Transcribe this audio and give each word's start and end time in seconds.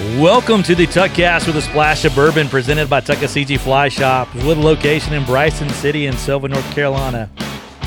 Welcome 0.00 0.62
to 0.62 0.74
the 0.74 0.86
Tuckcast 0.86 1.46
with 1.46 1.56
a 1.56 1.60
splash 1.60 2.06
of 2.06 2.14
bourbon 2.14 2.48
presented 2.48 2.88
by 2.88 3.02
Tuckasegee 3.02 3.60
Fly 3.60 3.90
Shop 3.90 4.34
with 4.34 4.56
a 4.56 4.60
location 4.62 5.12
in 5.12 5.26
Bryson 5.26 5.68
City 5.68 6.06
in 6.06 6.16
Sylva, 6.16 6.48
North 6.48 6.74
Carolina. 6.74 7.30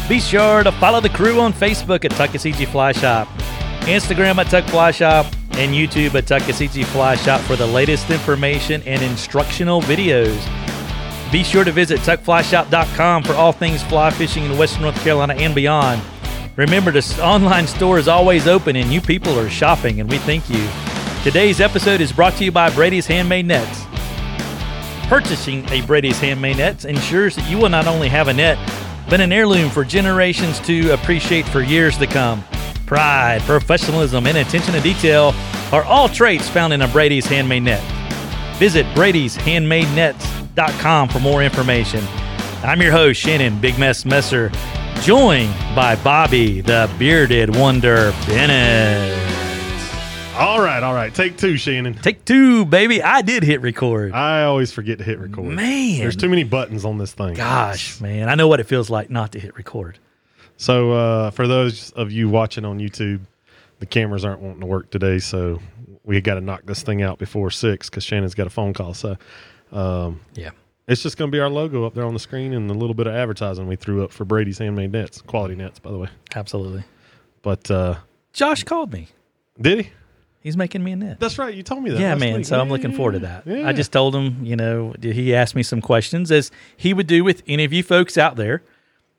Be 0.08 0.20
sure 0.20 0.62
to 0.62 0.72
follow 0.74 1.02
the 1.02 1.10
crew 1.10 1.40
on 1.40 1.54
Facebook 1.54 2.06
at 2.06 2.12
Tuckasegee 2.12 2.68
Fly 2.68 2.92
Shop, 2.92 3.28
Instagram 3.88 4.38
at 4.38 4.46
Tuck 4.52 4.64
Fly 4.66 4.92
Shop, 4.92 5.26
and 5.54 5.74
YouTube 5.74 6.14
at 6.14 6.26
Tuckasegee 6.26 6.86
Fly 6.86 7.16
Shop 7.16 7.42
for 7.42 7.56
the 7.56 7.66
latest 7.66 8.12
information 8.12 8.84
and 8.84 9.02
instructional 9.02 9.82
videos. 9.82 10.40
Be 11.32 11.44
sure 11.44 11.64
to 11.64 11.72
visit 11.72 12.00
tuckflyshop.com 12.02 13.24
for 13.24 13.34
all 13.34 13.54
things 13.54 13.82
fly 13.82 14.12
fishing 14.12 14.44
in 14.46 14.56
Western 14.56 14.84
North 14.84 15.04
Carolina 15.04 15.34
and 15.34 15.56
beyond. 15.56 16.00
Remember, 16.58 16.92
the 16.92 17.20
online 17.24 17.66
store 17.66 17.98
is 17.98 18.08
always 18.08 18.46
open 18.48 18.76
and 18.76 18.94
you 18.94 19.02
people 19.02 19.40
are 19.40 19.50
shopping, 19.50 20.00
and 20.00 20.08
we 20.08 20.20
thank 20.20 20.48
you. 20.48 20.70
Today's 21.24 21.60
episode 21.62 22.02
is 22.02 22.12
brought 22.12 22.34
to 22.34 22.44
you 22.44 22.52
by 22.52 22.70
Brady's 22.70 23.08
Handmade 23.08 23.46
Nets. 23.46 23.86
Purchasing 25.08 25.66
a 25.70 25.80
Brady's 25.84 26.20
Handmade 26.20 26.58
Nets 26.58 26.84
ensures 26.84 27.38
that 27.38 27.50
you 27.50 27.58
will 27.58 27.70
not 27.70 27.88
only 27.88 28.10
have 28.10 28.28
a 28.28 28.34
net, 28.34 28.58
but 29.10 29.22
an 29.22 29.32
heirloom 29.32 29.70
for 29.70 29.86
generations 29.86 30.60
to 30.60 30.90
appreciate 30.90 31.46
for 31.46 31.62
years 31.62 31.98
to 32.00 32.08
come. 32.08 32.44
Pride, 32.86 33.40
professionalism, 33.44 34.28
and 34.28 34.38
attention 34.38 34.74
to 34.74 34.82
detail 34.82 35.34
are 35.72 35.86
all 35.86 36.10
traits 36.10 36.50
found 36.50 36.74
in 36.74 36.82
a 36.82 36.90
Brady's 36.90 37.26
Handmade 37.26 37.64
Net. 37.64 37.82
Visit 38.58 38.86
Brady'sHandmadeNets.com 38.88 41.08
for 41.08 41.22
more 41.22 41.42
information. 41.42 42.04
I'm 42.64 42.82
your 42.82 42.92
host, 42.92 43.22
Shannon 43.22 43.62
Big 43.62 43.80
Mess 43.80 44.04
Messer, 44.04 44.52
joined 45.00 45.54
by 45.74 45.96
Bobby, 46.04 46.60
the 46.60 46.94
bearded 47.00 47.56
wonder 47.56 48.12
Bennett. 48.28 49.33
All 50.36 50.60
right, 50.62 50.82
all 50.82 50.96
right. 50.96 51.14
Take 51.14 51.38
two, 51.38 51.58
Shannon. 51.58 51.94
Take 51.94 52.26
two, 52.26 52.66
baby. 52.66 53.04
I 53.04 53.22
did 53.22 53.44
hit 53.44 53.62
record. 53.62 54.14
I 54.14 54.44
always 54.44 54.72
forget 54.72 54.98
to 54.98 55.04
hit 55.04 55.20
record. 55.20 55.46
Man. 55.54 56.00
There's 56.00 56.16
too 56.16 56.28
many 56.28 56.44
buttons 56.44 56.86
on 56.86 56.98
this 56.98 57.14
thing. 57.14 57.36
Gosh, 57.36 58.02
man. 58.02 58.28
I 58.30 58.36
know 58.36 58.48
what 58.48 58.60
it 58.60 58.64
feels 58.66 58.90
like 58.90 59.12
not 59.12 59.32
to 59.34 59.40
hit 59.40 59.56
record. 59.56 60.00
So, 60.58 60.92
uh, 60.92 61.30
for 61.32 61.48
those 61.48 61.92
of 61.92 62.12
you 62.12 62.30
watching 62.30 62.66
on 62.66 62.80
YouTube, 62.80 63.22
the 63.80 63.86
cameras 63.86 64.26
aren't 64.26 64.42
wanting 64.42 64.62
to 64.62 64.66
work 64.66 64.90
today, 64.90 65.20
so 65.20 65.60
we 66.04 66.20
got 66.20 66.36
to 66.36 66.42
knock 66.42 66.64
this 66.66 66.82
thing 66.82 67.04
out 67.04 67.20
before 67.20 67.52
six 67.52 67.90
because 67.90 68.04
Shannon's 68.04 68.34
got 68.34 68.48
a 68.48 68.52
phone 68.52 68.74
call. 68.74 68.96
So, 68.96 69.16
um, 69.72 70.20
Yeah. 70.34 70.50
it's 70.88 71.04
just 71.04 71.16
going 71.16 71.30
to 71.30 71.36
be 71.36 71.40
our 71.42 71.50
logo 71.50 71.86
up 71.86 71.94
there 71.94 72.06
on 72.06 72.14
the 72.14 72.20
screen 72.20 72.54
and 72.54 72.70
a 72.72 72.74
little 72.74 72.96
bit 72.96 73.06
of 73.06 73.14
advertising 73.14 73.68
we 73.68 73.76
threw 73.76 74.04
up 74.04 74.12
for 74.12 74.26
Brady's 74.26 74.58
handmade 74.58 74.92
nets, 74.94 75.22
quality 75.22 75.56
nets, 75.56 75.78
by 75.80 75.92
the 75.92 75.98
way. 76.00 76.10
Absolutely. 76.36 76.84
But 77.44 77.70
uh, 77.70 77.96
Josh 78.34 78.64
called 78.64 78.92
me. 78.92 79.10
did 79.62 79.86
he? 79.86 79.92
He's 80.44 80.58
making 80.58 80.84
me 80.84 80.92
a 80.92 80.96
net. 80.98 81.22
That's 81.22 81.38
right. 81.38 81.56
You 81.56 81.64
told 81.64 81.84
me 81.84 81.92
that. 81.92 82.00
Yeah, 82.02 82.16
man. 82.16 82.36
week. 82.36 82.46
So 82.46 82.60
I'm 82.60 82.68
looking 82.68 82.92
forward 82.92 83.14
to 83.14 83.20
that. 83.20 83.48
Yeah. 83.48 83.66
I 83.66 83.72
just 83.72 83.94
told 83.94 84.14
him, 84.14 84.44
you 84.44 84.58
know, 84.58 84.94
he 85.02 85.34
asked 85.34 85.56
me 85.56 85.64
some 85.64 85.80
questions 85.80 86.32
as 86.32 86.52
he 86.76 86.94
would 86.94 87.08
do 87.08 87.24
with 87.24 87.44
any 87.48 87.64
of 87.64 87.72
you 87.72 87.82
folks 87.82 88.18
out 88.18 88.36
there. 88.36 88.62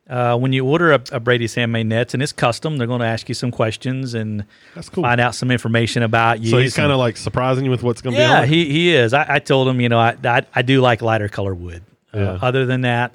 Uh, 0.07 0.37
when 0.37 0.53
you 0.53 0.67
order 0.67 0.93
a, 0.93 1.03
a 1.13 1.21
Brady's 1.21 1.55
Handmade 1.55 1.87
Nets 1.87 2.13
and 2.13 2.23
it's 2.23 2.31
custom, 2.31 2.77
they're 2.77 2.87
going 2.87 3.01
to 3.01 3.07
ask 3.07 3.27
you 3.31 3.35
some 3.35 3.51
questions 3.51 4.13
and 4.13 4.45
That's 4.75 4.91
cool. 4.91 5.03
find 5.03 5.19
out 5.19 5.35
some 5.35 5.51
information 5.51 6.03
about 6.03 6.41
you. 6.43 6.51
So 6.51 6.59
he's 6.59 6.77
kind 6.77 6.93
of 6.93 6.99
like 6.99 7.17
surprising 7.17 7.65
you 7.65 7.71
with 7.71 7.83
what's 7.83 8.03
going 8.03 8.13
to 8.13 8.19
be 8.19 8.23
yeah, 8.23 8.41
on 8.41 8.45
it? 8.45 8.51
he 8.51 8.71
he 8.71 8.95
is. 8.95 9.15
I, 9.15 9.37
I 9.37 9.39
told 9.39 9.67
him, 9.67 9.81
you 9.81 9.89
know, 9.89 9.99
I 9.99 10.19
I, 10.23 10.43
I 10.55 10.61
do 10.61 10.83
like 10.83 11.01
lighter 11.01 11.31
color 11.31 11.55
wood. 11.55 11.83
Uh, 12.13 12.39
other 12.43 12.67
than 12.67 12.83
that, 12.83 13.13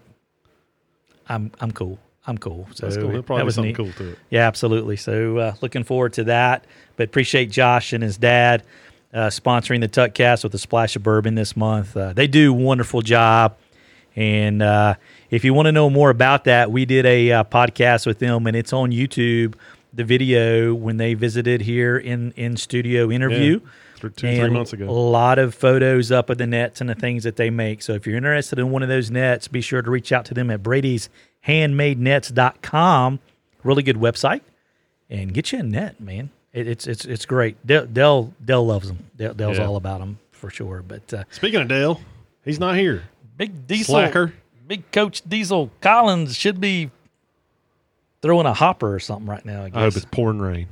I'm 1.28 1.52
I'm 1.62 1.72
cool. 1.72 2.00
I'm 2.30 2.38
cool. 2.38 2.67
So 2.75 2.85
That's 2.85 2.97
cool. 2.97 3.11
That 3.11 3.25
probably 3.25 3.41
be 3.41 3.45
was 3.45 3.55
something 3.55 3.69
neat. 3.69 3.75
cool 3.75 3.91
to 3.94 4.11
it. 4.11 4.19
Yeah, 4.30 4.47
absolutely. 4.47 4.97
So 4.97 5.38
uh, 5.38 5.55
looking 5.61 5.83
forward 5.83 6.13
to 6.13 6.25
that. 6.25 6.66
But 6.95 7.05
appreciate 7.09 7.49
Josh 7.49 7.91
and 7.91 8.03
his 8.03 8.17
dad 8.17 8.63
uh, 9.13 9.27
sponsoring 9.27 9.81
the 9.81 9.89
Tuckcast 9.89 10.44
with 10.44 10.53
a 10.53 10.59
splash 10.59 10.95
of 10.95 11.03
bourbon 11.03 11.35
this 11.35 11.57
month. 11.57 11.97
Uh, 11.97 12.13
they 12.13 12.27
do 12.27 12.52
a 12.52 12.55
wonderful 12.55 13.02
job. 13.02 13.57
And 14.16 14.61
uh, 14.61 14.95
if 15.29 15.44
you 15.44 15.53
want 15.53 15.68
to 15.68 15.72
know 15.72 15.89
more 15.89 16.09
about 16.09 16.44
that, 16.44 16.72
we 16.72 16.85
did 16.85 17.06
a 17.06 17.31
uh, 17.31 17.44
podcast 17.45 18.06
with 18.06 18.19
them, 18.19 18.47
and 18.47 18.56
it's 18.56 18.73
on 18.73 18.91
YouTube. 18.91 19.56
The 19.91 20.03
video 20.03 20.73
when 20.75 20.97
they 20.97 21.16
visited 21.16 21.62
here 21.62 21.97
in 21.97 22.31
in 22.34 22.57
studio 22.57 23.09
interview. 23.09 23.59
Th- 23.59 23.72
two, 24.16 24.35
three 24.35 24.50
months 24.50 24.72
ago. 24.72 24.88
A 24.88 24.91
lot 24.91 25.39
of 25.39 25.53
photos 25.53 26.12
up 26.12 26.29
of 26.29 26.38
the 26.38 26.47
nets 26.47 26.79
and 26.79 26.89
the 26.89 26.95
things 26.95 27.23
that 27.23 27.35
they 27.35 27.50
make. 27.50 27.81
So 27.81 27.94
if 27.94 28.07
you're 28.07 28.16
interested 28.16 28.59
in 28.59 28.72
one 28.72 28.84
of 28.84 28.89
those 28.89 29.12
nets, 29.12 29.47
be 29.47 29.62
sure 29.62 29.81
to 29.81 29.91
reach 29.91 30.12
out 30.12 30.25
to 30.25 30.34
them 30.34 30.50
at 30.51 30.63
Brady's 30.63 31.09
handmadenets.com. 31.47 33.19
Really 33.63 33.83
good 33.83 33.97
website. 33.97 34.41
And 35.09 35.33
get 35.33 35.51
you 35.51 35.59
a 35.59 35.63
net, 35.63 36.00
man. 36.00 36.29
It, 36.53 36.67
it's 36.67 36.88
it's 36.88 37.05
it's 37.05 37.25
great. 37.25 37.66
Dell 37.66 37.85
Dell, 37.85 38.33
Dell 38.44 38.66
loves 38.66 38.88
them. 38.88 39.05
Dell, 39.17 39.33
Dell's 39.33 39.57
Yeah. 39.57 39.66
all 39.66 39.75
about 39.75 40.00
them 40.00 40.19
for 40.31 40.50
sure. 40.50 40.83
But 40.88 41.13
uh, 41.13 41.23
Speaking 41.31 41.61
of 41.61 41.67
Dale, 41.67 42.00
he's 42.45 42.59
not 42.59 42.75
here. 42.75 43.03
big 43.38 43.67
Diesel, 43.67 43.94
Slacker. 43.94 44.33
big 44.67 44.89
Coach 44.91 45.22
Diesel 45.27 45.72
Collins 45.81 46.35
should 46.35 46.59
be 46.61 46.89
throwing 48.21 48.45
a 48.45 48.53
hopper 48.53 48.94
or 48.94 49.00
something 49.00 49.27
right 49.27 49.45
now. 49.45 49.63
I 49.63 49.69
guess. 49.69 49.77
I 49.77 49.81
hope 49.81 49.95
it's 49.95 50.06
pouring 50.06 50.39
rain. 50.39 50.67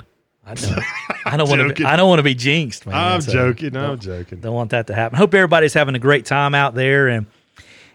I 0.46 0.54
don't, 0.54 0.80
I 1.26 1.38
don't 1.38 1.50
want 1.50 1.62
to. 1.62 1.68
joking. 1.70 1.86
I 1.86 1.96
don't 1.98 2.08
want 2.08 2.20
to 2.20 2.24
be 2.24 2.36
jinxed, 2.36 2.86
man. 2.86 2.96
I'm 2.96 3.22
So 3.22 3.32
joking. 3.34 3.76
I'm 3.76 4.00
joking. 4.00 4.40
Don't 4.40 4.54
want 4.56 4.70
that 4.72 4.88
to 4.88 4.96
happen. 4.96 5.18
Hope 5.18 5.34
everybody's 5.34 5.74
having 5.74 5.94
a 5.96 6.00
great 6.00 6.26
time 6.26 6.56
out 6.56 6.74
there, 6.74 7.08
and 7.10 7.26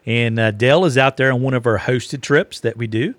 and 0.07 0.39
uh, 0.39 0.51
Dale 0.51 0.85
is 0.85 0.99
out 0.99 1.17
there 1.17 1.33
on 1.33 1.43
one 1.43 1.55
of 1.55 1.67
our 1.67 1.79
hosted 1.79 2.21
trips 2.21 2.61
that 2.61 2.77
we 2.77 2.87
do 2.87 3.15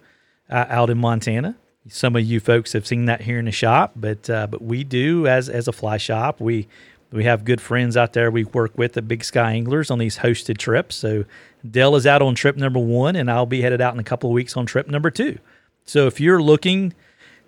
uh, 0.50 0.66
out 0.70 0.90
in 0.90 0.98
Montana. 0.98 1.56
Some 1.90 2.16
of 2.16 2.24
you 2.24 2.40
folks 2.40 2.74
have 2.74 2.88
seen 2.88 3.06
that 3.06 3.22
here 3.22 3.40
in 3.40 3.46
the 3.46 3.52
shop, 3.52 3.92
but 3.96 4.30
uh, 4.30 4.48
but 4.48 4.62
we 4.62 4.84
do 4.84 5.28
as 5.28 5.50
as 5.50 5.68
a 5.68 5.74
fly 5.74 5.98
shop. 5.98 6.40
We 6.40 6.68
we 7.12 7.26
have 7.26 7.46
good 7.46 7.62
friends 7.62 7.96
out 7.96 8.14
there 8.14 8.32
we 8.32 8.44
work 8.44 8.76
with 8.78 8.94
the 8.94 9.02
Big 9.02 9.24
Sky 9.24 9.52
Anglers 9.52 9.92
on 9.92 10.00
these 10.00 10.18
hosted 10.18 10.58
trips. 10.58 10.96
So 10.96 11.26
Dale 11.70 11.96
is 11.96 12.08
out 12.08 12.22
on 12.22 12.36
trip 12.36 12.56
number 12.56 12.80
one, 12.80 13.16
and 13.16 13.30
I'll 13.30 13.46
be 13.46 13.62
headed 13.62 13.82
out 13.82 13.94
in 13.94 14.00
a 14.00 14.04
couple 14.04 14.30
of 14.30 14.34
weeks 14.34 14.58
on 14.58 14.66
trip 14.66 14.88
number 14.88 15.12
two. 15.12 15.38
So 15.86 16.08
if 16.08 16.20
you're 16.20 16.42
looking 16.42 16.94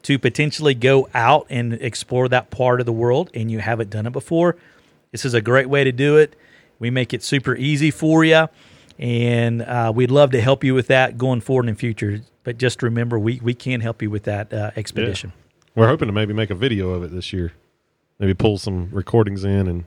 to 0.03 0.19
potentially 0.19 0.75
go 0.75 1.09
out 1.15 1.47
and 1.49 1.73
explore 1.73 2.29
that 2.29 2.51
part 2.51 2.79
of 2.79 2.85
the 2.85 2.93
world 2.93 3.31
and 3.33 3.49
you 3.49 3.59
haven't 3.59 3.89
done 3.89 4.05
it 4.05 4.13
before, 4.13 4.55
this 5.11 5.25
is 5.25 5.33
a 5.33 5.41
great 5.41 5.67
way 5.67 5.83
to 5.83 5.91
do 5.91 6.17
it. 6.17 6.35
We 6.77 6.89
make 6.89 7.13
it 7.13 7.23
super 7.23 7.55
easy 7.55 7.89
for 7.89 8.23
you, 8.23 8.47
and 8.97 9.61
uh, 9.61 9.91
we'd 9.93 10.11
love 10.11 10.31
to 10.31 10.41
help 10.41 10.63
you 10.63 10.73
with 10.73 10.87
that 10.87 11.17
going 11.17 11.41
forward 11.41 11.67
in 11.67 11.75
the 11.75 11.79
future. 11.79 12.21
But 12.43 12.57
just 12.57 12.83
remember, 12.83 13.17
we, 13.19 13.39
we 13.43 13.53
can 13.53 13.81
help 13.81 14.01
you 14.01 14.09
with 14.09 14.23
that 14.23 14.53
uh, 14.53 14.71
expedition. 14.75 15.33
We're 15.75 15.87
hoping 15.87 16.07
to 16.07 16.13
maybe 16.13 16.33
make 16.33 16.49
a 16.49 16.55
video 16.55 16.91
of 16.91 17.03
it 17.03 17.11
this 17.11 17.33
year. 17.33 17.53
Maybe 18.19 18.33
pull 18.33 18.57
some 18.57 18.89
recordings 18.91 19.43
in 19.43 19.67
and 19.67 19.83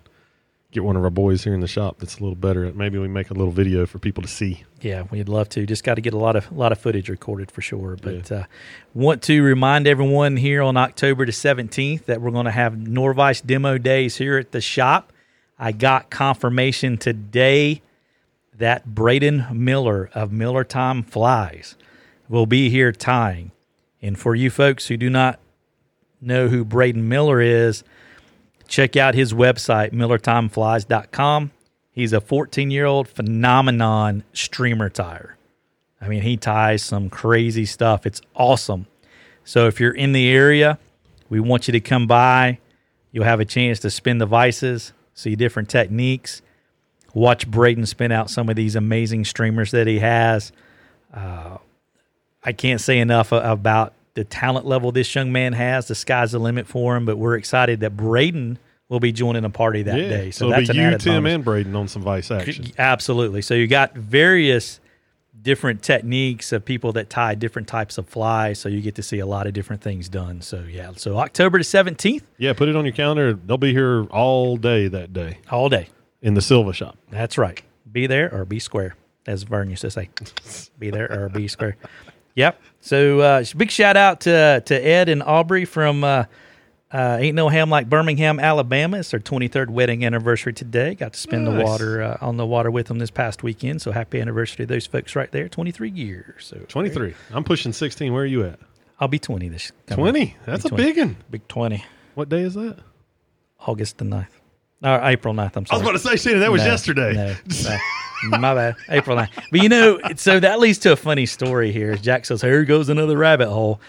get 0.70 0.84
one 0.84 0.96
of 0.96 1.04
our 1.04 1.10
boys 1.10 1.44
here 1.44 1.54
in 1.54 1.60
the 1.60 1.68
shop 1.68 1.96
that's 1.98 2.18
a 2.18 2.20
little 2.20 2.34
better 2.34 2.64
at. 2.66 2.76
Maybe 2.76 2.98
we 2.98 3.08
make 3.08 3.30
a 3.30 3.34
little 3.34 3.52
video 3.52 3.86
for 3.86 3.98
people 3.98 4.22
to 4.22 4.28
see. 4.28 4.64
Yeah, 4.82 5.04
we'd 5.10 5.28
love 5.28 5.48
to. 5.50 5.64
Just 5.64 5.82
got 5.82 5.94
to 5.94 6.02
get 6.02 6.12
a 6.12 6.18
lot 6.18 6.36
of 6.36 6.52
lot 6.52 6.72
of 6.72 6.78
footage 6.78 7.08
recorded 7.08 7.50
for 7.50 7.62
sure. 7.62 7.96
But 8.00 8.30
uh, 8.30 8.44
want 8.92 9.22
to 9.22 9.42
remind 9.42 9.86
everyone 9.86 10.36
here 10.36 10.60
on 10.60 10.76
October 10.76 11.24
the 11.24 11.32
seventeenth 11.32 12.06
that 12.06 12.20
we're 12.20 12.32
going 12.32 12.44
to 12.44 12.50
have 12.50 12.74
Norvise 12.74 13.40
demo 13.40 13.78
days 13.78 14.18
here 14.18 14.36
at 14.36 14.52
the 14.52 14.60
shop. 14.60 15.12
I 15.58 15.72
got 15.72 16.10
confirmation 16.10 16.98
today 16.98 17.82
that 18.58 18.94
Braden 18.94 19.46
Miller 19.52 20.10
of 20.14 20.32
Miller 20.32 20.64
Time 20.64 21.02
Flies 21.02 21.76
will 22.28 22.46
be 22.46 22.70
here 22.70 22.92
tying. 22.92 23.52
And 24.02 24.18
for 24.18 24.34
you 24.34 24.50
folks 24.50 24.88
who 24.88 24.96
do 24.96 25.08
not 25.08 25.38
know 26.20 26.48
who 26.48 26.64
Braden 26.64 27.08
Miller 27.08 27.40
is, 27.40 27.84
check 28.66 28.96
out 28.96 29.14
his 29.14 29.32
website, 29.32 29.92
millertimeflies.com. 29.92 31.52
He's 31.90 32.12
a 32.12 32.20
14 32.20 32.70
year 32.70 32.84
old 32.84 33.08
phenomenon 33.08 34.24
streamer 34.32 34.88
tier. 34.88 35.36
I 36.00 36.08
mean, 36.08 36.22
he 36.22 36.36
ties 36.36 36.82
some 36.82 37.10
crazy 37.10 37.64
stuff. 37.64 38.06
It's 38.06 38.20
awesome. 38.34 38.86
So 39.44 39.66
if 39.66 39.80
you're 39.80 39.94
in 39.94 40.12
the 40.12 40.28
area, 40.28 40.78
we 41.28 41.40
want 41.40 41.66
you 41.66 41.72
to 41.72 41.80
come 41.80 42.06
by. 42.06 42.58
You'll 43.10 43.24
have 43.24 43.40
a 43.40 43.44
chance 43.44 43.80
to 43.80 43.90
spin 43.90 44.18
the 44.18 44.26
vices, 44.26 44.92
see 45.14 45.34
different 45.34 45.68
techniques, 45.68 46.42
watch 47.14 47.48
Braden 47.50 47.86
spin 47.86 48.12
out 48.12 48.30
some 48.30 48.48
of 48.48 48.56
these 48.56 48.76
amazing 48.76 49.24
streamers 49.24 49.70
that 49.72 49.86
he 49.86 49.98
has. 49.98 50.52
Uh, 51.12 51.58
I 52.44 52.52
can't 52.52 52.80
say 52.80 52.98
enough 52.98 53.32
about 53.32 53.94
the 54.14 54.24
talent 54.24 54.66
level 54.66 54.92
this 54.92 55.14
young 55.14 55.32
man 55.32 55.52
has. 55.52 55.88
The 55.88 55.94
sky's 55.94 56.32
the 56.32 56.38
limit 56.38 56.66
for 56.66 56.96
him, 56.96 57.04
but 57.04 57.16
we're 57.18 57.36
excited 57.36 57.80
that 57.80 57.96
Braden 57.96 58.58
will 58.88 59.00
be 59.00 59.12
joining 59.12 59.44
a 59.44 59.50
party 59.50 59.82
that 59.82 59.98
yeah. 59.98 60.08
day. 60.08 60.30
So, 60.30 60.46
So, 60.46 60.50
that's 60.50 60.70
be 60.70 60.78
an 60.78 60.92
you, 60.92 60.98
Tim, 60.98 61.22
bonus. 61.22 61.34
and 61.34 61.44
Braden 61.44 61.76
on 61.76 61.88
some 61.88 62.02
vice 62.02 62.30
action. 62.30 62.72
Absolutely. 62.78 63.42
So 63.42 63.54
you 63.54 63.66
got 63.66 63.94
various 63.94 64.80
different 65.40 65.82
techniques 65.82 66.52
of 66.52 66.64
people 66.64 66.92
that 66.92 67.08
tie 67.10 67.34
different 67.34 67.68
types 67.68 67.96
of 67.98 68.08
flies. 68.08 68.58
So 68.58 68.68
you 68.68 68.80
get 68.80 68.94
to 68.96 69.02
see 69.02 69.18
a 69.18 69.26
lot 69.26 69.46
of 69.46 69.52
different 69.52 69.82
things 69.82 70.08
done. 70.08 70.40
So 70.40 70.64
yeah. 70.68 70.92
So 70.96 71.18
October 71.18 71.58
the 71.58 71.64
seventeenth, 71.64 72.24
Yeah, 72.38 72.54
put 72.54 72.68
it 72.68 72.76
on 72.76 72.84
your 72.84 72.94
calendar. 72.94 73.34
They'll 73.34 73.56
be 73.58 73.72
here 73.72 74.04
all 74.06 74.56
day 74.56 74.88
that 74.88 75.12
day 75.12 75.38
all 75.50 75.68
day. 75.68 75.88
In 76.22 76.34
the 76.34 76.40
Sylva 76.42 76.72
shop. 76.72 76.96
That's 77.10 77.38
right. 77.38 77.62
Be 77.90 78.06
there 78.06 78.32
or 78.34 78.44
be 78.44 78.58
square, 78.58 78.96
as 79.26 79.44
Vern 79.44 79.70
used 79.70 79.82
to 79.82 79.90
say. 79.90 80.10
be 80.78 80.90
there 80.90 81.10
or 81.10 81.28
be 81.28 81.46
square. 81.48 81.76
Yep. 82.34 82.60
So 82.80 83.20
uh, 83.20 83.44
big 83.56 83.70
shout 83.70 83.96
out 83.96 84.20
to 84.22 84.62
to 84.66 84.74
Ed 84.74 85.08
and 85.08 85.22
Aubrey 85.22 85.64
from 85.64 86.04
uh, 86.04 86.24
Uh, 86.90 87.18
ain't 87.20 87.34
no 87.34 87.50
ham 87.50 87.68
like 87.68 87.86
Birmingham, 87.90 88.40
Alabama. 88.40 88.96
It's 88.98 89.10
their 89.10 89.20
23rd 89.20 89.68
wedding 89.68 90.06
anniversary 90.06 90.54
today. 90.54 90.94
Got 90.94 91.12
to 91.12 91.18
spend 91.20 91.46
the 91.46 91.62
water 91.62 92.02
uh, 92.02 92.16
on 92.22 92.38
the 92.38 92.46
water 92.46 92.70
with 92.70 92.86
them 92.86 92.98
this 92.98 93.10
past 93.10 93.42
weekend. 93.42 93.82
So 93.82 93.92
happy 93.92 94.18
anniversary 94.20 94.64
to 94.64 94.66
those 94.66 94.86
folks 94.86 95.14
right 95.14 95.30
there. 95.30 95.50
23 95.50 95.90
years. 95.90 96.46
So 96.46 96.56
23. 96.66 97.14
I'm 97.30 97.44
pushing 97.44 97.74
16. 97.74 98.10
Where 98.10 98.22
are 98.22 98.26
you 98.26 98.42
at? 98.44 98.58
I'll 98.98 99.06
be 99.08 99.18
20 99.18 99.50
this 99.50 99.70
coming- 99.86 100.04
20. 100.12 100.36
That's 100.46 100.64
a 100.64 100.74
big 100.74 100.96
one. 100.96 101.16
Big 101.30 101.46
20. 101.46 101.84
What 102.14 102.30
day 102.30 102.40
is 102.40 102.54
that? 102.54 102.78
August 103.60 103.98
the 103.98 104.06
9th. 104.06 104.37
Or 104.82 105.00
April 105.02 105.34
9th. 105.34 105.56
I'm 105.56 105.66
sorry. 105.66 105.80
I 105.80 105.82
was 105.82 105.82
about 105.82 105.92
to 105.92 105.98
say, 105.98 106.16
Shannon, 106.16 106.40
that 106.40 106.52
was 106.52 106.62
No, 106.62 106.68
yesterday. 106.68 107.12
No, 107.14 107.34
no. 108.30 108.38
My 108.38 108.54
bad. 108.54 108.76
April 108.88 109.16
9th. 109.16 109.30
But 109.50 109.62
you 109.62 109.68
know, 109.68 109.98
so 110.16 110.38
that 110.40 110.60
leads 110.60 110.78
to 110.78 110.92
a 110.92 110.96
funny 110.96 111.26
story 111.26 111.72
here. 111.72 111.96
Jack 111.96 112.26
says, 112.26 112.42
Here 112.42 112.64
goes 112.64 112.88
another 112.88 113.16
rabbit 113.16 113.48
hole. 113.48 113.80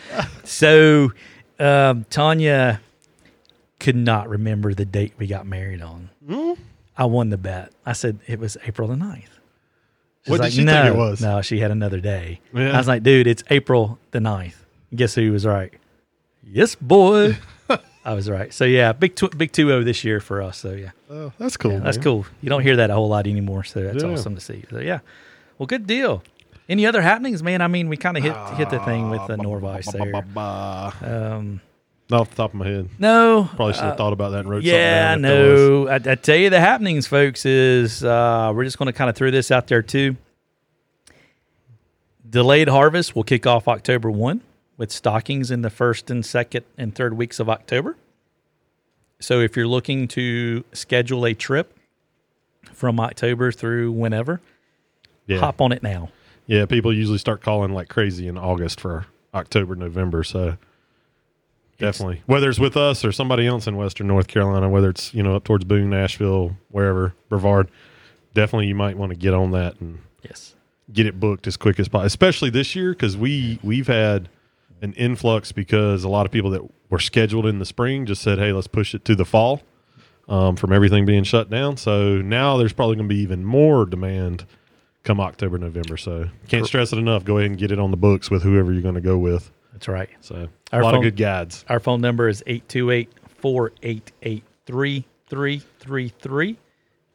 So 0.44 1.12
um, 1.60 2.06
Tanya 2.10 2.82
could 3.80 3.96
not 3.96 4.30
remember 4.30 4.74
the 4.74 4.86
date 4.86 5.14
we 5.18 5.28
got 5.28 5.46
married 5.46 5.82
on. 5.82 6.10
Hmm? 6.28 6.54
I 6.98 7.06
won 7.06 7.30
the 7.30 7.38
bet. 7.38 7.72
I 7.86 7.94
said 7.94 8.20
it 8.28 8.40
was 8.40 8.58
April 8.66 8.88
the 8.88 8.96
9th. 8.96 9.16
She's 9.22 10.32
What 10.32 10.38
did 10.38 10.44
like, 10.44 10.52
she 10.52 10.58
think 10.58 10.68
no, 10.68 10.86
it 10.88 10.96
was? 10.96 11.22
No, 11.22 11.42
she 11.42 11.60
had 11.60 11.72
another 11.72 12.00
day. 12.00 12.42
Yeah. 12.54 12.72
I 12.74 12.78
was 12.78 12.88
like, 12.88 13.04
dude, 13.04 13.26
it's 13.28 13.44
April 13.50 13.98
the 14.12 14.20
9th. 14.20 14.56
Guess 14.94 15.16
who 15.16 15.32
was 15.32 15.46
right? 15.46 15.74
Yes, 16.44 16.76
boy. 16.76 17.38
I 18.06 18.14
was 18.14 18.30
right. 18.30 18.54
So 18.54 18.64
yeah, 18.66 18.94
big 18.94 19.16
tw- 19.16 19.38
big 19.38 19.52
two 19.52 19.68
zero 19.68 19.84
this 19.84 20.04
year 20.04 20.20
for 20.20 20.42
us. 20.42 20.58
So 20.58 20.72
yeah. 20.72 20.92
Oh, 21.10 21.32
that's 21.38 21.58
cool. 21.58 21.74
Yeah, 21.74 21.80
that's 21.80 21.98
cool. 21.98 22.26
You 22.42 22.50
don't 22.50 22.62
hear 22.62 22.78
that 22.78 22.90
a 22.90 22.94
whole 22.94 23.10
lot 23.10 23.28
anymore, 23.28 23.64
so 23.64 23.82
that's 23.82 24.04
Yeah. 24.04 24.10
awesome 24.12 24.36
to 24.36 24.42
see. 24.42 24.64
So 24.70 24.80
yeah, 24.80 25.00
well, 25.58 25.68
good 25.68 25.86
deal. 25.86 26.24
Any 26.70 26.86
other 26.86 27.02
happenings, 27.02 27.42
man? 27.44 27.62
I 27.62 27.68
mean, 27.68 27.90
we 27.90 27.98
kind 27.98 28.16
of 28.18 28.24
hit 28.24 28.36
hit 28.56 28.70
the 28.70 28.80
thing 28.80 29.10
with 29.10 29.26
the 29.28 29.38
Norvise 29.38 29.86
there. 29.92 30.12
Ba-ba-ba. 30.12 30.94
Um, 31.36 31.62
Not 32.10 32.22
off 32.22 32.30
the 32.30 32.36
top 32.38 32.52
of 32.52 32.56
my 32.60 32.68
head. 32.68 32.90
no, 33.00 33.50
Probably 33.56 33.74
should 33.74 33.84
have 33.84 33.94
uh, 33.94 33.96
thought 33.98 34.14
about 34.14 34.30
that 34.30 34.40
and 34.42 34.50
wrote 34.50 34.64
yeah, 34.64 35.14
something 35.14 35.24
down. 35.24 35.32
if 35.32 35.38
there 35.38 35.52
was. 35.52 35.60
no. 36.06 36.12
I, 36.12 36.14
I 36.14 36.16
tell 36.16 36.36
you, 36.38 36.50
the 36.50 36.60
happenings, 36.60 37.06
folks, 37.08 37.46
is 37.46 38.04
uh, 38.04 38.52
we're 38.56 38.64
just 38.66 38.78
going 38.78 38.86
to 38.88 38.94
kind 38.94 39.10
of 39.10 39.16
throw 39.16 39.30
this 39.32 39.50
out 39.52 39.68
there 39.68 39.82
too. 39.82 40.16
Delayed 42.30 42.68
harvest 42.68 43.16
will 43.16 43.24
kick 43.24 43.48
off 43.48 43.68
October 43.68 44.12
one 44.12 44.42
with 44.80 44.92
stockings 44.92 45.52
in 45.52 45.62
the 45.62 45.70
first 45.70 46.10
and 46.10 46.26
second 46.26 46.66
and 46.78 46.96
third 46.96 47.14
weeks 47.16 47.40
of 47.40 47.48
October. 47.50 47.96
So 49.20 49.42
if 49.42 49.56
you're 49.56 49.68
looking 49.68 50.08
to 50.10 50.64
schedule 50.74 51.26
a 51.26 51.34
trip 51.36 51.78
from 52.74 53.00
October 53.00 53.52
through 53.52 53.92
whenever, 53.92 54.40
Yeah. 55.28 55.40
hop 55.40 55.60
on 55.62 55.72
it 55.74 55.84
now. 55.84 56.10
Yeah, 56.48 56.66
people 56.66 56.92
usually 56.94 57.18
start 57.18 57.42
calling 57.42 57.74
like 57.74 57.90
crazy 57.90 58.28
in 58.28 58.38
August 58.38 58.80
for 58.80 59.06
October, 59.34 59.76
November. 59.76 60.24
So 60.24 60.58
definitely, 61.78 62.22
whether 62.26 62.50
it's 62.50 62.58
with 62.60 62.78
us 62.78 63.04
or 63.06 63.12
somebody 63.12 63.46
else 63.46 63.68
in 63.68 63.76
Western 63.76 64.08
North 64.08 64.28
Carolina, 64.28 64.70
whether 64.70 64.90
it's 64.90 65.14
you 65.14 65.22
know 65.22 65.36
up 65.36 65.44
towards 65.44 65.66
Boone, 65.66 65.94
Asheville, 65.94 66.56
wherever, 66.70 67.14
Brevard, 67.28 67.70
definitely 68.34 68.68
you 68.68 68.76
might 68.76 68.98
want 68.98 69.12
to 69.12 69.18
get 69.18 69.34
on 69.34 69.52
that 69.52 69.80
and 69.82 70.00
Yes. 70.24 70.56
get 70.92 71.06
it 71.06 71.20
booked 71.20 71.46
as 71.48 71.58
quick 71.58 71.80
as 71.80 71.88
possible. 71.90 72.06
Especially 72.08 72.50
this 72.50 72.76
year 72.76 72.92
because 72.94 73.16
we 73.18 73.60
we've 73.62 73.88
had 73.88 74.30
an 74.82 74.94
influx 74.94 75.52
because 75.52 76.04
a 76.04 76.10
lot 76.10 76.26
of 76.26 76.32
people 76.32 76.50
that 76.52 76.62
were 76.90 77.00
scheduled 77.00 77.46
in 77.46 77.60
the 77.60 77.66
spring 77.66 78.06
just 78.06 78.22
said, 78.22 78.38
"Hey, 78.40 78.52
let's 78.52 78.68
push 78.68 78.94
it 78.96 79.04
to 79.06 79.16
the 79.16 79.26
fall." 79.26 79.62
Um, 80.28 80.56
from 80.56 80.72
everything 80.72 81.08
being 81.08 81.24
shut 81.24 81.50
down, 81.50 81.76
so 81.78 82.22
now 82.22 82.56
there's 82.58 82.72
probably 82.72 82.96
going 82.98 83.10
to 83.10 83.16
be 83.16 83.20
even 83.22 83.44
more 83.44 83.88
demand 83.88 84.46
come 85.04 85.20
October, 85.20 85.58
November. 85.58 85.98
So 85.98 86.30
can't 86.48 86.68
stress 86.68 86.94
it 86.94 87.00
enough. 87.00 87.26
Go 87.26 87.40
ahead 87.40 87.50
and 87.50 87.60
get 87.60 87.72
it 87.72 87.80
on 87.80 87.90
the 87.90 87.98
books 87.98 88.30
with 88.30 88.44
whoever 88.44 88.72
you're 88.72 88.84
going 88.84 88.94
to 88.94 89.02
go 89.02 89.18
with. 89.18 89.52
That's 89.74 89.88
right. 89.88 90.10
So 90.22 90.48
Our 90.72 90.82
a 90.82 90.84
lot 90.84 90.92
phone- 90.92 90.98
of 91.00 91.04
good 91.04 91.16
guides. 91.16 91.66
Our 91.68 91.80
phone 91.80 92.02
number 92.02 92.28
is 92.30 92.44
828 92.46 93.10
488 93.40 94.44
3333. 94.68 96.58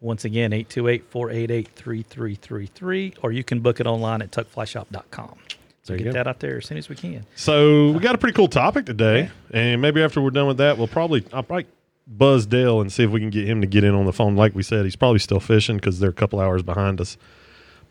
Once 0.00 0.24
again, 0.24 0.52
828 0.52 1.04
488 1.08 1.68
3333. 1.74 3.14
Or 3.22 3.30
you 3.32 3.44
can 3.44 3.60
book 3.60 3.78
it 3.80 3.86
online 3.86 4.22
at 4.22 4.32
tuckflyshop.com. 4.32 5.36
So 5.84 5.96
get 5.96 6.04
go. 6.04 6.12
that 6.12 6.26
out 6.26 6.40
there 6.40 6.56
as 6.56 6.66
soon 6.66 6.78
as 6.78 6.88
we 6.88 6.96
can. 6.96 7.26
So 7.36 7.90
we 7.90 8.00
got 8.00 8.14
a 8.14 8.18
pretty 8.18 8.34
cool 8.34 8.48
topic 8.48 8.86
today, 8.86 9.30
and 9.50 9.82
maybe 9.82 10.02
after 10.02 10.20
we're 10.20 10.30
done 10.30 10.46
with 10.46 10.56
that, 10.56 10.78
we'll 10.78 10.88
probably 10.88 11.24
I'll 11.30 11.42
probably 11.42 11.66
buzz 12.06 12.46
Dale 12.46 12.80
and 12.80 12.90
see 12.90 13.04
if 13.04 13.10
we 13.10 13.20
can 13.20 13.28
get 13.28 13.46
him 13.46 13.60
to 13.60 13.66
get 13.66 13.84
in 13.84 13.94
on 13.94 14.06
the 14.06 14.12
phone. 14.12 14.34
Like 14.34 14.54
we 14.54 14.62
said, 14.62 14.84
he's 14.84 14.96
probably 14.96 15.18
still 15.18 15.40
fishing 15.40 15.76
because 15.76 16.00
they're 16.00 16.10
a 16.10 16.14
couple 16.14 16.40
hours 16.40 16.62
behind 16.62 17.02
us. 17.02 17.18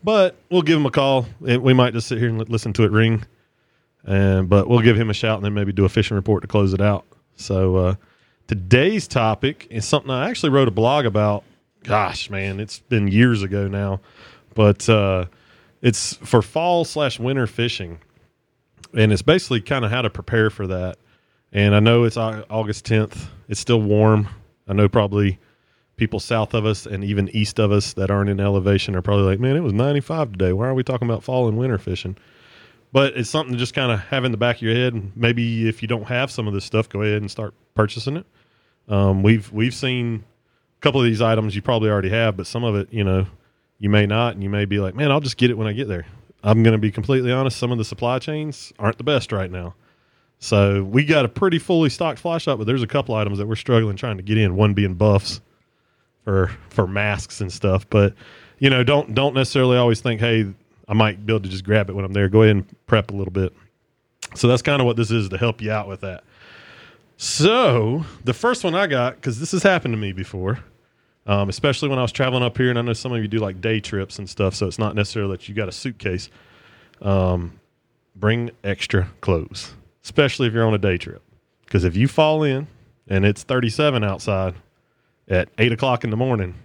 But 0.04 0.36
we'll 0.50 0.64
give 0.64 0.78
him 0.78 0.88
a 0.88 0.92
call. 0.92 1.28
We 1.40 1.74
might 1.74 1.94
just 1.94 2.08
sit 2.08 2.18
here 2.18 2.30
and 2.30 2.50
listen 2.50 2.74
to 2.74 2.84
it 2.84 2.92
ring, 2.92 3.26
and 4.04 4.50
but 4.50 4.68
we'll 4.68 4.82
give 4.82 5.00
him 5.00 5.12
a 5.12 5.14
shout 5.14 5.38
and 5.38 5.46
then 5.46 5.54
maybe 5.54 5.72
do 5.72 5.86
a 5.86 5.90
fishing 5.90 6.16
report 6.16 6.42
to 6.42 6.48
close 6.48 6.74
it 6.74 6.82
out. 6.82 7.06
So 7.36 7.76
uh, 7.76 7.96
today's 8.48 9.08
topic 9.08 9.68
is 9.70 9.86
something 9.86 10.10
I 10.10 10.32
actually 10.32 10.50
wrote 10.50 10.68
a 10.68 10.72
blog 10.72 11.06
about. 11.06 11.44
Gosh, 11.84 12.32
man, 12.32 12.60
it's 12.60 12.80
been 12.80 13.08
years 13.08 13.44
ago 13.44 13.68
now, 13.68 14.02
but 14.56 14.90
uh, 14.90 15.26
it's 15.84 16.16
for 16.16 16.42
fall 16.42 16.86
slash 16.86 17.20
winter 17.20 17.46
fishing 17.46 18.00
and 18.96 19.12
it's 19.12 19.22
basically 19.22 19.62
kind 19.62 19.84
of 19.86 19.92
how 19.92 20.02
to 20.02 20.10
prepare 20.10 20.50
for 20.50 20.66
that. 20.68 20.98
And 21.52 21.76
I 21.76 21.80
know 21.80 22.04
it's 22.06 22.18
August 22.18 22.86
10th. 22.86 23.28
It's 23.48 23.60
still 23.60 23.82
warm. 23.82 24.28
I 24.68 24.74
know 24.74 24.88
probably 24.88 25.40
people 25.98 26.20
south 26.20 26.54
of 26.54 26.66
us 26.66 26.86
and 26.86 27.04
even 27.04 27.30
east 27.30 27.60
of 27.60 27.72
us 27.72 27.94
that 27.94 28.10
aren't 28.10 28.30
in 28.30 28.40
elevation 28.40 28.96
are 28.96 29.02
probably 29.02 29.26
like, 29.26 29.40
man, 29.40 29.56
it 29.56 29.60
was 29.60 29.74
95 29.74 30.32
today. 30.32 30.54
Why 30.54 30.68
are 30.68 30.74
we 30.74 30.84
talking 30.84 31.08
about 31.08 31.24
fall 31.24 31.48
and 31.48 31.58
winter 31.58 31.78
fishing? 31.78 32.18
But 32.92 33.18
it's 33.18 33.30
something 33.30 33.54
to 33.54 33.60
just 33.60 33.74
kind 33.74 33.92
of 33.92 34.00
have 34.00 34.24
in 34.24 34.32
the 34.32 34.38
back 34.38 34.58
of 34.58 34.62
your 34.62 34.74
head. 34.74 34.94
And 34.94 35.12
maybe 35.16 35.68
if 35.68 35.82
you 35.82 35.88
don't 35.88 36.06
have 36.06 36.32
some 36.32 36.48
of 36.48 36.54
this 36.54 36.66
stuff, 36.66 36.88
go 36.90 37.02
ahead 37.02 37.22
and 37.22 37.30
start 37.30 37.54
purchasing 37.76 38.18
it. 38.18 38.26
Um, 38.88 39.22
we've 39.22 39.52
we've 39.52 39.74
seen 39.74 40.24
a 40.78 40.82
couple 40.82 41.02
of 41.02 41.06
these 41.06 41.22
items 41.22 41.56
you 41.56 41.62
probably 41.62 41.90
already 41.90 42.10
have, 42.10 42.38
but 42.38 42.48
some 42.48 42.64
of 42.64 42.76
it, 42.76 42.92
you 42.92 43.04
know, 43.04 43.26
you 43.80 43.90
may 43.90 44.06
not, 44.06 44.34
and 44.34 44.44
you 44.44 44.50
may 44.50 44.66
be 44.66 44.80
like, 44.80 44.96
man, 44.96 45.12
I'll 45.12 45.20
just 45.20 45.38
get 45.38 45.50
it 45.50 45.58
when 45.58 45.68
I 45.68 45.74
get 45.74 45.88
there. 45.88 46.06
I'm 46.44 46.64
going 46.64 46.74
to 46.74 46.80
be 46.80 46.92
completely 46.92 47.32
honest. 47.32 47.58
Some 47.58 47.72
of 47.72 47.78
the 47.78 47.86
supply 47.86 48.20
chains 48.20 48.74
aren't 48.78 48.98
the 48.98 49.04
best 49.04 49.32
right 49.32 49.50
now. 49.50 49.76
So 50.40 50.84
we 50.84 51.06
got 51.06 51.24
a 51.24 51.30
pretty 51.30 51.58
fully 51.58 51.90
stocked 51.90 52.20
fly 52.20 52.38
shop, 52.38 52.58
but 52.58 52.68
there's 52.68 52.84
a 52.84 52.88
couple 52.88 53.16
items 53.16 53.38
that 53.38 53.48
we're 53.48 53.56
struggling 53.56 53.96
trying 53.96 54.18
to 54.18 54.24
get 54.24 54.38
in. 54.38 54.58
One 54.58 54.74
being 54.74 54.94
buffs 54.96 55.40
for 56.26 56.52
for 56.70 56.86
masks 56.86 57.40
and 57.40 57.52
stuff. 57.52 57.90
But 57.90 58.14
you 58.60 58.70
know, 58.70 58.84
don't 58.84 59.16
don't 59.16 59.34
necessarily 59.34 59.78
always 59.78 60.02
think, 60.02 60.20
hey, 60.20 60.54
I 60.88 60.94
might 60.94 61.26
be 61.26 61.32
able 61.32 61.44
to 61.44 61.50
just 61.50 61.64
grab 61.64 61.90
it 61.90 61.94
when 61.94 62.04
I'm 62.04 62.12
there. 62.12 62.28
Go 62.28 62.42
ahead 62.42 62.58
and 62.58 62.86
prep 62.88 63.12
a 63.12 63.14
little 63.14 63.32
bit. 63.32 63.54
So 64.36 64.50
that's 64.50 64.62
kind 64.62 64.82
of 64.82 64.86
what 64.86 64.98
this 64.98 65.12
is 65.12 65.30
to 65.30 65.38
help 65.38 65.62
you 65.62 65.72
out 65.72 65.88
with 65.88 66.02
that. 66.02 66.26
So 67.16 68.06
the 68.26 68.34
first 68.34 68.66
one 68.66 68.76
I 68.76 68.88
got 68.88 69.16
because 69.16 69.40
this 69.40 69.54
has 69.54 69.64
happened 69.64 69.94
to 69.94 69.98
me 69.98 70.12
before 70.12 70.60
um, 71.26 71.50
especially 71.50 71.90
when 71.90 72.00
I 72.00 72.02
was 72.02 72.12
traveling 72.12 72.44
up 72.44 72.58
here. 72.58 72.70
And 72.70 72.80
I 72.80 72.82
know 72.82 72.94
some 72.94 73.14
of 73.14 73.22
you 73.22 73.28
do 73.28 73.40
like 73.40 73.62
day 73.62 73.80
trips 73.80 74.20
and 74.20 74.30
stuff, 74.30 74.56
so 74.56 74.68
it's 74.68 74.80
not 74.80 74.96
necessarily 74.96 75.34
that 75.34 75.50
you 75.50 75.56
got 75.56 75.70
a 75.70 75.72
suitcase. 75.72 76.30
Um, 77.02 77.60
bring 78.16 78.52
extra 78.64 79.10
clothes, 79.22 79.74
especially 80.04 80.48
if 80.48 80.54
you're 80.54 80.66
on 80.66 80.74
a 80.74 80.78
day 80.80 80.98
trip, 80.98 81.22
because 81.66 81.84
if 81.84 81.96
you 81.96 82.08
fall 82.08 82.44
in 82.44 82.68
and 83.08 83.26
it's 83.26 83.44
37 83.44 84.04
outside 84.04 84.56
at 85.28 85.50
eight 85.58 85.72
o'clock 85.72 86.04
in 86.04 86.10
the 86.10 86.18
morning, 86.18 86.56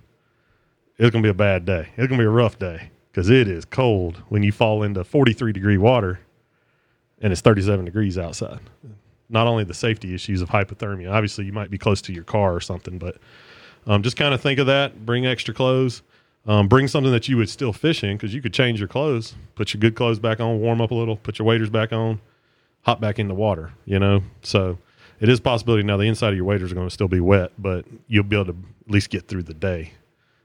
it's 0.99 1.11
gonna 1.11 1.23
be 1.23 1.29
a 1.29 1.35
bad 1.35 1.65
day. 1.65 1.89
It's 1.97 2.09
gonna 2.09 2.21
be 2.21 2.27
a 2.27 2.31
rough 2.31 2.59
day 2.59 2.91
because 3.11 3.31
it 3.31 3.49
is 3.49 3.65
cold 3.65 4.23
when 4.29 4.43
you 4.43 4.53
fall 4.53 4.83
into 4.83 5.03
43 5.05 5.53
degree 5.53 5.79
water 5.79 6.21
and 7.21 7.33
it's 7.33 7.41
37 7.41 7.85
degrees 7.85 8.19
outside. 8.19 8.61
Not 9.29 9.47
only 9.47 9.65
the 9.65 9.75
safety 9.75 10.15
issues 10.15 10.41
of 10.41 10.51
hypothermia, 10.51 11.11
obviously 11.11 11.45
you 11.45 11.53
might 11.53 11.71
be 11.71 11.79
close 11.79 12.01
to 12.03 12.13
your 12.13 12.25
car 12.25 12.55
or 12.55 12.61
something, 12.61 12.99
but 12.99 13.19
um, 13.87 14.03
just 14.03 14.17
kind 14.17 14.35
of 14.35 14.41
think 14.41 14.59
of 14.59 14.67
that. 14.67 15.05
Bring 15.07 15.27
extra 15.27 15.55
clothes. 15.55 16.03
Um, 16.47 16.67
bring 16.67 16.89
something 16.89 17.13
that 17.13 17.29
you 17.29 17.37
would 17.37 17.51
still 17.51 17.75
fish 17.75 18.03
in 18.03 18.17
because 18.17 18.33
you 18.33 18.41
could 18.41 18.55
change 18.55 18.79
your 18.79 18.89
clothes, 18.89 19.35
put 19.55 19.75
your 19.75 19.81
good 19.81 19.95
clothes 19.95 20.19
back 20.19 20.41
on, 20.41 20.61
warm 20.61 20.81
up 20.81 20.91
a 20.91 20.95
little, 20.95 21.17
put 21.17 21.39
your 21.39 21.45
waders 21.47 21.69
back 21.69 21.93
on, 21.93 22.21
hop 22.83 23.01
back 23.01 23.19
in 23.19 23.29
the 23.29 23.35
water. 23.35 23.73
You 23.85 23.99
know, 23.99 24.23
so 24.43 24.79
it 25.21 25.29
is 25.29 25.41
a 25.41 25.43
possibility. 25.43 25.83
Now 25.83 25.99
the 25.99 26.05
inside 26.05 26.31
of 26.31 26.37
your 26.37 26.47
waders 26.47 26.73
are 26.73 26.75
going 26.75 26.87
to 26.87 26.95
still 26.95 27.09
be 27.09 27.21
wet, 27.21 27.53
but 27.59 27.85
you'll 28.07 28.25
be 28.25 28.37
able 28.37 28.47
to 28.47 28.59
at 28.87 28.91
least 28.91 29.11
get 29.11 29.29
through 29.29 29.43
the 29.43 29.55
day. 29.55 29.93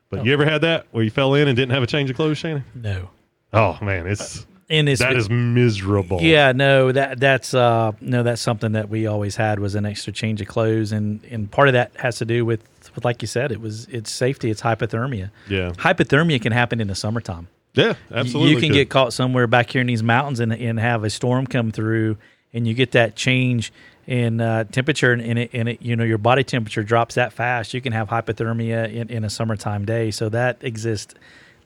But 0.10 0.26
you 0.26 0.34
ever 0.34 0.46
had 0.46 0.62
that 0.62 0.88
where 0.92 1.04
you 1.04 1.10
fell 1.10 1.34
in 1.36 1.48
and 1.48 1.56
didn't 1.56 1.72
have 1.72 1.84
a 1.84 1.88
change 1.88 2.10
of 2.10 2.16
clothes, 2.16 2.38
Shannon? 2.38 2.66
No. 2.76 3.10
Oh 3.54 3.78
man, 3.82 4.06
it's 4.06 4.46
And 4.70 4.90
it's 4.90 5.02
that 5.02 5.16
is 5.16 5.30
miserable. 5.30 6.22
Yeah, 6.22 6.52
no, 6.52 6.92
that 6.92 7.20
that's 7.20 7.54
uh 7.54 7.94
no, 8.02 8.24
that's 8.24 8.42
something 8.42 8.74
that 8.74 8.90
we 8.90 9.08
always 9.08 9.36
had 9.36 9.60
was 9.60 9.76
an 9.76 9.86
extra 9.86 10.12
change 10.12 10.42
of 10.42 10.48
clothes 10.48 10.92
and 10.92 11.24
and 11.26 11.50
part 11.50 11.68
of 11.68 11.74
that 11.74 11.96
has 11.96 12.18
to 12.18 12.26
do 12.26 12.46
with 12.46 12.68
with 12.96 13.06
like 13.06 13.22
you 13.22 13.28
said, 13.28 13.52
it 13.52 13.62
was 13.62 13.86
it's 13.88 14.12
safety, 14.12 14.50
it's 14.52 14.62
hypothermia. 14.62 15.32
yeah, 15.50 15.72
Hypothermia 15.72 16.42
can 16.42 16.52
happen 16.52 16.80
in 16.82 16.88
the 16.88 16.96
summertime. 16.96 17.48
yeah. 17.74 17.94
Absolutely, 18.12 18.52
You 18.52 18.58
can 18.60 18.70
could. 18.70 18.74
get 18.76 18.90
caught 18.90 19.14
somewhere 19.14 19.48
back 19.48 19.70
here 19.72 19.82
in 19.82 19.88
these 19.88 20.04
mountains 20.04 20.40
and 20.40 20.54
and 20.54 20.80
have 20.80 21.04
a 21.04 21.10
storm 21.10 21.48
come 21.48 21.72
through 21.72 22.18
and 22.54 22.68
you 22.68 22.74
get 22.74 22.92
that 22.92 23.16
change 23.16 23.74
in 24.06 24.42
uh, 24.42 24.66
temperature 24.66 25.12
and, 25.14 25.22
and 25.22 25.40
it 25.40 25.50
and 25.54 25.70
it 25.70 25.82
you 25.82 25.96
know 25.96 26.04
your 26.04 26.18
body 26.18 26.44
temperature 26.44 26.84
drops 26.84 27.16
that 27.16 27.34
fast. 27.34 27.74
You 27.74 27.82
can 27.82 27.94
have 27.94 28.10
hypothermia 28.10 28.94
in, 28.94 29.10
in 29.10 29.24
a 29.24 29.30
summertime 29.30 29.86
day. 29.86 30.12
So 30.12 30.30
that 30.30 30.64
exists 30.64 31.16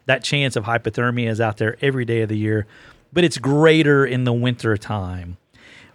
that 0.06 0.24
chance 0.24 0.56
of 0.56 0.64
hypothermia 0.64 1.28
is 1.30 1.42
out 1.42 1.58
there 1.58 1.76
every 1.82 2.06
day 2.06 2.22
of 2.22 2.30
the 2.30 2.38
year, 2.38 2.66
but 3.12 3.24
it's 3.26 3.38
greater 3.38 4.06
in 4.06 4.24
the 4.24 4.32
winter 4.34 4.78
time. 4.78 5.36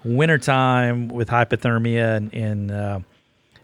Wintertime 0.04 1.08
with 1.08 1.28
hypothermia 1.28 2.16
and, 2.16 2.34
and 2.34 2.70
uh, 2.70 2.98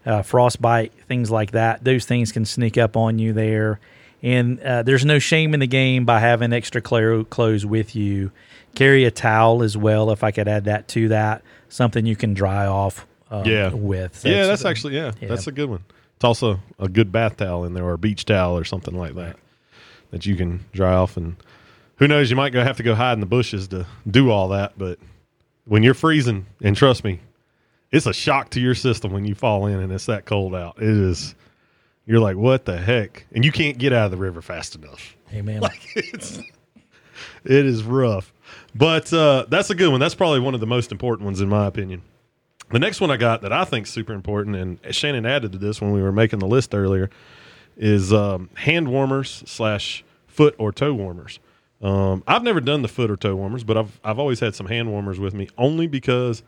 uh, 0.09 0.21
frostbite, 0.23 0.91
things 1.07 1.29
like 1.29 1.51
that. 1.51 1.83
Those 1.83 2.05
things 2.05 2.31
can 2.31 2.45
sneak 2.45 2.77
up 2.77 2.97
on 2.97 3.19
you 3.19 3.31
there. 3.33 3.79
And 4.21 4.59
uh, 4.59 4.83
there's 4.83 5.05
no 5.05 5.19
shame 5.19 5.53
in 5.53 5.59
the 5.61 5.67
game 5.67 6.03
by 6.03 6.19
having 6.19 6.51
extra 6.51 6.81
clo- 6.81 7.23
clothes 7.23 7.65
with 7.65 7.95
you. 7.95 8.31
Carry 8.75 9.05
a 9.05 9.11
towel 9.11 9.63
as 9.63 9.77
well, 9.77 10.11
if 10.11 10.23
I 10.23 10.31
could 10.31 10.47
add 10.47 10.65
that 10.65 10.87
to 10.89 11.07
that. 11.09 11.41
Something 11.69 12.05
you 12.05 12.15
can 12.15 12.33
dry 12.33 12.65
off 12.65 13.05
um, 13.31 13.45
Yeah. 13.45 13.69
with. 13.73 14.25
yeah, 14.25 14.45
that's 14.47 14.65
actually 14.65 14.95
yeah, 14.95 15.11
yeah. 15.21 15.29
that's 15.29 15.47
a 15.47 15.51
good 15.51 15.69
one. 15.69 15.83
It's 16.15 16.25
also 16.25 16.59
a 16.79 16.89
good 16.89 17.11
bath 17.11 17.37
towel 17.37 17.63
in 17.63 17.73
there 17.73 17.85
or 17.85 17.93
a 17.93 17.97
beach 17.97 18.25
towel 18.25 18.57
or 18.57 18.65
something 18.65 18.97
like 18.97 19.15
that 19.15 19.37
that 20.11 20.25
you 20.25 20.35
can 20.35 20.65
dry 20.73 20.93
off 20.93 21.15
and 21.15 21.37
who 21.97 22.07
knows 22.07 22.29
you 22.29 22.35
might 22.35 22.51
go 22.51 22.63
have 22.63 22.77
to 22.77 22.83
go 22.83 22.95
hide 22.95 23.13
in 23.13 23.19
the 23.19 23.25
bushes 23.25 23.67
to 23.69 23.85
do 24.09 24.29
all 24.31 24.47
that, 24.49 24.73
but 24.77 24.97
when 25.65 25.83
you're 25.83 25.93
freezing 25.93 26.45
and 26.61 26.75
trust 26.75 27.03
me, 27.03 27.19
it's 27.91 28.05
a 28.05 28.13
shock 28.13 28.49
to 28.51 28.59
your 28.59 28.75
system 28.75 29.11
when 29.11 29.25
you 29.25 29.35
fall 29.35 29.65
in 29.65 29.79
and 29.79 29.91
it's 29.91 30.05
that 30.05 30.25
cold 30.25 30.55
out. 30.55 30.77
It 30.77 30.89
is 30.89 31.35
you're 32.05 32.19
like, 32.19 32.37
what 32.37 32.65
the 32.65 32.77
heck? 32.77 33.27
And 33.33 33.45
you 33.45 33.51
can't 33.51 33.77
get 33.77 33.93
out 33.93 34.05
of 34.05 34.11
the 34.11 34.17
river 34.17 34.41
fast 34.41 34.75
enough. 34.75 35.15
Hey, 35.27 35.39
Amen. 35.39 35.61
it's 35.95 36.39
it 37.45 37.65
is 37.65 37.83
rough. 37.83 38.33
But 38.73 39.13
uh, 39.13 39.45
that's 39.47 39.69
a 39.69 39.75
good 39.75 39.89
one. 39.89 39.99
That's 39.99 40.15
probably 40.15 40.39
one 40.39 40.53
of 40.53 40.59
the 40.59 40.67
most 40.67 40.91
important 40.91 41.25
ones 41.25 41.39
in 41.39 41.49
my 41.49 41.67
opinion. 41.67 42.01
The 42.71 42.79
next 42.79 43.01
one 43.01 43.09
I 43.11 43.17
got 43.17 43.41
that 43.41 43.53
I 43.53 43.63
think 43.63 43.87
is 43.87 43.93
super 43.93 44.13
important, 44.13 44.55
and 44.55 44.79
Shannon 44.95 45.25
added 45.25 45.51
to 45.53 45.57
this 45.57 45.81
when 45.81 45.91
we 45.91 46.01
were 46.01 46.11
making 46.11 46.39
the 46.39 46.47
list 46.47 46.75
earlier, 46.75 47.09
is 47.77 48.13
um, 48.13 48.49
hand 48.55 48.89
warmers 48.89 49.43
slash 49.47 50.03
foot 50.27 50.53
or 50.57 50.71
toe 50.71 50.93
warmers. 50.93 51.39
Um, 51.81 52.23
I've 52.27 52.43
never 52.43 52.59
done 52.59 52.81
the 52.81 52.87
foot 52.87 53.09
or 53.09 53.15
toe 53.17 53.35
warmers, 53.35 53.63
but 53.63 53.77
I've 53.77 53.99
I've 54.03 54.19
always 54.19 54.39
had 54.39 54.53
some 54.53 54.67
hand 54.67 54.89
warmers 54.89 55.19
with 55.19 55.33
me, 55.33 55.47
only 55.57 55.87
because 55.87 56.43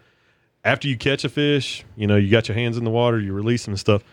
after 0.63 0.87
you 0.87 0.97
catch 0.97 1.23
a 1.23 1.29
fish, 1.29 1.83
you 1.95 2.07
know, 2.07 2.15
you 2.15 2.29
got 2.29 2.47
your 2.47 2.55
hands 2.55 2.77
in 2.77 2.83
the 2.83 2.91
water, 2.91 3.19
you 3.19 3.33
release 3.33 3.65
them 3.65 3.73
and 3.73 3.79
stuff. 3.79 4.03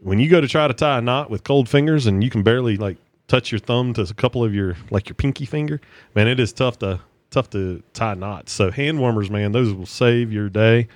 When 0.00 0.18
you 0.18 0.28
go 0.28 0.40
to 0.40 0.48
try 0.48 0.68
to 0.68 0.74
tie 0.74 0.98
a 0.98 1.00
knot 1.00 1.30
with 1.30 1.44
cold 1.44 1.68
fingers 1.68 2.06
and 2.06 2.22
you 2.22 2.30
can 2.30 2.42
barely 2.42 2.76
like 2.76 2.98
touch 3.28 3.50
your 3.50 3.58
thumb 3.58 3.94
to 3.94 4.02
a 4.02 4.14
couple 4.14 4.44
of 4.44 4.54
your 4.54 4.76
like 4.90 5.08
your 5.08 5.14
pinky 5.14 5.46
finger, 5.46 5.80
man, 6.14 6.28
it 6.28 6.38
is 6.38 6.52
tough 6.52 6.78
to 6.80 7.00
tough 7.30 7.50
to 7.50 7.82
tie 7.92 8.14
knots. 8.14 8.52
So 8.52 8.70
hand 8.70 9.00
warmers, 9.00 9.30
man, 9.30 9.52
those 9.52 9.72
will 9.72 9.86
save 9.86 10.32
your 10.32 10.48
day. 10.48 10.88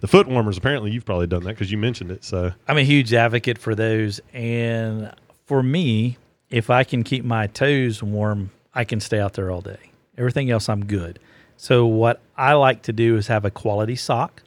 The 0.00 0.06
foot 0.06 0.28
warmers, 0.28 0.56
apparently, 0.56 0.92
you've 0.92 1.04
probably 1.04 1.26
done 1.26 1.42
that 1.44 1.50
because 1.50 1.72
you 1.72 1.78
mentioned 1.78 2.12
it. 2.12 2.22
So 2.22 2.52
I'm 2.68 2.78
a 2.78 2.84
huge 2.84 3.12
advocate 3.12 3.58
for 3.58 3.74
those. 3.74 4.20
And 4.32 5.12
for 5.46 5.62
me, 5.62 6.18
if 6.50 6.70
I 6.70 6.84
can 6.84 7.02
keep 7.02 7.24
my 7.24 7.48
toes 7.48 8.02
warm, 8.02 8.50
I 8.74 8.84
can 8.84 9.00
stay 9.00 9.18
out 9.18 9.34
there 9.34 9.50
all 9.50 9.60
day. 9.60 9.90
Everything 10.16 10.50
else, 10.50 10.68
I'm 10.68 10.84
good. 10.84 11.18
So, 11.60 11.86
what 11.86 12.20
I 12.36 12.52
like 12.52 12.82
to 12.82 12.92
do 12.92 13.16
is 13.16 13.26
have 13.26 13.44
a 13.44 13.50
quality 13.50 13.96
sock, 13.96 14.42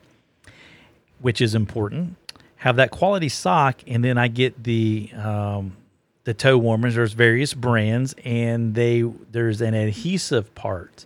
which 1.20 1.41
is 1.41 1.53
important. 1.53 2.15
Have 2.56 2.77
that 2.77 2.89
quality 2.89 3.27
sock, 3.27 3.82
and 3.86 4.01
then 4.01 4.18
I 4.18 4.30
get 4.30 4.63
the 4.63 5.12
um, 5.18 5.75
the 6.24 6.34
toe 6.34 6.58
warmers. 6.58 6.96
There's 6.96 7.12
various 7.12 7.53
brands, 7.53 8.15
and 8.24 8.75
they 8.75 9.01
there's 9.01 9.60
an 9.60 9.74
adhesive 9.74 10.56
part. 10.56 11.06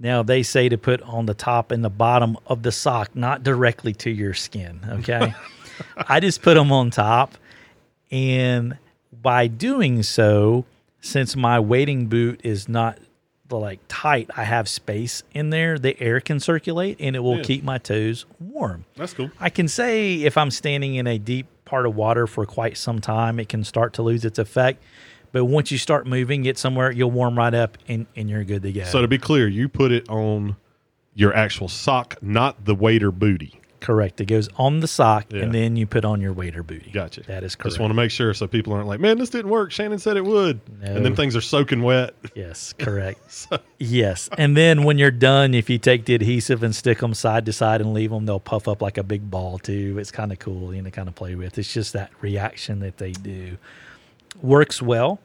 Now 0.00 0.24
they 0.24 0.42
say 0.42 0.68
to 0.68 0.76
put 0.76 1.00
on 1.02 1.26
the 1.26 1.34
top 1.34 1.70
and 1.70 1.84
the 1.84 1.90
bottom 1.90 2.36
of 2.48 2.64
the 2.64 2.72
sock, 2.72 3.14
not 3.14 3.44
directly 3.44 3.92
to 3.94 4.10
your 4.10 4.34
skin. 4.34 4.80
Okay, 4.88 5.32
I 6.08 6.18
just 6.18 6.42
put 6.42 6.54
them 6.54 6.72
on 6.72 6.90
top, 6.90 7.36
and 8.10 8.76
by 9.12 9.46
doing 9.46 10.02
so, 10.02 10.64
since 11.00 11.36
my 11.36 11.60
wading 11.60 12.06
boot 12.06 12.40
is 12.42 12.68
not 12.68 12.98
like 13.58 13.80
tight, 13.88 14.30
I 14.36 14.44
have 14.44 14.68
space 14.68 15.22
in 15.32 15.50
there. 15.50 15.78
The 15.78 15.98
air 16.00 16.20
can 16.20 16.38
circulate, 16.40 16.96
and 17.00 17.16
it 17.16 17.20
will 17.20 17.38
Yeah. 17.38 17.42
keep 17.42 17.64
my 17.64 17.78
toes 17.78 18.26
warm. 18.38 18.84
that's 18.96 19.12
cool. 19.14 19.30
I 19.40 19.50
can 19.50 19.66
say 19.68 20.14
if 20.22 20.36
I'm 20.38 20.50
standing 20.50 20.94
in 20.94 21.06
a 21.06 21.18
deep 21.18 21.46
part 21.64 21.86
of 21.86 21.96
water 21.96 22.26
for 22.26 22.44
quite 22.46 22.76
some 22.76 23.00
time, 23.00 23.40
it 23.40 23.48
can 23.48 23.64
start 23.64 23.92
to 23.94 24.02
lose 24.02 24.24
its 24.24 24.38
effect. 24.38 24.82
But 25.32 25.44
once 25.44 25.70
you 25.70 25.78
start 25.78 26.06
moving, 26.06 26.42
get 26.42 26.58
somewhere, 26.58 26.90
you'll 26.90 27.10
warm 27.12 27.38
right 27.38 27.54
up 27.54 27.78
and, 27.88 28.06
and 28.16 28.28
you're 28.28 28.42
good 28.44 28.62
to 28.62 28.72
go. 28.72 28.84
So 28.84 29.00
to 29.00 29.06
be 29.08 29.18
clear, 29.18 29.46
you 29.46 29.68
put 29.68 29.92
it 29.92 30.08
on 30.08 30.56
your 31.14 31.32
actual 31.34 31.68
sock, 31.68 32.16
not 32.20 32.64
the 32.64 32.74
wader 32.74 33.12
booty. 33.12 33.59
Correct. 33.80 34.20
It 34.20 34.26
goes 34.26 34.48
on 34.56 34.80
the 34.80 34.86
sock 34.86 35.26
Yeah. 35.32 35.42
and 35.42 35.54
then 35.54 35.74
you 35.76 35.86
put 35.86 36.04
on 36.04 36.20
your 36.20 36.32
wader 36.32 36.62
booty. 36.62 36.90
Gotcha. 36.90 37.22
That 37.22 37.42
is 37.44 37.54
correct. 37.56 37.70
Just 37.72 37.80
want 37.80 37.90
to 37.90 37.94
make 37.94 38.10
sure 38.10 38.34
so 38.34 38.46
people 38.46 38.72
aren't 38.74 38.86
like, 38.86 39.00
man, 39.00 39.16
this 39.18 39.30
didn't 39.30 39.50
work. 39.50 39.72
Shannon 39.72 39.98
said 39.98 40.16
it 40.18 40.24
would. 40.24 40.60
And 40.82 41.04
then 41.04 41.16
things 41.16 41.34
are 41.34 41.40
soaking 41.40 41.82
wet. 41.82 42.14
Yes, 42.34 42.72
correct. 42.78 43.48
Yes. 43.82 44.28
And 44.36 44.54
then 44.58 44.84
when 44.84 44.98
you're 44.98 45.10
done, 45.10 45.54
if 45.54 45.70
you 45.70 45.78
take 45.78 46.04
the 46.04 46.14
adhesive 46.14 46.62
and 46.62 46.76
stick 46.76 46.98
them 46.98 47.14
side 47.14 47.46
to 47.46 47.52
side 47.54 47.80
and 47.80 47.94
leave 47.94 48.10
them, 48.10 48.26
they'll 48.26 48.38
puff 48.38 48.68
up 48.68 48.82
like 48.82 48.98
a 48.98 49.02
big 49.02 49.30
ball 49.30 49.58
too. 49.58 49.96
It's 49.98 50.10
kind 50.10 50.32
of 50.32 50.38
cool, 50.38 50.74
you 50.74 50.82
know, 50.82 50.90
kind 50.90 51.08
of 51.08 51.14
play 51.14 51.34
with. 51.34 51.56
It's 51.56 51.72
just 51.72 51.94
that 51.94 52.10
reaction 52.20 52.80
that 52.80 52.98
they 52.98 53.12
do. 53.12 53.56
Works 54.42 54.82
well. 54.82 55.18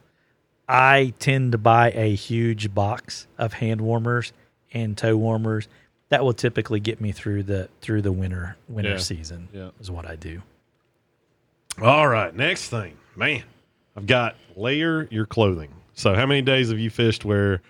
I 0.69 1.13
tend 1.19 1.51
to 1.51 1.57
buy 1.57 1.91
a 1.91 2.15
huge 2.15 2.73
box 2.73 3.27
of 3.37 3.53
hand 3.53 3.81
warmers 3.81 4.31
and 4.73 4.97
toe 4.97 5.17
warmers. 5.17 5.67
That 6.09 6.23
will 6.23 6.33
typically 6.33 6.79
get 6.79 7.01
me 7.01 7.11
through 7.11 7.43
the 7.43 7.67
through 7.81 8.01
the 8.03 8.11
winter 8.11 8.55
winter 8.69 8.91
Yeah. 8.91 8.97
season. 8.97 9.47
Yeah. 9.53 9.69
Is 9.79 9.89
what 9.89 10.05
I 10.07 10.15
do. 10.15 10.41
All 11.81 12.07
right, 12.07 12.33
next 12.33 12.69
thing, 12.69 12.93
man, 13.17 13.43
I've 13.97 14.05
got 14.07 14.35
layer 14.55 15.07
your 15.11 15.25
clothing. 15.25 15.69
So, 15.93 16.15
how 16.15 16.25
many 16.25 16.41
days 16.41 16.69
have 16.69 16.79
you 16.79 16.89
fished 16.89 17.25
where 17.25 17.61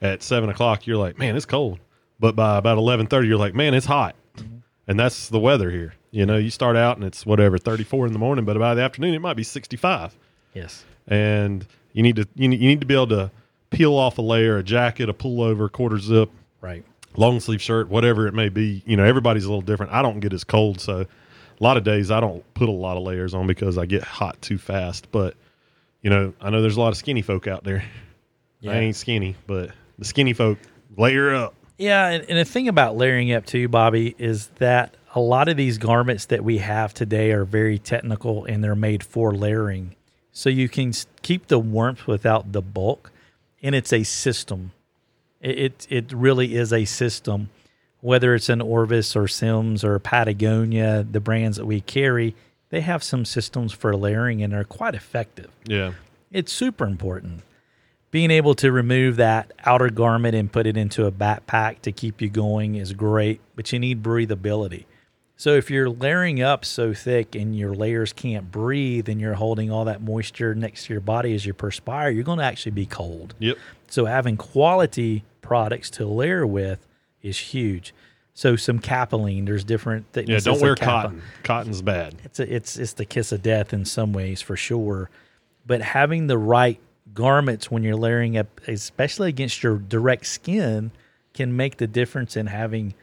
at 0.00 0.22
seven 0.22 0.48
o'clock 0.48 0.86
you're 0.86 0.96
like, 0.96 1.18
man, 1.18 1.36
it's 1.36 1.44
cold, 1.44 1.78
but 2.18 2.34
by 2.34 2.56
about 2.56 2.78
eleven 2.78 3.06
thirty 3.06 3.28
you're 3.28 3.36
like, 3.36 3.54
man, 3.54 3.74
it's 3.74 3.84
hot, 3.86 4.14
mm-hmm. 4.36 4.58
and 4.88 4.98
that's 4.98 5.28
the 5.28 5.38
weather 5.38 5.70
here. 5.70 5.92
You 6.10 6.24
know, 6.26 6.38
you 6.38 6.48
start 6.50 6.74
out 6.76 6.96
and 6.96 7.04
it's 7.04 7.26
whatever 7.26 7.58
thirty 7.58 7.84
four 7.84 8.06
in 8.06 8.12
the 8.14 8.18
morning, 8.18 8.44
but 8.46 8.58
by 8.58 8.74
the 8.74 8.80
afternoon 8.82 9.12
it 9.14 9.20
might 9.20 9.36
be 9.36 9.42
sixty 9.44 9.76
five, 9.76 10.16
Yes. 10.54 10.84
and 11.06 11.66
you 11.92 12.02
need 12.02 12.16
to 12.16 12.26
you 12.36 12.48
need, 12.48 12.60
you 12.60 12.68
need 12.68 12.80
to 12.80 12.86
be 12.86 12.94
able 12.94 13.08
to 13.08 13.30
peel 13.68 13.92
off 13.94 14.16
a 14.16 14.22
layer, 14.22 14.56
a 14.56 14.62
jacket, 14.62 15.08
a 15.10 15.14
pullover, 15.14 15.70
quarter 15.70 15.98
zip, 15.98 16.30
Right. 16.62 16.84
Long 17.16 17.40
sleeve 17.40 17.62
shirt, 17.62 17.88
whatever 17.88 18.26
it 18.26 18.34
may 18.34 18.48
be. 18.48 18.82
You 18.86 18.96
know, 18.96 19.04
everybody's 19.04 19.44
a 19.44 19.48
little 19.48 19.62
different. 19.62 19.92
I 19.92 20.02
don't 20.02 20.20
get 20.20 20.32
as 20.32 20.44
cold, 20.44 20.80
so 20.80 21.00
a 21.00 21.62
lot 21.62 21.76
of 21.76 21.84
days 21.84 22.10
I 22.10 22.20
don't 22.20 22.42
put 22.54 22.68
a 22.68 22.72
lot 22.72 22.96
of 22.96 23.02
layers 23.02 23.34
on 23.34 23.46
because 23.46 23.78
I 23.78 23.86
get 23.86 24.02
hot 24.02 24.40
too 24.42 24.58
fast. 24.58 25.10
But 25.12 25.34
you 26.02 26.10
know, 26.10 26.32
I 26.40 26.50
know 26.50 26.62
there's 26.62 26.76
a 26.76 26.80
lot 26.80 26.88
of 26.88 26.96
skinny 26.96 27.22
folk 27.22 27.46
out 27.46 27.64
there. 27.64 27.84
Yeah. 28.62 28.72
I 28.72 28.74
ain't 28.74 28.96
skinny, 28.96 29.36
but 29.46 29.70
the 29.98 30.04
skinny 30.04 30.34
folk 30.34 30.58
layer 30.94 31.34
up. 31.34 31.54
Yeah, 31.78 32.08
and, 32.08 32.28
and 32.28 32.38
the 32.38 32.44
thing 32.44 32.68
about 32.68 32.94
layering 32.94 33.32
up 33.32 33.46
too, 33.46 33.68
Bobby, 33.68 34.14
is 34.18 34.48
that 34.58 34.98
a 35.14 35.20
lot 35.20 35.48
of 35.48 35.56
these 35.56 35.78
garments 35.78 36.26
that 36.26 36.44
we 36.44 36.58
have 36.58 36.92
today 36.92 37.32
are 37.32 37.46
very 37.46 37.78
technical 37.78 38.44
and 38.44 38.62
they're 38.62 38.76
made 38.76 39.02
for 39.02 39.34
layering. 39.34 39.96
So 40.32 40.50
you 40.50 40.68
can 40.68 40.92
keep 41.22 41.46
the 41.46 41.58
warmth 41.58 42.06
without 42.06 42.52
the 42.52 42.60
bulk, 42.60 43.10
and 43.62 43.74
it's 43.74 43.94
a 43.94 44.02
system. 44.02 44.72
It 45.40 45.58
it, 45.58 45.86
it 45.90 46.12
really 46.12 46.56
is 46.56 46.72
a 46.72 46.84
system. 46.84 47.50
Whether 48.02 48.34
it's 48.34 48.48
an 48.48 48.62
Orvis 48.62 49.14
or 49.14 49.28
Simms 49.28 49.84
or 49.84 49.98
Patagonia, 49.98 51.04
the 51.08 51.20
brands 51.20 51.58
that 51.58 51.66
we 51.66 51.82
carry, 51.82 52.34
they 52.70 52.80
have 52.80 53.02
some 53.02 53.26
systems 53.26 53.72
for 53.72 53.94
layering 53.94 54.42
and 54.42 54.52
they're 54.52 54.64
quite 54.64 54.94
effective 54.94 55.50
Yeah, 55.66 55.92
it's 56.30 56.52
super 56.52 56.86
important. 56.86 57.42
Being 58.10 58.30
able 58.30 58.54
to 58.56 58.72
remove 58.72 59.16
that 59.16 59.52
outer 59.64 59.90
garment 59.90 60.34
and 60.34 60.50
put 60.50 60.66
it 60.66 60.76
into 60.76 61.06
a 61.06 61.12
backpack 61.12 61.82
to 61.82 61.92
keep 61.92 62.20
you 62.20 62.28
going 62.28 62.74
is 62.74 62.92
great, 62.92 63.40
but 63.54 63.70
you 63.70 63.78
need 63.78 64.02
breathability. 64.02 64.86
So 65.36 65.54
if 65.54 65.70
you're 65.70 65.88
layering 65.88 66.42
up 66.42 66.64
so 66.64 66.92
thick 66.92 67.34
and 67.34 67.56
your 67.56 67.72
layers 67.72 68.12
can't 68.12 68.50
breathe 68.50 69.08
and 69.08 69.20
you're 69.20 69.34
holding 69.34 69.70
all 69.70 69.84
that 69.84 70.02
moisture 70.02 70.54
next 70.54 70.86
to 70.86 70.94
your 70.94 71.00
body 71.00 71.34
as 71.34 71.46
you 71.46 71.54
perspire, 71.54 72.10
you're 72.10 72.24
going 72.24 72.38
to 72.40 72.44
actually 72.44 72.72
be 72.72 72.84
cold. 72.84 73.34
yep, 73.38 73.56
So 73.88 74.06
having 74.06 74.36
quality 74.36 75.22
products 75.42 75.90
to 75.90 76.06
layer 76.06 76.46
with 76.46 76.86
is 77.22 77.38
huge. 77.38 77.94
So 78.34 78.56
some 78.56 78.78
Capilene, 78.78 79.46
there's 79.46 79.64
different 79.64 80.06
yeah. 80.14 80.38
Don't 80.38 80.60
wear 80.60 80.74
cotton. 80.74 81.22
Cotton's 81.42 81.82
bad. 81.82 82.16
it's 82.24 82.40
a, 82.40 82.54
it's 82.54 82.76
it's 82.78 82.94
the 82.94 83.04
kiss 83.04 83.32
of 83.32 83.42
death 83.42 83.72
in 83.72 83.84
some 83.84 84.12
ways 84.12 84.40
for 84.40 84.56
sure. 84.56 85.10
But 85.66 85.82
having 85.82 86.26
the 86.26 86.38
right 86.38 86.80
garments 87.12 87.70
when 87.70 87.82
you're 87.82 87.96
layering 87.96 88.38
up, 88.38 88.60
especially 88.66 89.28
against 89.28 89.62
your 89.62 89.78
direct 89.78 90.26
skin, 90.26 90.90
can 91.34 91.56
make 91.56 91.76
the 91.76 91.86
difference 91.86 92.36
in 92.36 92.46
having 92.46 92.94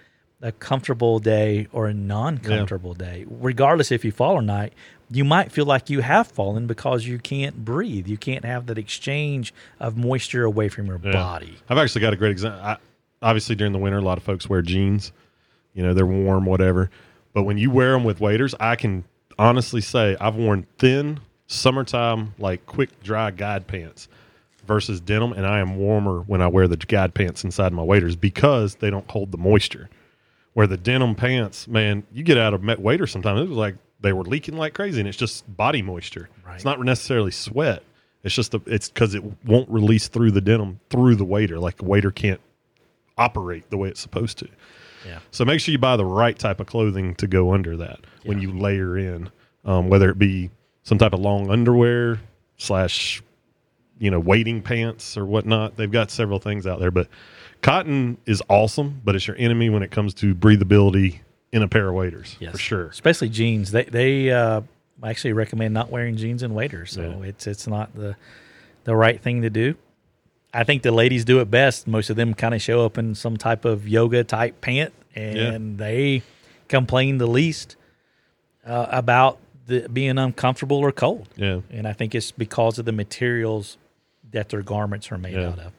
a 0.41 0.51
comfortable 0.51 1.19
day 1.19 1.67
or 1.71 1.87
a 1.87 1.93
non-comfortable 1.93 2.93
day. 2.93 3.25
Regardless 3.27 3.91
if 3.91 4.05
you 4.05 4.11
fall 4.11 4.35
or 4.35 4.41
not, 4.41 4.71
you 5.09 5.23
might 5.23 5.51
feel 5.51 5.65
like 5.65 5.89
you 5.89 6.01
have 6.01 6.27
fallen 6.27 6.67
because 6.67 7.05
you 7.05 7.17
can't 7.19 7.63
breathe. 7.63 8.07
You 8.07 8.17
can't 8.17 8.43
have 8.45 8.65
that 8.67 8.77
exchange 8.77 9.53
of 9.79 9.95
moisture 9.97 10.43
away 10.43 10.67
from 10.69 10.85
your 10.87 10.99
Yeah. 11.03 11.11
body. 11.13 11.55
I've 11.69 11.77
actually 11.77 12.01
got 12.01 12.13
a 12.13 12.17
great 12.17 12.31
example. 12.31 12.59
I, 12.61 12.77
obviously, 13.21 13.55
during 13.55 13.73
the 13.73 13.79
winter, 13.79 13.97
a 13.99 14.01
lot 14.01 14.17
of 14.17 14.23
folks 14.23 14.49
wear 14.49 14.61
jeans. 14.61 15.11
You 15.73 15.83
know, 15.83 15.93
they're 15.93 16.05
warm, 16.05 16.45
whatever. 16.45 16.89
But 17.33 17.43
when 17.43 17.57
you 17.57 17.71
wear 17.71 17.91
them 17.93 18.03
with 18.03 18.19
waders, 18.19 18.53
I 18.59 18.75
can 18.75 19.03
honestly 19.39 19.81
say 19.81 20.17
I've 20.19 20.35
worn 20.35 20.65
thin 20.77 21.19
summertime, 21.45 22.33
like 22.37 22.65
quick 22.65 23.01
dry 23.03 23.31
guide 23.31 23.67
pants 23.67 24.07
versus 24.65 24.99
denim, 24.99 25.31
and 25.31 25.45
I 25.45 25.59
am 25.59 25.77
warmer 25.77 26.19
when 26.27 26.41
I 26.41 26.47
wear 26.47 26.67
the 26.67 26.75
guide 26.75 27.13
pants 27.13 27.43
inside 27.43 27.71
my 27.71 27.83
waders 27.83 28.15
because 28.17 28.75
they 28.75 28.89
don't 28.89 29.09
hold 29.09 29.31
the 29.31 29.37
moisture. 29.37 29.89
Where 30.53 30.67
the 30.67 30.75
denim 30.77 31.15
pants, 31.15 31.67
man, 31.67 32.03
you 32.11 32.23
get 32.23 32.37
out 32.37 32.53
of 32.53 32.63
met 32.63 32.79
wader 32.79 33.07
sometimes. 33.07 33.39
It 33.41 33.47
was 33.49 33.57
like 33.57 33.75
they 33.99 34.13
were 34.13 34.23
leaking 34.23 34.57
like 34.57 34.73
crazy, 34.73 34.99
and 34.99 35.07
it's 35.07 35.17
just 35.17 35.43
body 35.55 35.81
moisture. 35.81 36.29
Right. 36.45 36.55
It's 36.55 36.65
not 36.65 36.79
necessarily 36.79 37.31
sweat. 37.31 37.83
It's 38.23 38.35
just 38.35 38.51
the, 38.51 38.59
it's 38.65 38.89
because 38.89 39.15
it 39.15 39.23
won't 39.45 39.69
release 39.69 40.07
through 40.07 40.31
the 40.31 40.41
denim 40.41 40.79
through 40.89 41.15
the 41.15 41.25
wader. 41.25 41.59
Like 41.59 41.77
the 41.77 41.85
wader 41.85 42.11
can't 42.11 42.41
operate 43.17 43.69
the 43.69 43.77
way 43.77 43.89
it's 43.89 43.99
supposed 43.99 44.37
to. 44.39 44.47
Yeah. 45.05 45.19
So 45.31 45.45
make 45.45 45.59
sure 45.59 45.71
you 45.71 45.77
buy 45.77 45.95
the 45.95 46.05
right 46.05 46.37
type 46.37 46.59
of 46.59 46.67
clothing 46.67 47.15
to 47.15 47.27
go 47.27 47.53
under 47.53 47.77
that 47.77 48.01
when 48.25 48.41
you 48.41 48.51
layer 48.51 48.97
in, 48.97 49.29
um, 49.63 49.89
whether 49.89 50.09
it 50.09 50.19
be 50.19 50.49
some 50.83 50.97
type 50.97 51.13
of 51.13 51.19
long 51.19 51.49
underwear 51.49 52.19
slash, 52.57 53.21
you 53.99 54.11
know, 54.11 54.19
wading 54.19 54.61
pants 54.61 55.17
or 55.17 55.25
whatnot. 55.25 55.77
They've 55.77 55.91
got 55.91 56.11
several 56.11 56.39
things 56.39 56.67
out 56.67 56.79
there, 56.79 56.91
but 56.91 57.07
cotton 57.61 58.17
is 58.25 58.41
awesome, 58.49 59.01
but 59.05 59.15
it's 59.15 59.27
your 59.27 59.37
enemy 59.37 59.69
when 59.69 59.83
it 59.83 59.91
comes 59.91 60.13
to 60.15 60.35
breathability 60.35 61.21
in 61.51 61.61
a 61.63 61.67
pair 61.67 61.87
of 61.87 61.95
waders 61.95 62.35
Yes. 62.39 62.51
for 62.51 62.57
sure. 62.57 62.87
Especially 62.87 63.29
jeans. 63.29 63.71
They 63.71 63.83
they 63.83 64.31
uh, 64.31 64.61
actually 65.03 65.33
recommend 65.33 65.73
not 65.73 65.89
wearing 65.89 66.17
jeans 66.17 66.43
and 66.43 66.53
waders. 66.55 66.91
So 66.91 67.01
Yeah. 67.21 67.27
it's 67.29 67.47
it's 67.47 67.67
not 67.67 67.95
the 67.95 68.15
the 68.83 68.95
right 68.95 69.19
thing 69.21 69.41
to 69.43 69.49
do. 69.49 69.75
I 70.53 70.63
think 70.63 70.81
the 70.81 70.91
ladies 70.91 71.25
do 71.25 71.39
it 71.39 71.51
best. 71.51 71.87
Most 71.87 72.09
of 72.09 72.15
them 72.15 72.33
kind 72.33 72.53
of 72.55 72.61
show 72.61 72.85
up 72.85 72.97
in 72.97 73.15
some 73.15 73.37
type 73.37 73.65
of 73.65 73.87
yoga 73.87 74.23
type 74.23 74.59
pant, 74.61 74.93
and 75.15 75.77
they 75.77 76.23
complain 76.67 77.17
the 77.17 77.27
least 77.27 77.75
uh, 78.65 78.87
about 78.89 79.37
the, 79.67 79.87
being 79.89 80.17
uncomfortable 80.17 80.77
or 80.77 80.91
cold. 80.91 81.27
Yeah. 81.35 81.59
And 81.69 81.87
I 81.87 81.93
think 81.93 82.15
it's 82.15 82.31
because 82.31 82.79
of 82.79 82.85
the 82.85 82.91
materials 82.93 83.77
that 84.31 84.49
their 84.49 84.61
garments 84.61 85.11
are 85.11 85.17
made 85.17 85.35
Yeah. 85.35 85.49
out 85.49 85.59
of. 85.59 85.71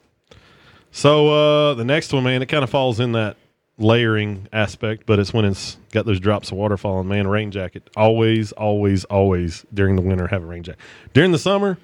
So 0.90 1.28
uh, 1.70 1.74
the 1.74 1.84
next 1.84 2.12
one, 2.12 2.24
man, 2.24 2.40
it 2.42 2.46
kind 2.46 2.62
of 2.64 2.70
falls 2.70 3.00
in 3.00 3.12
that 3.12 3.36
layering 3.78 4.48
aspect, 4.52 5.04
but 5.06 5.18
it's 5.18 5.32
when 5.32 5.44
it's 5.44 5.78
got 5.92 6.04
those 6.04 6.20
drops 6.20 6.50
of 6.50 6.58
water 6.58 6.76
falling. 6.76 7.08
Man, 7.08 7.26
rain 7.26 7.50
jacket. 7.50 7.88
Always, 7.96 8.52
always, 8.52 9.04
always 9.04 9.64
during 9.72 9.96
the 9.96 10.02
winter 10.02 10.26
have 10.26 10.42
a 10.42 10.46
rain 10.46 10.64
jacket. 10.64 10.80
During 11.14 11.32
the 11.32 11.38
summer, 11.38 11.78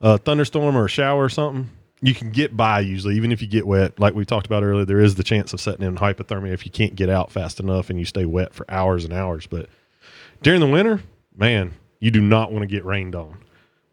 a 0.00 0.18
thunderstorm 0.18 0.76
or 0.76 0.84
a 0.84 0.88
shower 0.88 1.24
or 1.24 1.28
something, 1.28 1.70
you 2.02 2.14
can 2.14 2.30
get 2.30 2.54
by 2.56 2.80
usually, 2.80 3.16
even 3.16 3.32
if 3.32 3.40
you 3.40 3.48
get 3.48 3.66
wet. 3.66 3.98
Like 3.98 4.14
we 4.14 4.26
talked 4.26 4.46
about 4.46 4.62
earlier, 4.62 4.84
there 4.84 5.00
is 5.00 5.14
the 5.14 5.24
chance 5.24 5.52
of 5.54 5.60
setting 5.60 5.86
in 5.86 5.96
hypothermia 5.96 6.52
if 6.52 6.66
you 6.66 6.70
can't 6.70 6.94
get 6.94 7.08
out 7.08 7.32
fast 7.32 7.60
enough 7.60 7.88
and 7.88 7.98
you 7.98 8.04
stay 8.04 8.26
wet 8.26 8.52
for 8.52 8.70
hours 8.70 9.04
and 9.04 9.14
hours. 9.14 9.46
But 9.46 9.68
during 10.42 10.60
the 10.60 10.66
winter, 10.66 11.00
man, 11.34 11.72
you 12.00 12.10
do 12.10 12.20
not 12.20 12.52
want 12.52 12.62
to 12.62 12.66
get 12.66 12.84
rained 12.84 13.14
on 13.14 13.38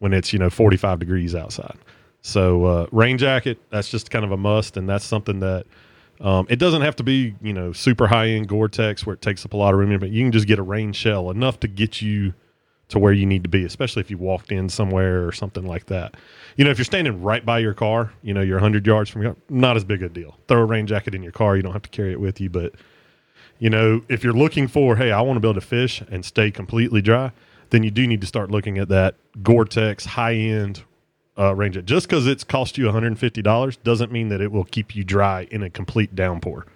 when 0.00 0.12
it's 0.12 0.32
you 0.32 0.38
know 0.38 0.50
45 0.50 0.98
degrees 0.98 1.34
outside. 1.34 1.78
So 2.20 2.64
uh, 2.66 2.86
rain 2.92 3.16
jacket, 3.16 3.58
that's 3.70 3.90
just 3.90 4.10
kind 4.10 4.24
of 4.24 4.32
a 4.32 4.36
must, 4.36 4.76
and 4.76 4.86
that's 4.86 5.04
something 5.04 5.40
that 5.40 5.64
um, 6.22 6.46
it 6.48 6.56
doesn't 6.58 6.82
have 6.82 6.96
to 6.96 7.02
be 7.02 7.34
you 7.42 7.52
know 7.52 7.72
super 7.72 8.06
high 8.06 8.28
end 8.28 8.48
Gore-Tex 8.48 9.04
where 9.04 9.14
it 9.14 9.20
takes 9.20 9.44
up 9.44 9.52
a 9.52 9.56
lot 9.56 9.74
of 9.74 9.80
room, 9.80 9.98
but 9.98 10.10
you 10.10 10.24
can 10.24 10.32
just 10.32 10.46
get 10.46 10.58
a 10.58 10.62
rain 10.62 10.92
shell 10.92 11.30
enough 11.30 11.60
to 11.60 11.68
get 11.68 12.00
you 12.00 12.32
to 12.88 12.98
where 12.98 13.12
you 13.12 13.26
need 13.26 13.42
to 13.42 13.48
be, 13.48 13.64
especially 13.64 14.00
if 14.00 14.10
you 14.10 14.18
walked 14.18 14.52
in 14.52 14.68
somewhere 14.68 15.26
or 15.26 15.32
something 15.32 15.66
like 15.66 15.86
that. 15.86 16.14
You 16.56 16.64
know, 16.64 16.70
if 16.70 16.78
you're 16.78 16.84
standing 16.84 17.22
right 17.22 17.44
by 17.44 17.58
your 17.58 17.74
car, 17.74 18.12
you 18.22 18.32
know 18.32 18.40
you're 18.40 18.56
100 18.56 18.86
yards 18.86 19.10
from 19.10 19.22
your 19.22 19.36
not 19.48 19.76
as 19.76 19.84
big 19.84 20.02
a 20.02 20.08
deal. 20.08 20.38
Throw 20.48 20.60
a 20.60 20.64
rain 20.64 20.86
jacket 20.86 21.14
in 21.14 21.22
your 21.22 21.32
car, 21.32 21.56
you 21.56 21.62
don't 21.62 21.72
have 21.72 21.82
to 21.82 21.90
carry 21.90 22.12
it 22.12 22.20
with 22.20 22.40
you, 22.40 22.48
but 22.48 22.74
you 23.58 23.70
know, 23.70 24.02
if 24.08 24.24
you're 24.24 24.32
looking 24.32 24.66
for, 24.66 24.96
hey, 24.96 25.12
I 25.12 25.20
want 25.20 25.36
to 25.36 25.40
be 25.40 25.48
able 25.48 25.60
to 25.60 25.66
fish 25.66 26.02
and 26.10 26.24
stay 26.24 26.50
completely 26.50 27.00
dry, 27.00 27.30
then 27.70 27.84
you 27.84 27.92
do 27.92 28.06
need 28.08 28.20
to 28.20 28.26
start 28.26 28.50
looking 28.50 28.76
at 28.76 28.88
that 28.88 29.14
Gore-Tex 29.40 30.04
high-end 30.04 30.82
uh, 31.38 31.54
rain 31.54 31.72
jacket. 31.72 31.86
Just 31.86 32.08
because 32.08 32.26
it's 32.26 32.44
cost 32.44 32.76
you 32.78 32.84
$150 32.86 33.76
doesn't 33.82 34.12
mean 34.12 34.28
that 34.28 34.40
it 34.40 34.52
will 34.52 34.64
keep 34.64 34.94
you 34.94 35.04
dry 35.04 35.46
in 35.50 35.62
a 35.62 35.70
complete 35.70 36.14
downpour. 36.14 36.66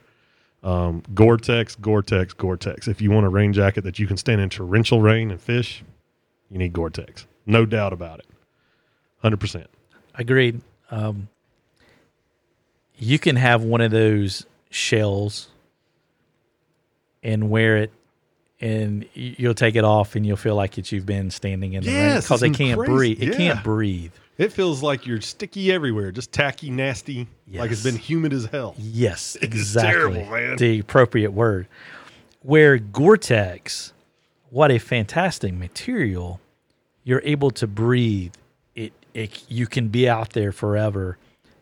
Um, 0.62 1.02
Gore-Tex, 1.14 1.76
Gore-Tex, 1.76 2.32
Gore-Tex. 2.34 2.88
If 2.88 3.00
you 3.00 3.10
want 3.10 3.26
a 3.26 3.28
rain 3.28 3.52
jacket 3.52 3.84
that 3.84 3.98
you 3.98 4.06
can 4.06 4.16
stand 4.16 4.40
in 4.40 4.48
torrential 4.50 5.00
rain 5.00 5.30
and 5.30 5.40
fish, 5.40 5.84
you 6.50 6.58
need 6.58 6.72
Gore-Tex. 6.72 7.26
No 7.44 7.64
doubt 7.66 7.92
about 7.92 8.18
it. 8.20 8.26
100%. 9.22 9.66
Agreed. 10.16 10.60
Um, 10.90 11.28
you 12.99 13.19
can 13.19 13.36
have 13.36 13.62
one 13.62 13.80
of 13.80 13.90
those 13.90 14.47
shells 14.71 15.49
and 17.23 17.50
wear 17.50 17.76
it, 17.76 17.92
and 18.60 19.04
you'll 19.14 19.54
take 19.54 19.76
it 19.76 19.84
off, 19.84 20.16
and 20.16 20.25
you'll 20.26 20.36
feel 20.36 20.54
like 20.54 20.78
it's 20.78 20.90
you've 20.92 21.06
been 21.06 21.30
standing 21.30 21.75
in 21.75 21.84
the 21.84 21.90
rain 21.90 22.16
because 22.21 22.42
it 22.42 22.54
can't 22.54 22.78
crazy. 22.78 22.92
breathe. 22.92 23.23
It 23.23 23.28
Yeah. 23.28 23.36
can't 23.36 23.64
breathe. 23.64 24.12
It 24.38 24.52
feels 24.52 24.82
like 24.82 25.06
you're 25.06 25.22
sticky 25.22 25.72
everywhere, 25.72 26.12
just 26.12 26.30
tacky, 26.30 26.70
nasty, 26.70 27.26
like 27.50 27.70
it's 27.70 27.82
been 27.82 27.96
humid 27.96 28.34
as 28.34 28.44
hell. 28.46 28.75
Yes, 28.76 29.36
exactly. 29.40 29.90
terrible, 29.92 30.26
man. 30.30 30.56
The 30.56 30.78
appropriate 30.78 31.32
word. 31.32 31.66
Where 32.42 32.76
Gore-Tex, 32.78 33.92
what 34.50 34.70
a 34.70 34.78
fantastic 34.78 35.54
material. 35.54 36.40
You're 37.02 37.22
able 37.25 37.50
to 37.52 37.66
breathe. 37.66 38.34
It, 38.75 38.92
it 39.14 39.44
you 39.49 39.66
can 39.66 39.88
be 39.88 40.08
out 40.08 40.30
there 40.34 40.52
forever. 40.52 41.16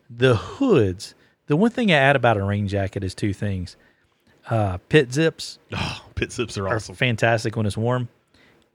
The 0.09 0.35
hoods. 0.35 1.15
The 1.47 1.55
one 1.55 1.71
thing 1.71 1.91
I 1.91 1.95
add 1.95 2.15
about 2.15 2.37
a 2.37 2.43
rain 2.43 2.67
jacket 2.67 3.03
is 3.03 3.15
two 3.15 3.31
things. 3.33 3.77
Uh, 4.49 4.77
pit 4.89 5.11
zips 5.13 5.57
Oh, 5.71 6.05
pit 6.13 6.31
zips 6.31 6.57
are 6.57 6.67
are 6.67 6.75
awesome. 6.75 6.93
fantastic 6.95 7.55
when 7.55 7.65
it's 7.65 7.77
warm. 7.77 8.09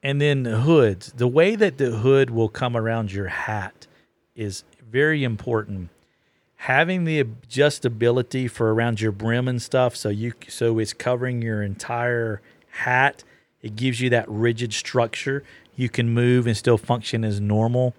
And 0.03 0.21
then 0.21 0.43
the 0.45 0.57
hoods. 0.61 1.13
The 1.13 1.29
way 1.29 1.55
that 1.55 1.77
the 1.77 1.91
hood 1.91 2.31
will 2.31 2.49
come 2.49 2.77
around 2.77 3.13
your 3.13 3.29
hat 3.29 3.87
is 4.41 4.65
very 4.91 5.23
important. 5.23 5.91
Having 6.57 7.05
the 7.05 7.23
adjustability 7.23 8.51
for 8.51 8.73
around 8.75 9.01
your 9.01 9.13
brim 9.13 9.47
and 9.47 9.61
stuff, 9.61 9.95
so 9.95 10.09
you 10.09 10.33
so 10.49 10.79
it's 10.79 10.93
covering 10.93 11.43
your 11.43 11.63
entire 11.63 12.41
hat. 12.71 13.23
It 13.63 13.77
gives 13.77 14.01
you 14.01 14.11
that 14.11 14.25
rigid 14.29 14.73
structure. 14.73 15.45
You 15.77 15.89
can 15.89 16.11
move 16.11 16.47
and 16.47 16.57
still 16.57 16.79
function 16.79 17.25
as 17.25 17.41
normal. 17.41 17.95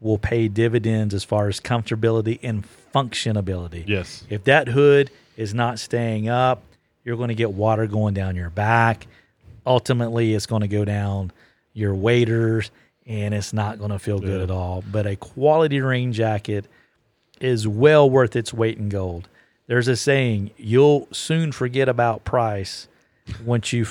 Will 0.00 0.18
pay 0.18 0.48
dividends 0.48 1.14
as 1.14 1.24
far 1.24 1.48
as 1.48 1.60
comfortability 1.60 2.38
and 2.42 2.64
functionability. 2.94 3.84
Yes. 3.86 4.24
If 4.28 4.44
that 4.44 4.68
hood 4.68 5.10
is 5.36 5.54
not 5.54 5.78
staying 5.78 6.28
up, 6.28 6.62
you're 7.04 7.16
going 7.16 7.28
to 7.28 7.34
get 7.34 7.52
water 7.52 7.86
going 7.86 8.12
down 8.14 8.36
your 8.36 8.50
back. 8.50 9.06
Ultimately, 9.66 10.34
it's 10.34 10.46
going 10.46 10.62
to 10.62 10.68
go 10.68 10.84
down 10.84 11.32
your 11.72 11.94
waders 11.94 12.70
and 13.06 13.34
it's 13.34 13.52
not 13.52 13.78
going 13.78 13.90
to 13.90 13.98
feel 13.98 14.18
good 14.18 14.38
Yeah. 14.38 14.44
at 14.44 14.50
all. 14.50 14.82
But 14.90 15.06
a 15.06 15.16
quality 15.16 15.80
rain 15.80 16.12
jacket 16.12 16.66
is 17.40 17.66
well 17.68 18.08
worth 18.08 18.36
its 18.36 18.52
weight 18.54 18.78
in 18.78 18.88
gold. 18.88 19.28
There's 19.66 19.88
a 19.88 19.96
saying, 19.96 20.50
you'll 20.56 21.08
soon 21.10 21.52
forget 21.52 21.88
about 21.88 22.24
price 22.24 22.88
once 23.44 23.72
you 23.72 23.86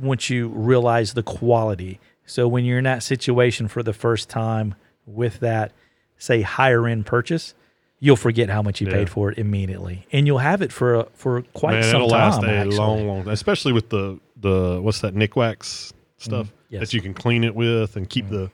once 0.00 0.30
you 0.30 0.48
realize 0.48 1.14
the 1.14 1.22
quality. 1.24 1.98
So 2.24 2.46
when 2.46 2.64
you're 2.64 2.78
in 2.78 2.84
that 2.84 3.02
situation 3.02 3.66
for 3.68 3.82
the 3.82 3.92
first 3.92 4.28
time 4.28 4.74
with 5.06 5.40
that 5.40 5.72
say 6.18 6.42
higher 6.42 6.86
end 6.86 7.04
purchase, 7.06 7.54
you'll 8.00 8.16
forget 8.16 8.48
how 8.48 8.62
much 8.62 8.80
you 8.80 8.86
Yeah. 8.86 8.92
paid 8.94 9.10
for 9.10 9.30
it 9.32 9.38
immediately, 9.38 10.06
and 10.12 10.26
you'll 10.26 10.38
have 10.38 10.62
it 10.62 10.72
for 10.72 11.06
for 11.14 11.42
quite 11.52 11.74
Man, 11.74 11.82
some 11.84 11.96
it'll 11.96 12.08
time. 12.10 12.18
last 12.30 12.42
a 12.44 12.50
actually. 12.50 12.76
long, 12.76 13.06
long, 13.08 13.28
especially 13.28 13.72
with 13.72 13.88
the 13.90 14.18
the 14.40 14.78
what's 14.80 15.00
that 15.00 15.14
Nikwax 15.14 15.92
stuff 16.18 16.46
Mm-hmm. 16.46 16.54
Yes. 16.70 16.80
that 16.80 16.92
you 16.94 17.00
can 17.00 17.14
clean 17.14 17.44
it 17.44 17.54
with 17.54 17.96
and 17.96 18.08
keep 18.08 18.28
the 18.28 18.50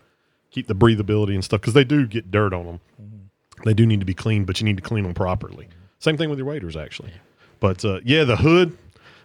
keep 0.55 0.69
the 0.69 0.75
breathability 0.75 1.35
and 1.35 1.45
stuff 1.45 1.61
because 1.61 1.75
they 1.75 1.83
do 1.83 2.07
get 2.07 2.31
dirt 2.31 2.55
on 2.55 2.65
them. 2.65 2.81
Mm-hmm. 3.03 3.63
They 3.65 3.75
do 3.75 3.87
need 3.87 3.99
to 4.01 4.07
be 4.07 4.15
cleaned, 4.15 4.47
but 4.47 4.61
you 4.61 4.65
need 4.65 4.77
to 4.77 4.83
clean 4.83 5.03
them 5.03 5.13
properly. 5.13 5.69
Same 5.99 6.17
thing 6.17 6.31
with 6.31 6.39
your 6.39 6.47
waders, 6.47 6.77
actually. 6.77 7.13
But 7.59 7.85
uh, 7.85 8.01
yeah, 8.05 8.23
the 8.23 8.37
hood, 8.37 8.79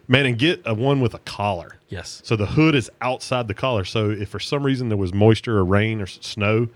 man, 0.08 0.26
and 0.26 0.40
get 0.40 0.62
a 0.66 0.74
one 0.74 1.02
with 1.02 1.14
a 1.14 1.20
collar. 1.20 1.76
Yes, 1.88 2.22
So 2.24 2.36
the 2.36 2.46
hood 2.46 2.74
is 2.74 2.90
outside 3.02 3.48
the 3.48 3.54
collar. 3.54 3.86
So 3.86 4.10
if 4.10 4.30
for 4.30 4.40
some 4.40 4.64
reason 4.64 4.90
there 4.90 4.98
was 4.98 5.14
moisture 5.14 5.58
or 5.58 5.66
rain 5.66 6.02
or 6.02 6.08
snow 6.08 6.68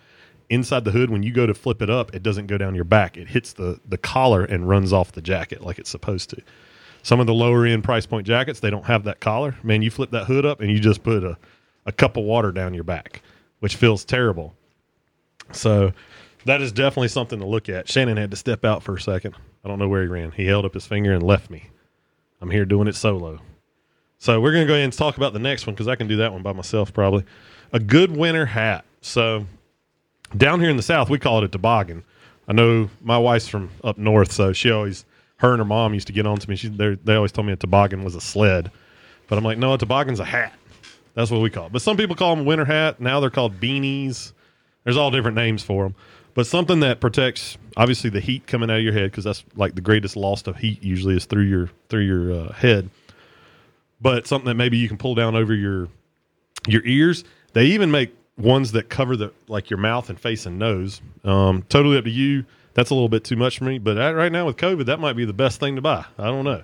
inside 0.49 0.85
the 0.85 0.91
hood, 0.91 1.09
when 1.09 1.23
you 1.23 1.31
go 1.31 1.47
to 1.47 1.53
flip 1.55 1.81
it 1.81 1.89
up, 1.89 2.13
it 2.13 2.21
doesn't 2.21 2.47
go 2.47 2.57
down 2.57 2.75
your 2.75 2.83
back. 2.83 3.17
It 3.17 3.29
hits 3.29 3.53
the 3.53 3.79
the 3.87 3.97
collar 3.97 4.43
and 4.43 4.69
runs 4.69 4.93
off 4.93 5.13
the 5.13 5.21
jacket 5.21 5.63
like 5.63 5.79
it's 5.79 5.89
supposed 5.89 6.29
to. 6.31 6.41
Some 7.01 7.19
of 7.19 7.25
the 7.25 7.33
lower 7.33 7.65
end 7.65 7.83
price 7.83 8.05
point 8.05 8.27
jackets, 8.27 8.59
they 8.59 8.69
don't 8.69 8.85
have 8.85 9.03
that 9.05 9.19
collar. 9.19 9.55
Man, 9.63 9.81
you 9.81 9.89
flip 9.89 10.11
that 10.11 10.25
hood 10.25 10.45
up 10.45 10.61
and 10.61 10.69
you 10.71 10.79
just 10.79 11.01
put 11.03 11.23
a, 11.23 11.37
a 11.87 11.91
cup 11.91 12.17
of 12.17 12.23
water 12.23 12.51
down 12.51 12.75
your 12.75 12.83
back, 12.83 13.22
which 13.63 13.78
feels 13.78 14.04
terrible. 14.04 14.54
So 15.54 15.93
that 16.43 16.62
is 16.62 16.73
definitely 16.73 17.08
something 17.08 17.39
to 17.39 17.45
look 17.45 17.69
at. 17.69 17.88
Shannon 17.88 18.17
had 18.17 18.30
to 18.32 18.36
step 18.36 18.65
out 18.65 18.84
for 18.84 18.95
a 18.95 18.99
second. 18.99 19.38
I 19.63 19.69
don't 19.69 19.80
know 19.80 19.88
where 19.88 20.02
he 20.02 20.10
ran. 20.10 20.32
He 20.32 20.45
held 20.45 20.65
up 20.65 20.73
his 20.73 20.86
finger 20.86 21.13
and 21.13 21.23
left 21.23 21.49
me. 21.49 21.69
I'm 22.41 22.49
here 22.49 22.65
doing 22.65 22.89
it 22.89 22.95
solo. 22.95 23.39
So 24.17 24.41
we're 24.41 24.52
going 24.52 24.65
to 24.65 24.67
go 24.67 24.73
ahead 24.73 24.84
and 24.84 24.91
talk 24.91 25.15
about 25.15 25.32
the 25.32 25.39
next 25.39 25.65
one 25.65 25.76
because 25.76 25.88
I 25.88 25.95
can 25.95 26.10
do 26.10 26.17
that 26.17 26.34
one 26.34 26.41
by 26.41 26.52
myself 26.52 26.91
probably. 26.91 27.23
A 27.71 27.80
good 27.80 28.12
winter 28.12 28.45
hat. 28.45 28.84
So 28.99 29.45
down 30.36 30.60
here 30.60 30.69
in 30.69 30.76
the 30.76 30.84
South, 30.84 31.10
we 31.10 31.17
call 31.17 31.38
it 31.38 31.45
a 31.45 31.47
toboggan. 31.47 32.04
I 32.49 32.52
know 32.52 32.89
my 32.99 33.17
wife's 33.17 33.47
from 33.47 33.69
up 33.82 33.97
north, 33.97 34.34
so 34.34 34.52
she 34.52 34.71
always, 34.71 35.06
her 35.38 35.52
and 35.52 35.60
her 35.60 35.65
mom 35.65 35.93
used 35.93 36.08
to 36.08 36.13
get 36.13 36.28
on 36.28 36.38
to 36.38 36.49
me. 36.49 36.58
She, 36.58 36.67
they 36.67 36.95
they 36.95 37.15
always 37.15 37.32
told 37.32 37.47
me 37.47 37.54
a 37.54 37.56
toboggan 37.56 38.04
was 38.04 38.15
a 38.15 38.21
sled. 38.21 38.71
But 39.30 39.38
I'm 39.38 39.45
like, 39.45 39.58
no, 39.58 39.73
a 39.73 39.78
toboggan's 39.78 40.19
a 40.19 40.26
hat. 40.26 40.52
That's 41.15 41.30
what 41.32 41.41
we 41.41 41.49
call 41.49 41.67
it. 41.67 41.71
But 41.71 41.82
some 41.82 41.97
people 41.97 42.15
call 42.15 42.36
them 42.36 42.45
winter 42.45 42.65
hat. 42.65 42.99
Now 42.99 43.19
they're 43.19 43.30
called 43.30 43.60
beanies. 43.60 44.34
There's 44.84 44.97
all 44.97 45.12
different 45.12 45.36
names 45.36 45.63
for 45.63 45.84
them. 45.84 45.95
But 46.34 46.47
something 46.47 46.80
that 46.80 46.99
protects, 46.99 47.58
obviously, 47.78 48.10
the 48.10 48.19
heat 48.19 48.47
coming 48.47 48.71
out 48.71 48.78
of 48.78 48.84
your 48.84 48.93
head, 48.93 49.12
because 49.12 49.23
that's 49.23 49.43
like 49.56 49.76
the 49.76 49.82
greatest 49.82 50.15
loss 50.15 50.47
of 50.47 50.58
heat 50.58 50.84
usually 50.84 51.15
is 51.15 51.26
through 51.26 51.43
your 51.43 51.69
through 51.89 52.02
your 52.02 52.32
uh, 52.32 52.54
head 52.54 52.89
but 54.04 54.28
something 54.28 54.47
that 54.47 54.56
maybe 54.56 54.78
you 54.78 54.88
can 54.88 54.97
pull 54.97 55.15
down 55.15 55.36
over 55.36 55.56
your 55.56 55.88
your 56.67 56.86
ears. 56.86 57.23
They 57.54 57.67
even 57.67 57.89
make 57.89 58.13
ones 58.38 58.73
that 58.73 58.89
cover 58.89 59.15
the 59.15 59.32
like 59.47 59.69
your 59.69 59.80
mouth 59.80 60.10
and 60.10 60.19
face 60.19 60.45
and 60.45 60.60
nose. 60.60 61.02
Um, 61.23 61.63
totally 61.69 61.97
up 61.97 62.04
to 62.04 62.12
you. 62.12 62.45
That's 62.73 62.89
a 62.89 62.93
little 62.93 63.10
bit 63.10 63.23
too 63.23 63.36
much 63.36 63.60
for 63.60 63.63
me, 63.63 63.80
but 63.80 63.97
right 64.15 64.32
now 64.32 64.45
with 64.45 64.58
COVID, 64.58 64.86
that 64.88 64.99
might 64.99 65.13
be 65.13 65.26
the 65.26 65.34
best 65.34 65.60
thing 65.60 65.76
to 65.76 65.82
buy. 65.82 66.06
I 66.17 66.26
don't 66.26 66.43
know. 66.43 66.63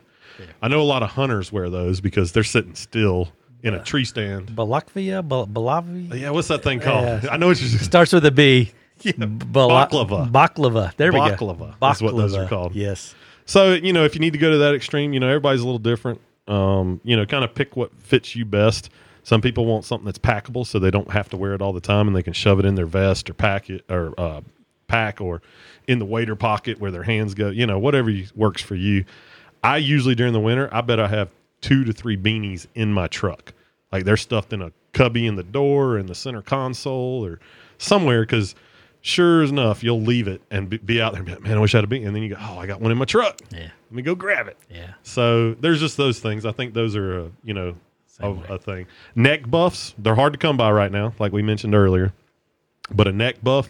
I 0.62 0.68
know 0.68 0.82
a 0.82 0.84
lot 0.84 1.04
of 1.04 1.12
hunters 1.12 1.52
wear 1.52 1.70
those 1.70 2.02
because 2.02 2.32
they're 2.32 2.44
sitting 2.44 2.76
still 2.76 3.30
in 3.64 3.74
a 3.74 3.84
tree 3.84 4.06
stand. 4.06 4.48
Balakvia, 4.48 5.28
Bal- 5.28 5.48
Balavia. 5.48 6.20
Yeah, 6.20 6.30
what's 6.32 6.48
that 6.48 6.64
thing 6.64 6.80
called? 6.80 7.24
Yeah. 7.24 7.30
I 7.32 7.38
know 7.38 7.48
what 7.48 7.60
you're 7.60 7.80
Starts 7.80 8.14
with 8.14 8.26
a 8.26 8.32
B. 8.32 8.72
Yeah, 9.02 9.14
Bala- 9.14 9.88
baklava. 9.88 10.30
Baklava. 10.30 10.94
There 10.98 11.14
we 11.14 11.20
go. 11.20 11.26
Baklava 11.34 11.94
is 11.94 12.02
what 12.02 12.18
those 12.18 12.36
are 12.36 12.50
called. 12.50 12.76
Yes. 12.76 13.16
So 13.46 13.72
you 13.74 13.94
know, 13.94 14.04
if 14.04 14.14
you 14.14 14.20
need 14.20 14.34
to 14.34 14.40
go 14.40 14.52
to 14.52 14.58
that 14.58 14.76
extreme, 14.76 15.14
you 15.14 15.22
know, 15.22 15.28
everybody's 15.28 15.62
a 15.62 15.66
little 15.66 15.80
different. 15.80 16.20
Um, 16.50 17.00
you 17.06 17.16
know, 17.16 17.26
kind 17.26 17.46
of 17.46 17.56
pick 17.56 17.78
what 17.78 17.94
fits 18.02 18.36
you 18.36 18.44
best. 18.44 18.90
Some 19.24 19.40
people 19.40 19.66
want 19.66 19.86
something 19.86 20.04
that's 20.06 20.18
packable, 20.20 20.66
so 20.68 20.80
they 20.80 20.92
don't 20.92 21.12
have 21.12 21.30
to 21.30 21.38
wear 21.38 21.54
it 21.54 21.62
all 21.62 21.72
the 21.72 21.80
time, 21.80 22.08
and 22.08 22.16
they 22.16 22.24
can 22.24 22.34
shove 22.34 22.60
it 22.60 22.66
in 22.66 22.76
their 22.76 22.86
vest 22.88 23.30
or 23.30 23.34
pack 23.34 23.70
it 23.70 23.86
or 23.90 24.14
uh, 24.18 24.42
pack 24.88 25.22
or 25.22 25.42
in 25.88 26.00
the 26.00 26.06
wader 26.06 26.36
pocket 26.36 26.82
where 26.82 26.92
their 26.92 27.04
hands 27.04 27.36
go. 27.36 27.50
You 27.50 27.68
know, 27.68 27.80
whatever 27.80 28.12
works 28.36 28.62
for 28.62 28.76
you. 28.76 29.06
I 29.64 29.78
usually 29.78 30.16
during 30.16 30.34
the 30.34 30.40
winter, 30.42 30.68
I 30.74 30.82
bet 30.82 31.00
I 31.00 31.08
have 31.08 31.30
two 31.62 31.84
to 31.84 31.94
three 31.94 32.18
beanies 32.18 32.68
in 32.76 32.94
my 32.94 33.08
truck. 33.08 33.54
Like 33.92 34.06
they're 34.06 34.18
stuffed 34.18 34.54
in 34.54 34.62
a 34.62 34.72
cubby 34.94 35.28
in 35.28 35.36
the 35.36 35.44
door, 35.44 35.94
or 35.94 36.00
in 36.00 36.06
the 36.08 36.16
center 36.16 36.42
console, 36.42 37.26
or 37.26 37.40
somewhere 37.78 38.22
because 38.22 38.56
sure 39.02 39.44
enough, 39.44 39.84
you'll 39.84 40.02
leave 40.02 40.28
it 40.28 40.42
and 40.52 40.70
be, 40.70 40.78
be 40.78 41.02
out 41.02 41.14
there. 41.14 41.20
And 41.20 41.26
be 41.26 41.34
like, 41.34 41.44
Man, 41.44 41.58
I 41.58 41.60
wish 41.60 41.74
I 41.74 41.80
had 41.80 41.86
a 41.86 41.88
beanie. 41.88 42.06
And 42.08 42.16
then 42.16 42.24
you 42.24 42.30
go, 42.30 42.38
oh, 42.40 42.58
I 42.58 42.68
got 42.68 42.82
one 42.82 42.92
in 42.92 42.98
my 42.98 43.06
truck. 43.06 43.40
Yeah. 43.52 43.60
Let 43.60 43.92
me 43.92 44.02
go 44.02 44.16
grab 44.16 44.48
it. 44.48 44.58
Yeah. 44.70 44.94
So 45.04 45.54
there's 45.56 45.80
just 45.80 45.98
those 45.98 46.20
things. 46.20 46.46
I 46.46 46.52
think 46.52 46.74
those 46.74 46.96
are, 46.96 47.20
a, 47.20 47.32
you 47.44 47.54
know, 47.54 47.76
a, 48.20 48.32
a 48.50 48.58
thing. 48.58 48.88
Neck 49.16 49.50
buffs, 49.50 49.94
they're 49.98 50.16
hard 50.16 50.34
to 50.34 50.40
come 50.40 50.58
by 50.58 50.72
right 50.72 50.92
now, 50.92 51.14
like 51.20 51.32
we 51.32 51.42
mentioned 51.42 51.74
earlier. 51.74 52.14
But 52.92 53.08
a 53.08 53.12
neck 53.12 53.42
buff 53.42 53.70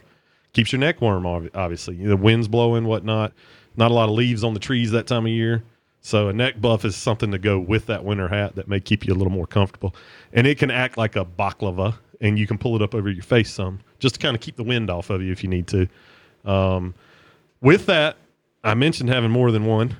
keeps 0.53 0.71
your 0.71 0.79
neck 0.79 1.01
warm, 1.01 1.25
obviously. 1.25 1.95
The 1.95 2.17
wind's 2.17 2.47
blowing, 2.47 2.85
whatnot. 2.85 3.33
Not 3.77 3.91
a 3.91 3.93
lot 3.93 4.09
of 4.09 4.15
leaves 4.15 4.43
on 4.43 4.53
the 4.53 4.59
trees 4.59 4.91
that 4.91 5.07
time 5.07 5.25
of 5.25 5.31
year. 5.31 5.63
So 6.01 6.29
a 6.29 6.33
neck 6.33 6.61
buff 6.61 6.85
is 6.85 6.95
something 6.95 7.31
to 7.31 7.37
go 7.37 7.59
with 7.59 7.87
that 7.87 8.05
winter 8.05 8.27
hat 8.27 8.55
that 8.55 8.67
may 8.67 8.79
keep 8.79 9.05
you 9.05 9.13
a 9.13 9.15
little 9.15 9.33
more 9.33 9.47
comfortable. 9.47 9.95
And 10.33 10.47
it 10.47 10.57
can 10.57 10.71
act 10.71 10.97
like 10.97 11.15
a 11.15 11.25
baklava, 11.25 11.95
and 12.21 12.39
you 12.39 12.47
can 12.47 12.57
pull 12.57 12.75
it 12.75 12.81
up 12.81 12.95
over 12.95 13.09
your 13.09 13.23
face 13.23 13.51
some, 13.51 13.79
just 13.99 14.15
to 14.15 14.21
kind 14.21 14.35
of 14.35 14.41
keep 14.41 14.55
the 14.55 14.63
wind 14.63 14.89
off 14.89 15.09
of 15.09 15.21
you 15.21 15.31
if 15.31 15.43
you 15.43 15.49
need 15.49 15.67
to. 15.67 15.87
Um, 16.45 16.95
with 17.61 17.85
that, 17.87 18.17
I 18.63 18.73
mentioned 18.73 19.09
having 19.09 19.31
more 19.31 19.51
than 19.51 19.65
one. 19.65 19.95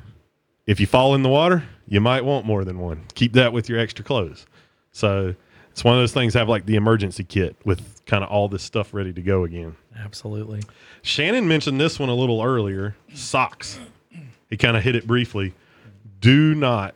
If 0.66 0.80
you 0.80 0.88
fall 0.88 1.16
in 1.16 1.24
the 1.24 1.30
water, 1.30 1.64
you 1.88 2.00
might 2.00 2.24
want 2.24 2.46
more 2.46 2.64
than 2.64 2.80
one. 2.80 3.04
Keep 3.16 3.34
that 3.34 3.52
with 3.52 3.68
your 3.68 3.80
extra 3.80 4.06
clothes. 4.06 4.46
So 4.92 5.36
it's 5.72 5.84
one 5.84 5.96
of 5.96 6.02
those 6.02 6.14
things. 6.14 6.34
Have 6.34 6.48
like 6.48 6.66
the 6.66 6.76
emergency 6.76 7.24
kit 7.24 7.56
with 7.66 8.06
kind 8.06 8.24
of 8.24 8.30
all 8.30 8.48
this 8.48 8.64
stuff 8.64 8.94
ready 8.94 9.12
to 9.14 9.22
go 9.22 9.44
again. 9.44 9.76
Absolutely. 9.98 10.62
Shannon 11.02 11.48
mentioned 11.48 11.80
this 11.80 12.00
one 12.00 12.10
a 12.10 12.14
little 12.14 12.42
earlier. 12.42 12.96
Socks. 13.14 13.80
He 14.50 14.58
kind 14.58 14.78
of 14.78 14.84
hit 14.84 14.96
it 14.96 15.08
briefly. 15.08 15.54
Do 16.19 16.53
not 16.55 16.95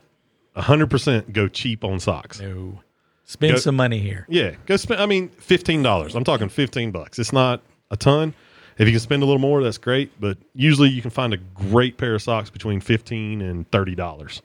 100% 0.55 1.31
go 1.33 1.47
cheap 1.47 1.83
on 1.83 1.99
socks. 1.99 2.39
No. 2.39 2.79
Spend 3.25 3.53
Go- 3.53 3.59
some 3.59 3.75
money 3.75 3.99
here. 3.99 4.25
Yeah, 4.29 4.55
go 4.65 4.75
spend. 4.75 5.01
I 5.01 5.05
mean, 5.05 5.29
fifteen 5.29 5.81
dollars. 5.81 6.13
I'm 6.13 6.25
talking 6.25 6.49
fifteen 6.49 6.91
bucks. 6.91 7.17
It's 7.17 7.31
not 7.31 7.61
a 7.89 7.95
ton. 7.95 8.35
If 8.77 8.85
you 8.87 8.91
can 8.91 8.99
spend 8.99 9.23
a 9.23 9.25
little 9.25 9.39
more, 9.39 9.63
that's 9.63 9.77
great. 9.77 10.11
But 10.19 10.37
usually, 10.53 10.89
you 10.89 11.01
can 11.01 11.09
find 11.09 11.33
a 11.33 11.37
great 11.37 11.97
pair 11.97 12.15
of 12.15 12.21
socks 12.21 12.49
between 12.49 12.81
fifteen 12.81 13.41
and 13.41 13.69
thirty 13.71 13.95
dollars, 13.95 14.41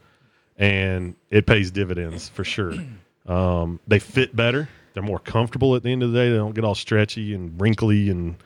and 0.57 1.17
it 1.31 1.45
pays 1.47 1.71
dividends 1.73 2.29
for 2.29 2.45
sure. 2.45 2.75
Um, 3.27 3.79
they 3.87 3.99
fit 3.99 4.35
better. 4.35 4.71
They're 4.95 5.03
more 5.03 5.19
comfortable 5.19 5.77
at 5.77 5.83
the 5.83 5.91
end 5.93 6.03
of 6.03 6.13
the 6.13 6.19
day. 6.19 6.31
They 6.31 6.37
don't 6.37 6.55
get 6.55 6.65
all 6.65 6.75
stretchy 6.75 7.35
and 7.35 7.61
wrinkly, 7.61 8.09
and 8.09 8.37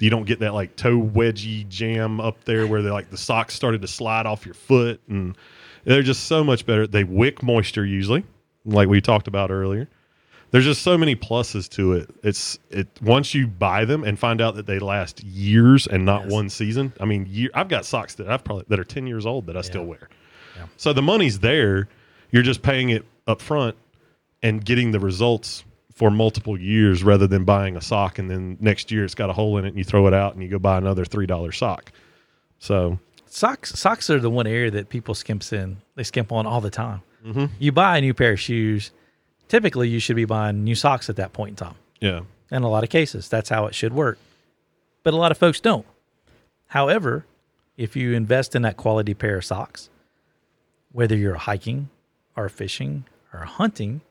you 0.00 0.10
don't 0.10 0.24
get 0.26 0.40
that 0.40 0.54
like 0.54 0.74
toe 0.74 1.00
wedgie 1.00 1.68
jam 1.68 2.20
up 2.20 2.42
there 2.42 2.66
where 2.66 2.82
they 2.82 2.90
like 2.90 3.10
the 3.10 3.16
socks 3.16 3.54
started 3.54 3.80
to 3.82 3.86
slide 3.86 4.26
off 4.26 4.44
your 4.44 4.56
foot, 4.56 5.00
and 5.08 5.38
they're 5.84 6.02
just 6.02 6.24
so 6.24 6.42
much 6.44 6.66
better. 6.66 6.86
They 6.86 7.04
wick 7.04 7.42
moisture 7.42 7.84
usually, 7.84 8.24
like 8.64 8.88
we 8.88 9.00
talked 9.00 9.28
about 9.28 9.50
earlier 9.50 9.88
there's 10.54 10.64
just 10.64 10.82
so 10.82 10.96
many 10.96 11.16
pluses 11.16 11.68
to 11.68 11.94
it. 11.94 12.08
It's 12.22 12.60
it 12.70 12.86
once 13.02 13.34
you 13.34 13.48
buy 13.48 13.84
them 13.84 14.04
and 14.04 14.16
find 14.16 14.40
out 14.40 14.54
that 14.54 14.66
they 14.66 14.78
last 14.78 15.24
years 15.24 15.88
and 15.88 16.04
not 16.04 16.22
Yes. 16.26 16.32
one 16.32 16.48
season. 16.48 16.92
I 17.00 17.06
mean, 17.06 17.26
year, 17.28 17.50
I've 17.54 17.66
got 17.66 17.84
socks 17.84 18.14
that 18.14 18.28
I've 18.28 18.44
probably 18.44 18.64
that 18.68 18.78
are 18.78 18.84
10 18.84 19.08
years 19.08 19.26
old 19.26 19.46
that 19.46 19.56
I 19.56 19.62
still 19.62 19.84
wear. 19.84 20.08
Yeah. 20.56 20.66
So 20.76 20.92
the 20.92 21.02
money's 21.02 21.40
there. 21.40 21.88
You're 22.30 22.44
just 22.44 22.62
paying 22.62 22.90
it 22.90 23.04
up 23.26 23.42
front 23.42 23.74
and 24.44 24.64
getting 24.64 24.92
the 24.92 25.00
results 25.00 25.64
for 25.92 26.08
multiple 26.08 26.56
years 26.56 27.02
rather 27.02 27.26
than 27.26 27.42
buying 27.42 27.76
a 27.76 27.80
sock 27.80 28.20
and 28.20 28.30
then 28.30 28.56
next 28.60 28.92
year 28.92 29.04
it's 29.04 29.16
got 29.16 29.30
a 29.30 29.32
hole 29.32 29.58
in 29.58 29.64
it 29.64 29.70
and 29.70 29.78
you 29.78 29.82
throw 29.82 30.06
it 30.06 30.14
out 30.14 30.34
and 30.34 30.42
you 30.44 30.48
go 30.48 30.60
buy 30.60 30.78
another 30.78 31.04
$3 31.04 31.52
sock. 31.52 31.90
So, 32.60 33.00
Socks 33.34 33.70
socks 33.76 34.10
are 34.10 34.20
the 34.20 34.30
one 34.30 34.46
area 34.46 34.70
that 34.70 34.88
people 34.90 35.12
skimps 35.12 35.52
in. 35.52 35.78
They 35.96 36.04
skimp 36.04 36.30
on 36.30 36.46
all 36.46 36.60
the 36.60 36.70
time. 36.70 37.02
Mm-hmm. 37.26 37.46
You 37.58 37.72
buy 37.72 37.98
a 37.98 38.00
new 38.00 38.14
pair 38.14 38.34
of 38.34 38.38
shoes. 38.40 38.92
Typically, 39.48 39.88
you 39.88 39.98
should 39.98 40.14
be 40.14 40.24
buying 40.24 40.62
new 40.62 40.76
socks 40.76 41.10
at 41.10 41.16
that 41.16 41.32
point 41.32 41.50
in 41.50 41.56
time. 41.56 41.74
yeah. 42.00 42.20
In 42.52 42.62
a 42.62 42.68
lot 42.68 42.84
of 42.84 42.90
cases, 42.90 43.28
that's 43.28 43.48
how 43.48 43.66
it 43.66 43.74
should 43.74 43.92
work. 43.92 44.18
But 45.02 45.14
a 45.14 45.16
lot 45.16 45.32
of 45.32 45.38
folks 45.38 45.58
don't. 45.58 45.84
However, 46.68 47.26
if 47.76 47.96
you 47.96 48.12
invest 48.12 48.54
in 48.54 48.62
that 48.62 48.76
quality 48.76 49.14
pair 49.14 49.38
of 49.38 49.44
socks, 49.44 49.88
whether 50.92 51.16
you're 51.16 51.34
hiking 51.34 51.88
or 52.36 52.48
fishing 52.48 53.04
or 53.32 53.40
hunting, 53.40 54.02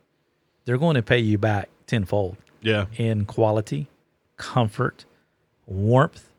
they're 0.66 0.78
going 0.78 0.96
to 0.96 1.02
pay 1.02 1.20
you 1.20 1.38
back 1.38 1.70
tenfold 1.88 2.36
Yeah. 2.62 2.88
in 2.98 3.24
quality, 3.26 3.88
comfort, 4.36 5.06
warmth, 5.66 6.30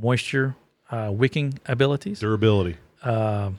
moisture, 0.00 0.56
uh, 0.90 1.10
wicking 1.12 1.58
abilities, 1.66 2.20
Durability. 2.20 2.76
uh, 3.02 3.50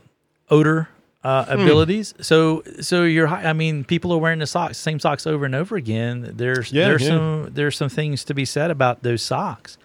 odor 0.50 0.90
uh, 1.24 1.46
Hmm. 1.46 1.62
abilities. 1.62 2.14
So, 2.22 2.64
so 2.80 3.04
you're. 3.04 3.28
hi- 3.28 3.44
I 3.50 3.54
mean, 3.54 3.84
people 3.84 4.12
are 4.14 4.18
wearing 4.18 4.40
the 4.40 4.48
socks, 4.48 4.78
same 4.78 5.00
socks 5.00 5.28
over 5.28 5.46
and 5.46 5.54
over 5.54 5.76
again. 5.76 6.32
There's 6.38 6.72
Yeah, 6.72 6.88
there's 6.88 7.02
yeah. 7.04 7.10
some 7.10 7.50
there's 7.54 7.76
some 7.78 7.90
things 7.90 8.24
to 8.26 8.34
be 8.34 8.46
said 8.46 8.72
about 8.72 9.04
those 9.04 9.22
socks, 9.22 9.78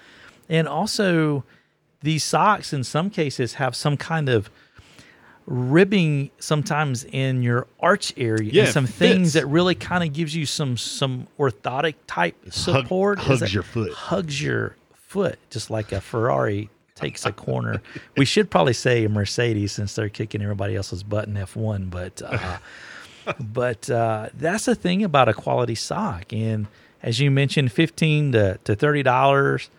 and 0.48 0.68
also 0.68 1.42
these 2.02 2.22
socks 2.22 2.72
in 2.72 2.84
some 2.84 3.10
cases 3.10 3.54
have 3.54 3.74
some 3.74 3.96
kind 3.96 4.28
of 4.28 4.48
ribbing 5.46 6.30
sometimes 6.38 7.04
in 7.04 7.42
your 7.42 7.66
arch 7.80 8.14
area 8.16 8.50
Yeah, 8.52 8.64
and 8.64 8.72
some 8.72 8.86
things 8.86 9.34
that 9.34 9.46
really 9.46 9.74
kind 9.74 10.02
of 10.02 10.12
gives 10.14 10.34
you 10.34 10.46
some 10.46 10.76
some 10.78 11.26
orthotic 11.38 11.94
type 12.06 12.34
support 12.50 13.18
Is 13.20 13.24
hugs 13.40 13.52
your 13.54 13.62
foot. 13.62 13.92
hugs 13.92 14.40
your 14.42 14.76
foot 14.94 15.38
just 15.50 15.70
like 15.70 15.92
a 15.92 16.00
ferrari 16.00 16.70
takes 16.94 17.26
a 17.26 17.32
corner 17.32 17.82
we 18.16 18.24
should 18.24 18.50
probably 18.50 18.72
say 18.72 19.06
mercedes 19.08 19.72
since 19.72 19.94
they're 19.94 20.08
kicking 20.08 20.40
everybody 20.42 20.76
else's 20.76 21.02
butt 21.02 21.26
in 21.26 21.34
f1 21.34 21.90
but 21.90 22.22
uh, 22.24 22.58
but 23.40 23.90
uh, 23.90 24.28
that's 24.34 24.66
the 24.66 24.74
thing 24.74 25.02
about 25.02 25.28
a 25.28 25.34
quality 25.34 25.74
sock 25.74 26.32
and 26.32 26.66
as 27.02 27.18
you 27.18 27.30
mentioned 27.30 27.72
15 27.72 28.32
to, 28.32 28.58
to 28.64 28.76
30 28.76 29.02
dollars 29.02 29.70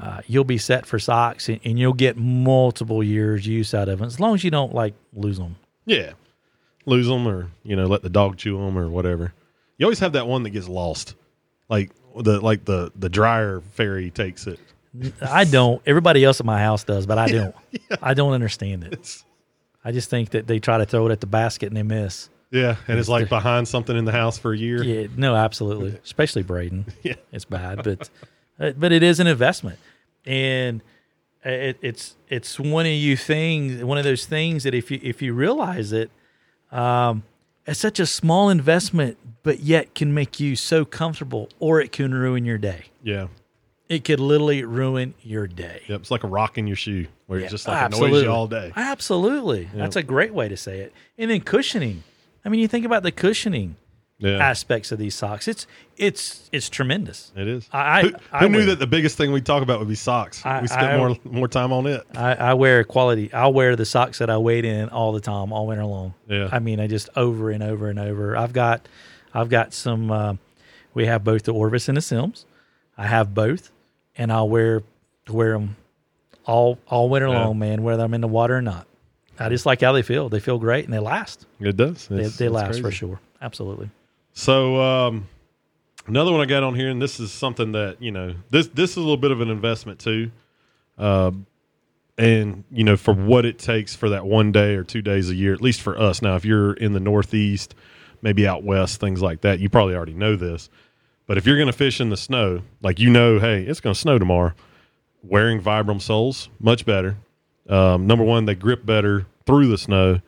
uh, 0.00 0.20
you'll 0.26 0.44
be 0.44 0.58
set 0.58 0.86
for 0.86 0.98
socks 0.98 1.48
and, 1.48 1.60
and 1.64 1.78
you'll 1.78 1.92
get 1.92 2.16
multiple 2.16 3.02
years 3.02 3.46
use 3.46 3.74
out 3.74 3.88
of 3.88 3.98
them 3.98 4.06
as 4.06 4.20
long 4.20 4.34
as 4.34 4.44
you 4.44 4.50
don't 4.50 4.74
like 4.74 4.94
lose 5.12 5.38
them 5.38 5.56
Yeah. 5.86 6.12
Lose 6.86 7.06
them 7.06 7.26
or, 7.26 7.50
you 7.62 7.76
know, 7.76 7.86
let 7.86 8.02
the 8.02 8.10
dog 8.10 8.36
chew 8.36 8.58
them 8.58 8.76
or 8.76 8.90
whatever. 8.90 9.32
You 9.78 9.86
always 9.86 10.00
have 10.00 10.12
that 10.12 10.26
one 10.26 10.42
that 10.42 10.50
gets 10.50 10.68
lost. 10.68 11.14
Like 11.70 11.90
the 12.14 12.40
like 12.40 12.66
the 12.66 12.92
the 12.94 13.08
dryer 13.08 13.62
fairy 13.72 14.10
takes 14.10 14.46
it. 14.46 14.60
I 15.22 15.44
don't 15.44 15.82
everybody 15.86 16.24
else 16.24 16.40
at 16.40 16.46
my 16.46 16.60
house 16.60 16.84
does 16.84 17.06
but 17.06 17.18
i 17.18 17.26
don't 17.36 17.54
i 18.02 18.14
don't 18.14 18.32
understand 18.32 18.84
it 18.84 19.22
i 19.84 19.90
just 19.92 20.08
think 20.08 20.30
that 20.30 20.46
they 20.46 20.58
try 20.58 20.78
to 20.78 20.84
throw 20.86 21.06
it 21.08 21.12
at 21.12 21.20
the 21.20 21.26
basket 21.26 21.66
and 21.66 21.76
they 21.76 21.82
miss 21.82 22.28
Yeah, 22.50 22.76
and 22.86 22.98
it's 22.98 23.08
like 23.08 23.28
behind 23.28 23.66
something 23.66 23.96
in 23.96 24.04
the 24.04 24.12
house 24.12 24.38
for 24.38 24.52
a 24.52 24.56
year. 24.56 24.80
Yeah, 24.84 25.08
no, 25.16 25.34
absolutely. 25.34 25.98
Especially 26.04 26.44
Braden. 26.44 26.84
Yeah. 27.02 27.14
It's 27.32 27.44
bad, 27.44 27.82
but 27.82 28.08
uh, 28.60 28.70
but 28.78 28.92
it 28.92 29.02
is 29.02 29.18
an 29.18 29.26
investment, 29.26 29.80
and 30.24 30.80
it, 31.44 31.78
it's 31.82 32.14
it's 32.28 32.60
one 32.60 32.86
of 32.86 32.92
you 32.92 33.16
things, 33.16 33.82
one 33.82 33.98
of 33.98 34.04
those 34.04 34.24
things 34.26 34.62
that 34.62 34.72
if 34.72 34.88
you 34.92 35.00
if 35.02 35.20
you 35.20 35.34
realize 35.34 35.90
it, 35.92 36.12
um, 36.70 37.24
it's 37.66 37.80
such 37.80 37.98
a 37.98 38.06
small 38.06 38.50
investment, 38.50 39.16
but 39.42 39.58
yet 39.58 39.96
can 39.96 40.14
make 40.14 40.38
you 40.38 40.54
so 40.54 40.84
comfortable, 40.84 41.48
or 41.58 41.80
it 41.80 41.90
can 41.90 42.14
ruin 42.14 42.44
your 42.44 42.58
day. 42.58 42.84
Yeah. 43.02 43.26
It 43.88 44.04
could 44.04 44.18
literally 44.20 44.64
ruin 44.64 45.12
your 45.22 45.46
day. 45.46 45.82
Yep. 45.88 46.00
It's 46.00 46.10
like 46.10 46.24
a 46.24 46.26
rock 46.28 46.56
in 46.56 46.66
your 46.66 46.76
shoe 46.76 47.06
where 47.26 47.40
Yeah, 47.40 47.46
it 47.46 47.50
just 47.50 47.68
like 47.68 47.76
annoys 47.76 47.92
absolutely. 47.94 48.22
you 48.22 48.30
all 48.30 48.46
day. 48.46 48.72
Absolutely, 48.74 49.68
that's 49.74 49.96
a 49.96 50.02
great 50.02 50.32
way 50.32 50.48
to 50.48 50.56
say 50.56 50.78
it. 50.80 50.92
And 51.18 51.30
then 51.30 51.40
cushioning. 51.42 52.02
I 52.44 52.48
mean, 52.48 52.60
you 52.60 52.68
think 52.68 52.86
about 52.86 53.02
the 53.02 53.12
cushioning 53.12 53.76
Yeah. 54.18 54.38
aspects 54.38 54.90
of 54.92 54.98
these 54.98 55.14
socks. 55.14 55.46
It's 55.48 55.66
it's 55.98 56.48
it's 56.50 56.70
tremendous. 56.70 57.30
it 57.36 57.46
is. 57.46 57.68
I- 57.72 58.00
I- 58.00 58.02
who 58.04 58.14
I 58.32 58.48
knew 58.48 58.58
wear- 58.58 58.66
that 58.68 58.78
the 58.78 58.86
biggest 58.86 59.18
thing 59.18 59.32
we 59.32 59.40
talk 59.42 59.62
about 59.62 59.80
would 59.80 59.88
be 59.88 59.94
socks? 59.96 60.44
I- 60.46 60.62
we 60.62 60.66
spent 60.68 60.82
I- 60.92 60.96
more 60.96 61.16
more 61.24 61.48
time 61.48 61.70
on 61.72 61.86
it. 61.86 62.02
I, 62.16 62.34
I 62.36 62.54
wear 62.54 62.84
quality. 62.84 63.30
I'll 63.34 63.52
wear 63.52 63.76
the 63.76 63.84
socks 63.84 64.18
that 64.18 64.30
I 64.30 64.38
wade 64.38 64.64
in 64.64 64.88
all 64.88 65.12
the 65.12 65.20
time, 65.20 65.52
all 65.52 65.66
winter 65.66 65.84
long. 65.84 66.14
Yeah. 66.28 66.48
I 66.50 66.58
mean, 66.58 66.80
I 66.80 66.86
just 66.86 67.10
over 67.16 67.50
and 67.50 67.62
over 67.62 67.90
and 67.90 67.98
over. 67.98 68.34
I've 68.36 68.52
got, 68.54 68.88
I've 69.34 69.50
got 69.50 69.74
some. 69.74 70.10
Uh, 70.10 70.34
We 70.94 71.06
have 71.06 71.22
both 71.24 71.42
the 71.42 71.52
Orvis 71.52 71.88
and 71.88 71.96
the 71.96 72.00
Simms. 72.00 72.46
I 72.96 73.08
have 73.08 73.34
both, 73.34 73.72
and 74.16 74.32
I'll 74.32 74.48
wear 74.48 74.82
wear 75.28 75.52
them 75.52 75.76
all 76.46 76.78
all 76.88 77.08
winter 77.08 77.28
Yeah. 77.28 77.44
long, 77.44 77.58
man, 77.58 77.82
whether 77.82 78.02
I'm 78.04 78.14
in 78.14 78.20
the 78.20 78.28
water 78.28 78.56
or 78.56 78.62
not. 78.62 78.86
I 79.38 79.48
just 79.48 79.66
like 79.66 79.80
how 79.80 79.92
they 79.92 80.02
feel. 80.02 80.28
They 80.28 80.38
feel 80.40 80.58
great 80.58 80.84
and 80.84 80.94
they 80.94 80.98
last. 81.00 81.46
It 81.58 81.76
does. 81.76 82.06
They, 82.06 82.24
they 82.28 82.48
last 82.48 82.80
for 82.80 82.90
sure. 82.92 83.18
Absolutely. 83.42 83.90
So 84.32 84.80
um, 84.80 85.28
another 86.06 86.30
one 86.30 86.40
I 86.40 86.44
got 86.46 86.62
on 86.62 86.74
here, 86.74 86.88
and 86.88 87.02
this 87.02 87.18
is 87.18 87.32
something 87.32 87.72
that 87.72 88.00
you 88.00 88.10
know 88.12 88.34
this 88.50 88.68
this 88.68 88.90
is 88.92 88.96
a 88.96 89.00
little 89.00 89.16
bit 89.16 89.30
of 89.32 89.40
an 89.40 89.50
investment 89.50 89.98
too, 89.98 90.30
uh, 90.98 91.32
and 92.16 92.64
you 92.70 92.84
know 92.84 92.96
for 92.96 93.12
what 93.14 93.44
it 93.44 93.58
takes 93.58 93.94
for 93.96 94.10
that 94.10 94.24
one 94.24 94.52
day 94.52 94.76
or 94.76 94.84
two 94.84 95.02
days 95.02 95.30
a 95.30 95.34
year, 95.34 95.52
at 95.52 95.60
least 95.60 95.80
for 95.82 95.98
us. 95.98 96.22
Now, 96.22 96.36
if 96.36 96.44
you're 96.44 96.74
in 96.74 96.92
the 96.92 97.00
Northeast, 97.00 97.74
maybe 98.22 98.46
out 98.46 98.62
west, 98.62 99.00
things 99.00 99.20
like 99.20 99.40
that, 99.40 99.58
you 99.60 99.68
probably 99.68 99.94
already 99.96 100.14
know 100.14 100.36
this. 100.36 100.68
But 101.26 101.38
if 101.38 101.46
you're 101.46 101.56
going 101.56 101.68
to 101.68 101.72
fish 101.72 102.00
in 102.00 102.10
the 102.10 102.16
snow, 102.16 102.62
like 102.82 102.98
you 102.98 103.10
know, 103.10 103.38
hey, 103.38 103.62
it's 103.62 103.80
going 103.80 103.94
to 103.94 104.00
snow 104.00 104.18
tomorrow. 104.18 104.52
Wearing 105.22 105.60
Vibram 105.60 106.00
soles, 106.00 106.50
much 106.60 106.84
better. 106.84 107.16
Um, 107.68 108.06
number 108.06 108.24
one, 108.24 108.44
they 108.44 108.54
grip 108.54 108.84
better 108.84 109.26
through 109.46 109.68
the 109.68 109.78
snow. 109.78 110.20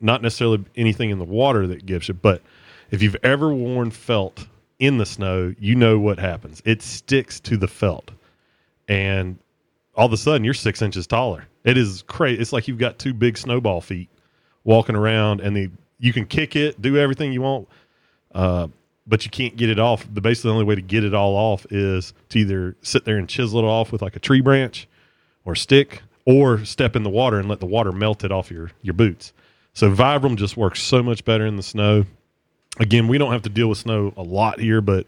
Not 0.00 0.20
necessarily 0.20 0.64
anything 0.76 1.08
in 1.08 1.18
the 1.18 1.24
water 1.24 1.66
that 1.68 1.86
gives 1.86 2.08
you, 2.08 2.14
but 2.14 2.42
if 2.90 3.02
you've 3.02 3.16
ever 3.22 3.52
worn 3.52 3.90
felt 3.90 4.46
in 4.78 4.98
the 4.98 5.06
snow, 5.06 5.54
you 5.58 5.74
know 5.74 5.98
what 5.98 6.18
happens. 6.18 6.60
It 6.66 6.82
sticks 6.82 7.40
to 7.40 7.56
the 7.56 7.66
felt, 7.66 8.10
and 8.88 9.38
all 9.94 10.06
of 10.06 10.12
a 10.12 10.18
sudden 10.18 10.44
you're 10.44 10.52
six 10.54 10.82
inches 10.82 11.06
taller. 11.06 11.46
It 11.64 11.78
is 11.78 12.02
crazy. 12.02 12.40
It's 12.40 12.52
like 12.52 12.68
you've 12.68 12.78
got 12.78 12.98
two 12.98 13.14
big 13.14 13.38
snowball 13.38 13.80
feet 13.80 14.10
walking 14.64 14.96
around, 14.96 15.40
and 15.40 15.56
the 15.56 15.70
you 15.98 16.12
can 16.12 16.26
kick 16.26 16.56
it, 16.56 16.80
do 16.82 16.98
everything 16.98 17.32
you 17.32 17.40
want, 17.40 17.68
uh, 18.34 18.68
but 19.06 19.24
you 19.24 19.30
can't 19.30 19.56
get 19.56 19.70
it 19.70 19.78
off. 19.78 20.06
The 20.12 20.20
basically 20.20 20.48
the 20.48 20.54
only 20.54 20.64
way 20.64 20.74
to 20.74 20.82
get 20.82 21.04
it 21.04 21.14
all 21.14 21.34
off 21.34 21.66
is 21.70 22.12
to 22.30 22.38
either 22.38 22.76
sit 22.82 23.04
there 23.04 23.16
and 23.16 23.28
chisel 23.28 23.60
it 23.60 23.64
off 23.64 23.92
with 23.92 24.02
like 24.02 24.16
a 24.16 24.20
tree 24.20 24.40
branch 24.40 24.88
or 25.44 25.54
stick, 25.54 26.02
or 26.26 26.64
step 26.64 26.96
in 26.96 27.04
the 27.04 27.10
water 27.10 27.38
and 27.38 27.48
let 27.48 27.60
the 27.60 27.66
water 27.66 27.92
melt 27.92 28.24
it 28.24 28.32
off 28.32 28.50
your 28.50 28.70
your 28.82 28.94
boots. 28.94 29.32
So 29.72 29.90
Vibram 29.90 30.36
just 30.36 30.56
works 30.56 30.82
so 30.82 31.02
much 31.02 31.24
better 31.24 31.46
in 31.46 31.56
the 31.56 31.62
snow. 31.62 32.04
Again, 32.78 33.08
we 33.08 33.16
don't 33.16 33.32
have 33.32 33.42
to 33.42 33.48
deal 33.48 33.68
with 33.68 33.78
snow 33.78 34.12
a 34.16 34.22
lot 34.22 34.58
here, 34.60 34.80
but 34.80 35.06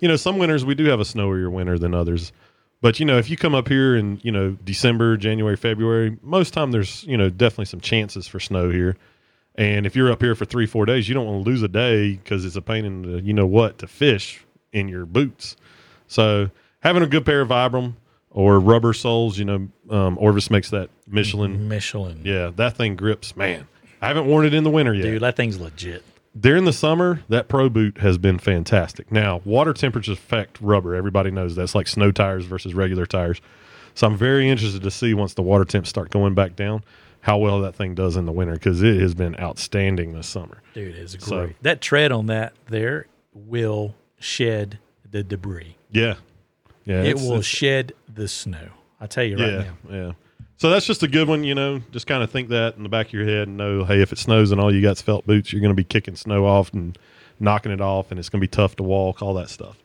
you 0.00 0.08
know, 0.08 0.16
some 0.16 0.38
winters 0.38 0.64
we 0.64 0.74
do 0.74 0.84
have 0.84 1.00
a 1.00 1.04
snowier 1.04 1.50
winter 1.50 1.78
than 1.78 1.94
others. 1.94 2.32
But 2.80 2.98
you 2.98 3.04
know, 3.04 3.18
if 3.18 3.28
you 3.28 3.36
come 3.36 3.54
up 3.54 3.68
here 3.68 3.96
in 3.96 4.20
you 4.22 4.32
know 4.32 4.56
December, 4.64 5.16
January, 5.16 5.56
February, 5.56 6.16
most 6.22 6.54
time 6.54 6.70
there's 6.70 7.04
you 7.04 7.16
know 7.16 7.28
definitely 7.28 7.66
some 7.66 7.80
chances 7.80 8.26
for 8.26 8.40
snow 8.40 8.70
here. 8.70 8.96
And 9.56 9.84
if 9.86 9.96
you're 9.96 10.10
up 10.10 10.22
here 10.22 10.34
for 10.34 10.44
three, 10.44 10.66
four 10.66 10.86
days, 10.86 11.08
you 11.08 11.14
don't 11.14 11.26
want 11.26 11.44
to 11.44 11.50
lose 11.50 11.62
a 11.62 11.68
day 11.68 12.16
because 12.16 12.44
it's 12.44 12.56
a 12.56 12.62
pain 12.62 12.84
in 12.84 13.02
the 13.02 13.22
you 13.22 13.32
know 13.32 13.46
what 13.46 13.78
to 13.78 13.86
fish 13.86 14.44
in 14.72 14.88
your 14.88 15.06
boots. 15.06 15.56
So 16.06 16.50
having 16.80 17.02
a 17.02 17.06
good 17.06 17.24
pair 17.24 17.40
of 17.40 17.48
Vibram 17.48 17.94
or 18.30 18.60
rubber 18.60 18.92
soles, 18.92 19.38
you 19.38 19.44
know, 19.44 19.68
um, 19.90 20.16
Orvis 20.18 20.50
makes 20.50 20.70
that 20.70 20.88
Michelin. 21.06 21.68
Michelin. 21.68 22.22
Yeah, 22.24 22.50
that 22.56 22.76
thing 22.76 22.96
grips, 22.96 23.36
man. 23.36 23.66
I 24.00 24.08
haven't 24.08 24.26
worn 24.26 24.46
it 24.46 24.54
in 24.54 24.64
the 24.64 24.70
winter 24.70 24.94
yet. 24.94 25.02
Dude, 25.02 25.22
that 25.22 25.36
thing's 25.36 25.60
legit. 25.60 26.04
During 26.38 26.64
the 26.64 26.72
summer, 26.72 27.22
that 27.28 27.48
Pro 27.48 27.68
Boot 27.68 27.98
has 27.98 28.16
been 28.16 28.38
fantastic. 28.38 29.10
Now, 29.10 29.40
water 29.44 29.72
temperatures 29.72 30.16
affect 30.16 30.60
rubber. 30.60 30.94
Everybody 30.94 31.32
knows 31.32 31.56
that's 31.56 31.74
like 31.74 31.88
snow 31.88 32.12
tires 32.12 32.44
versus 32.44 32.72
regular 32.72 33.04
tires. 33.04 33.40
So 33.94 34.06
I'm 34.06 34.16
very 34.16 34.48
interested 34.48 34.82
to 34.82 34.90
see 34.92 35.12
once 35.12 35.34
the 35.34 35.42
water 35.42 35.64
temps 35.64 35.88
start 35.90 36.10
going 36.10 36.34
back 36.34 36.54
down 36.54 36.84
how 37.22 37.38
well 37.38 37.60
that 37.60 37.74
thing 37.74 37.94
does 37.94 38.16
in 38.16 38.24
the 38.26 38.32
winter 38.32 38.54
because 38.54 38.82
it 38.82 39.00
has 39.00 39.14
been 39.14 39.38
outstanding 39.38 40.12
this 40.14 40.26
summer. 40.26 40.62
Dude, 40.74 40.94
it's 40.94 41.14
great. 41.16 41.24
So- 41.50 41.50
that 41.62 41.80
tread 41.80 42.12
on 42.12 42.26
that 42.26 42.54
there 42.68 43.06
will 43.34 43.94
shed 44.18 44.78
the 45.10 45.22
debris. 45.22 45.76
Yeah, 45.90 46.14
yeah, 46.84 47.00
it 47.02 47.08
it's- 47.08 47.22
will 47.22 47.30
it's- 47.32 47.44
shed 47.46 47.92
the 48.12 48.28
snow. 48.28 48.68
I 49.00 49.06
tell 49.06 49.24
you 49.24 49.36
right 49.38 49.50
yeah, 49.52 49.58
now. 49.58 49.74
yeah. 49.90 50.12
So 50.58 50.68
that's 50.68 50.84
just 50.86 51.02
a 51.02 51.08
good 51.08 51.26
one, 51.26 51.42
you 51.42 51.54
know. 51.54 51.80
Just 51.90 52.06
kind 52.06 52.22
of 52.22 52.30
think 52.30 52.50
that 52.50 52.76
in 52.76 52.82
the 52.82 52.90
back 52.90 53.06
of 53.06 53.12
your 53.14 53.24
head 53.24 53.48
and 53.48 53.56
know, 53.56 53.84
hey, 53.84 54.02
if 54.02 54.12
it 54.12 54.18
snows 54.18 54.52
and 54.52 54.60
all 54.60 54.72
you 54.74 54.82
got's 54.82 55.00
felt 55.00 55.26
boots, 55.26 55.52
you're 55.52 55.60
going 55.62 55.70
to 55.70 55.74
be 55.74 55.84
kicking 55.84 56.16
snow 56.16 56.44
off 56.44 56.74
and 56.74 56.98
knocking 57.38 57.72
it 57.72 57.80
off, 57.80 58.10
and 58.10 58.20
it's 58.20 58.28
going 58.28 58.40
to 58.40 58.44
be 58.44 58.48
tough 58.48 58.76
to 58.76 58.82
walk, 58.82 59.22
all 59.22 59.32
that 59.34 59.48
stuff. 59.48 59.78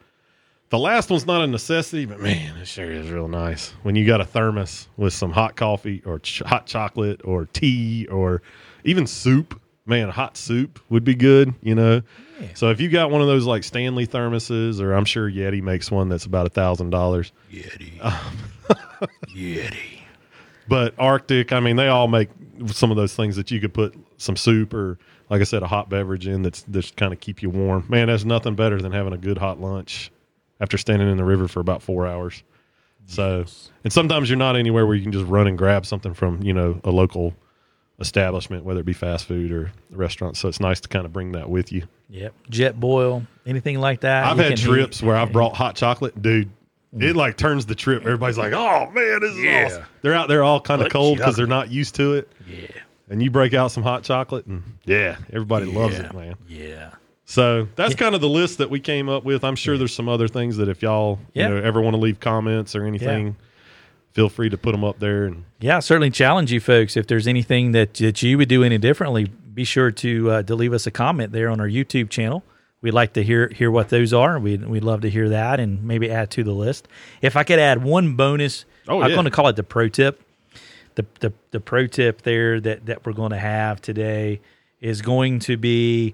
The 0.70 0.80
last 0.80 1.12
one's 1.12 1.28
not 1.28 1.42
a 1.42 1.48
necessity, 1.48 2.06
but 2.06 2.20
man, 2.20 2.58
it 2.58 2.68
sure 2.68 2.92
is 2.92 3.10
real 3.12 3.28
nice 3.28 3.70
when 3.84 3.96
you 3.96 4.06
got 4.06 4.20
a 4.20 4.26
thermos 4.26 4.88
with 4.98 5.14
some 5.14 5.32
hot 5.32 5.56
coffee 5.56 6.02
or 6.06 6.20
ch- 6.20 6.40
hot 6.40 6.66
chocolate 6.66 7.22
or 7.24 7.46
tea 7.46 8.08
or 8.08 8.42
even 8.84 9.06
soup. 9.06 9.62
Man, 9.86 10.10
hot 10.10 10.36
soup 10.36 10.80
would 10.90 11.04
be 11.04 11.14
good, 11.14 11.54
you 11.62 11.76
know. 11.76 12.02
So 12.56 12.72
if 12.72 12.82
you 12.82 12.90
got 12.90 13.12
one 13.12 13.22
of 13.22 13.28
those 13.28 13.46
like 13.46 13.64
Stanley 13.64 14.08
thermoses, 14.08 14.82
or 14.82 14.94
I'm 14.94 15.06
sure 15.06 15.30
Yeti 15.30 15.62
makes 15.62 15.92
one 15.92 16.10
that's 16.10 16.26
about 16.26 16.48
a 16.48 16.50
thousand 16.50 16.90
dollars. 16.90 17.32
Yeti. 17.54 18.00
Yeti. 19.36 20.00
But 20.68 20.96
RTIC, 20.98 21.52
I 21.52 21.60
mean, 21.60 21.76
they 21.76 21.88
all 21.88 22.08
make 22.08 22.30
some 22.72 22.90
of 22.90 22.98
those 22.98 23.16
things 23.16 23.36
that 23.36 23.52
you 23.52 23.62
could 23.62 23.76
put 23.76 23.96
some 24.18 24.36
soup 24.36 24.74
or, 24.74 24.98
like 25.30 25.42
I 25.42 25.44
said, 25.44 25.62
a 25.62 25.68
hot 25.68 25.90
beverage 25.90 26.28
in 26.28 26.42
that's 26.42 26.64
that's 26.64 26.90
kind 26.90 27.14
of 27.14 27.20
keep 27.20 27.44
you 27.44 27.52
warm. 27.52 27.86
Man, 27.88 28.08
that's 28.08 28.26
nothing 28.26 28.56
better 28.56 28.82
than 28.82 28.92
having 28.92 29.14
a 29.14 29.18
good 29.18 29.38
hot 29.38 29.62
lunch 29.62 30.12
after 30.60 30.78
standing 30.78 31.10
in 31.10 31.18
the 31.18 31.24
river 31.26 31.48
for 31.48 31.60
about 31.60 31.82
four 31.82 32.08
hours. 32.08 32.44
So, 33.08 33.46
and 33.84 33.94
sometimes 33.94 34.30
you're 34.30 34.38
not 34.38 34.56
anywhere 34.56 34.86
where 34.86 34.96
you 34.96 35.04
can 35.04 35.12
just 35.12 35.26
run 35.28 35.48
and 35.48 35.58
grab 35.58 35.86
something 35.86 36.14
from 36.14 36.42
you 36.42 36.54
know 36.54 36.80
a 36.84 36.90
local 36.92 37.36
establishment, 38.00 38.66
whether 38.66 38.80
it 38.82 38.86
be 38.86 38.94
fast 38.94 39.26
food 39.26 39.52
or 39.52 39.72
a 39.94 39.96
restaurant. 39.98 40.38
So 40.38 40.48
it's 40.50 40.60
nice 40.60 40.80
to 40.82 40.88
kind 40.90 41.06
of 41.06 41.14
bring 41.14 41.32
that 41.34 41.50
with 41.50 41.72
you. 41.72 41.84
Yep. 42.10 42.34
Jetboil, 42.50 43.26
anything 43.46 43.80
like 43.80 44.02
that. 44.02 44.26
I've 44.26 44.38
had 44.38 44.58
trips 44.58 45.00
heat- 45.00 45.06
where 45.06 45.16
I've 45.16 45.32
brought 45.32 45.56
hot 45.56 45.76
chocolate, 45.76 46.20
dude. 46.22 46.50
Mm. 46.96 47.04
It 47.04 47.16
like 47.16 47.38
turns 47.38 47.66
the 47.66 47.76
trip. 47.76 48.02
Everybody's 48.04 48.38
like, 48.38 48.54
"Oh 48.54 48.90
man, 48.92 49.20
this 49.22 49.32
is 49.34 49.44
Yeah. 49.44 49.66
awesome!" 49.66 49.84
They're 50.02 50.14
out 50.14 50.28
there 50.28 50.44
all 50.44 50.60
kind 50.62 50.82
of 50.82 50.92
cold 50.92 51.18
because 51.18 51.36
they're 51.36 51.46
not 51.48 51.70
used 51.72 51.96
to 51.96 52.14
it. 52.14 52.30
Yeah. 52.48 52.68
and 53.10 53.22
you 53.22 53.30
break 53.30 53.54
out 53.54 53.70
some 53.70 53.84
hot 53.84 54.02
chocolate 54.04 54.48
and 54.48 54.64
yeah 54.86 55.18
everybody 55.32 55.66
loves 55.68 56.00
it 56.00 56.12
man 56.16 56.34
Yeah. 56.48 56.90
So 57.26 57.68
that's 57.76 57.92
Yeah. 57.92 57.98
kind 57.98 58.16
of 58.16 58.22
the 58.22 58.30
list 58.30 58.60
that 58.60 58.70
we 58.70 58.80
came 58.80 59.10
up 59.10 59.24
with 59.24 59.44
i'm 59.44 59.56
sure 59.56 59.78
there's 59.78 59.94
some 59.94 60.08
other 60.08 60.28
things 60.28 60.58
that 60.58 60.70
if 60.70 60.82
y'all 60.82 61.20
Yeah. 61.34 61.50
you 61.50 61.56
know 61.56 61.62
ever 61.62 61.82
want 61.82 61.96
to 61.96 62.00
leave 62.00 62.20
comments 62.20 62.76
or 62.76 62.86
anything 62.86 63.36
feel 64.14 64.30
free 64.30 64.50
to 64.50 64.58
put 64.58 64.72
them 64.72 64.84
up 64.84 65.00
there 65.00 65.26
and 65.26 65.44
Yeah, 65.60 65.78
I 65.78 65.80
certainly 65.82 66.10
challenge 66.10 66.50
you 66.52 66.60
folks. 66.62 66.96
If 66.96 67.06
there's 67.08 67.28
anything 67.28 67.74
that, 67.74 67.96
that 67.96 68.22
you 68.24 68.38
would 68.38 68.48
do 68.48 68.64
any 68.64 68.78
differently, 68.78 69.26
be 69.54 69.66
sure 69.66 69.92
to 69.92 70.32
uh, 70.32 70.44
to 70.44 70.56
leave 70.56 70.72
us 70.72 70.88
a 70.88 70.92
comment 70.92 71.34
there 71.34 71.50
on 71.50 71.60
our 71.60 71.68
YouTube 71.68 72.10
channel. 72.10 72.42
We'd 72.82 72.94
like 72.94 73.12
to 73.14 73.24
hear 73.24 73.50
hear 73.50 73.70
what 73.70 73.90
those 73.90 74.14
are. 74.14 74.40
We'd, 74.40 74.66
we'd 74.68 74.86
love 74.86 75.02
to 75.02 75.10
hear 75.10 75.28
that 75.30 75.60
and 75.60 75.84
maybe 75.84 76.10
add 76.10 76.32
to 76.32 76.44
the 76.46 76.54
list. 76.54 76.88
If 77.22 77.36
I 77.36 77.44
could 77.44 77.60
add 77.60 77.84
one 77.84 78.16
bonus, 78.16 78.64
Oh, 78.88 79.02
I'm 79.02 79.12
going 79.12 79.26
to 79.26 79.32
call 79.32 79.50
it 79.50 79.58
the 79.58 79.64
pro 79.64 79.90
tip. 79.90 80.22
The, 80.96 81.06
the, 81.20 81.34
the 81.52 81.60
pro 81.60 81.86
tip 81.88 82.22
there 82.22 82.62
that, 82.62 82.86
that 82.86 83.06
we're 83.06 83.12
going 83.14 83.32
to 83.32 83.38
have 83.40 83.82
today 83.82 84.40
is 84.80 85.02
going 85.02 85.40
to 85.40 85.58
be 85.58 86.14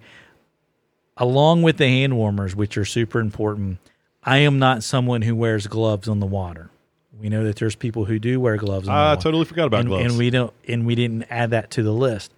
along 1.22 1.62
with 1.62 1.78
the 1.78 1.88
hand 1.88 2.18
warmers, 2.18 2.56
which 2.56 2.76
are 2.78 2.84
super 2.84 3.20
important. 3.20 3.78
I 4.24 4.40
am 4.40 4.58
not 4.58 4.84
someone 4.84 5.22
who 5.22 5.36
wears 5.36 5.68
gloves 5.68 6.08
on 6.08 6.20
the 6.20 6.26
water. 6.26 6.72
We 7.18 7.30
know 7.30 7.44
that 7.44 7.58
there's 7.58 7.76
people 7.76 8.06
who 8.06 8.18
do 8.18 8.40
wear 8.40 8.58
gloves 8.58 8.88
on 8.88 8.96
the 8.96 9.12
i 9.12 9.22
totally 9.22 9.46
forgot 9.46 9.68
about 9.68 9.82
and, 9.82 9.90
gloves 9.90 10.06
and 10.06 10.18
we 10.18 10.32
don't 10.32 10.52
and 10.68 10.88
we 10.88 10.96
didn't 10.96 11.26
add 11.30 11.52
that 11.52 11.70
to 11.72 11.84
the 11.84 11.94
list. 11.94 12.34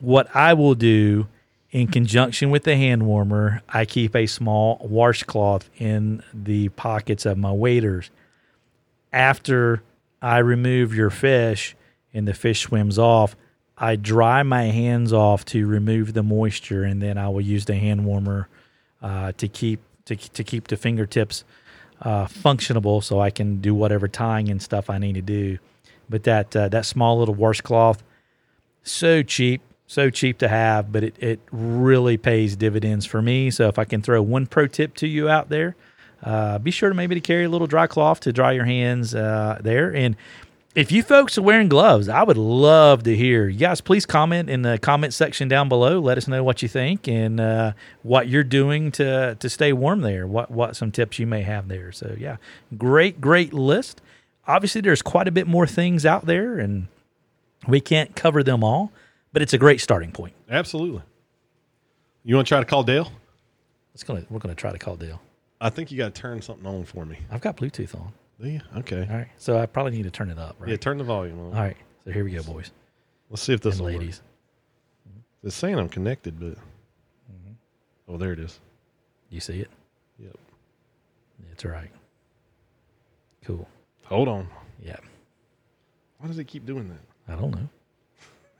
What 0.00 0.28
I 0.36 0.52
will 0.52 0.74
do 0.74 1.28
in 1.70 1.86
conjunction 1.86 2.50
with 2.50 2.64
the 2.64 2.76
hand 2.76 3.06
warmer, 3.06 3.62
I 3.70 3.86
keep 3.86 4.14
a 4.14 4.26
small 4.26 4.78
washcloth 4.82 5.70
in 5.78 6.22
the 6.34 6.68
pockets 6.70 7.24
of 7.24 7.38
my 7.38 7.52
waders. 7.52 8.10
After 9.14 9.82
I 10.20 10.38
remove 10.38 10.94
your 10.94 11.10
fish 11.10 11.74
and 12.12 12.28
the 12.28 12.34
fish 12.34 12.60
swims 12.60 12.98
off, 12.98 13.34
I 13.80 13.96
dry 13.96 14.42
my 14.42 14.64
hands 14.64 15.12
off 15.12 15.44
to 15.46 15.66
remove 15.66 16.12
the 16.12 16.22
moisture, 16.22 16.84
and 16.84 17.00
then 17.00 17.16
I 17.16 17.28
will 17.28 17.40
use 17.40 17.64
the 17.64 17.76
hand 17.76 18.04
warmer 18.04 18.48
uh, 19.02 19.32
to 19.36 19.48
keep 19.48 19.80
to, 20.06 20.16
to 20.16 20.42
keep 20.42 20.68
the 20.68 20.76
fingertips 20.76 21.44
uh, 22.02 22.26
functionable, 22.26 23.02
so 23.02 23.20
I 23.20 23.30
can 23.30 23.60
do 23.60 23.74
whatever 23.74 24.08
tying 24.08 24.48
and 24.48 24.60
stuff 24.62 24.88
I 24.90 24.98
need 24.98 25.14
to 25.14 25.22
do. 25.22 25.58
But 26.10 26.24
that 26.24 26.56
uh, 26.56 26.68
that 26.68 26.86
small 26.86 27.18
little 27.18 27.34
washcloth, 27.34 28.02
so 28.82 29.22
cheap, 29.22 29.60
so 29.86 30.10
cheap 30.10 30.38
to 30.38 30.48
have, 30.48 30.90
but 30.90 31.04
it, 31.04 31.14
it 31.18 31.40
really 31.52 32.16
pays 32.16 32.56
dividends 32.56 33.06
for 33.06 33.22
me. 33.22 33.50
So 33.50 33.68
if 33.68 33.78
I 33.78 33.84
can 33.84 34.02
throw 34.02 34.22
one 34.22 34.46
pro 34.46 34.66
tip 34.66 34.94
to 34.96 35.06
you 35.06 35.28
out 35.28 35.50
there, 35.50 35.76
uh, 36.22 36.58
be 36.58 36.70
sure 36.70 36.88
to 36.88 36.94
maybe 36.94 37.14
to 37.14 37.20
carry 37.20 37.44
a 37.44 37.48
little 37.48 37.66
dry 37.66 37.86
cloth 37.86 38.20
to 38.20 38.32
dry 38.32 38.52
your 38.52 38.64
hands 38.64 39.14
uh, 39.14 39.58
there. 39.62 39.94
And 39.94 40.16
if 40.78 40.92
you 40.92 41.02
folks 41.02 41.36
are 41.36 41.42
wearing 41.42 41.68
gloves, 41.68 42.08
I 42.08 42.22
would 42.22 42.36
love 42.36 43.02
to 43.02 43.16
hear. 43.16 43.48
You 43.48 43.58
guys, 43.58 43.80
please 43.80 44.06
comment 44.06 44.48
in 44.48 44.62
the 44.62 44.78
comment 44.78 45.12
section 45.12 45.48
down 45.48 45.68
below. 45.68 45.98
Let 45.98 46.16
us 46.18 46.28
know 46.28 46.44
what 46.44 46.62
you 46.62 46.68
think 46.68 47.08
and 47.08 47.40
uh, 47.40 47.72
what 48.02 48.28
you're 48.28 48.44
doing 48.44 48.92
to 48.92 49.34
to 49.40 49.50
stay 49.50 49.72
warm 49.72 50.02
there. 50.02 50.24
What 50.28 50.52
what 50.52 50.76
some 50.76 50.92
tips 50.92 51.18
you 51.18 51.26
may 51.26 51.42
have 51.42 51.66
there. 51.66 51.90
So 51.90 52.14
yeah, 52.16 52.36
great 52.76 53.20
great 53.20 53.52
list. 53.52 54.00
Obviously, 54.46 54.80
there's 54.80 55.02
quite 55.02 55.26
a 55.26 55.32
bit 55.32 55.48
more 55.48 55.66
things 55.66 56.06
out 56.06 56.26
there, 56.26 56.58
and 56.58 56.86
we 57.66 57.80
can't 57.80 58.14
cover 58.14 58.44
them 58.44 58.62
all. 58.62 58.92
But 59.32 59.42
it's 59.42 59.52
a 59.52 59.58
great 59.58 59.80
starting 59.80 60.12
point. 60.12 60.34
absolutely 60.48 61.02
you 62.24 62.36
want 62.36 62.46
to 62.46 62.48
try 62.48 62.60
to 62.60 62.66
call 62.66 62.84
dale 62.84 63.10
It's 63.94 64.04
gonna 64.04 64.24
we're 64.30 64.38
gonna 64.38 64.54
try 64.54 64.70
to 64.70 64.78
call 64.78 64.96
Dale. 64.96 65.20
I 65.60 65.70
think 65.70 65.90
you 65.90 65.98
got 65.98 66.14
to 66.14 66.20
turn 66.20 66.40
something 66.40 66.66
on 66.66 66.84
for 66.84 67.04
me. 67.04 67.18
I've 67.32 67.40
got 67.40 67.56
Bluetooth 67.56 67.96
on. 67.96 68.12
Do 68.40 68.48
you? 68.48 68.60
Okay. 68.78 69.06
All 69.10 69.16
right, 69.16 69.28
so 69.36 69.58
I 69.58 69.66
probably 69.66 69.92
need 69.92 70.04
to 70.04 70.10
turn 70.10 70.30
it 70.30 70.38
up, 70.38 70.56
right? 70.60 70.70
Yeah, 70.70 70.76
turn 70.76 70.98
the 70.98 71.04
volume 71.04 71.38
on. 71.40 71.46
All 71.46 71.60
right, 71.62 71.76
so 72.04 72.12
here 72.12 72.24
we 72.24 72.30
go, 72.32 72.42
boys 72.42 72.70
Let's 73.30 73.42
see 73.42 73.52
if 73.52 73.60
this 73.60 73.74
and 73.78 73.84
will 73.86 73.92
ladies. 73.92 74.20
Work. 74.20 75.24
It's 75.44 75.56
saying 75.56 75.78
I'm 75.78 75.88
connected, 75.88 76.38
but 76.38 76.50
Mm-hmm. 77.30 77.52
oh, 78.08 78.16
there 78.16 78.32
it 78.32 78.38
is. 78.40 78.58
You 79.30 79.40
see 79.40 79.60
it? 79.60 79.70
Yep. 80.18 80.36
It's 81.52 81.64
all 81.64 81.70
right. 81.72 81.90
Cool. 83.44 83.68
Hold 84.04 84.28
on. 84.28 84.48
Yeah. 84.82 84.96
Why 86.18 86.28
does 86.28 86.38
it 86.38 86.44
keep 86.44 86.64
doing 86.64 86.88
that? 86.88 87.32
I 87.32 87.36
don't 87.38 87.50
know. 87.54 87.68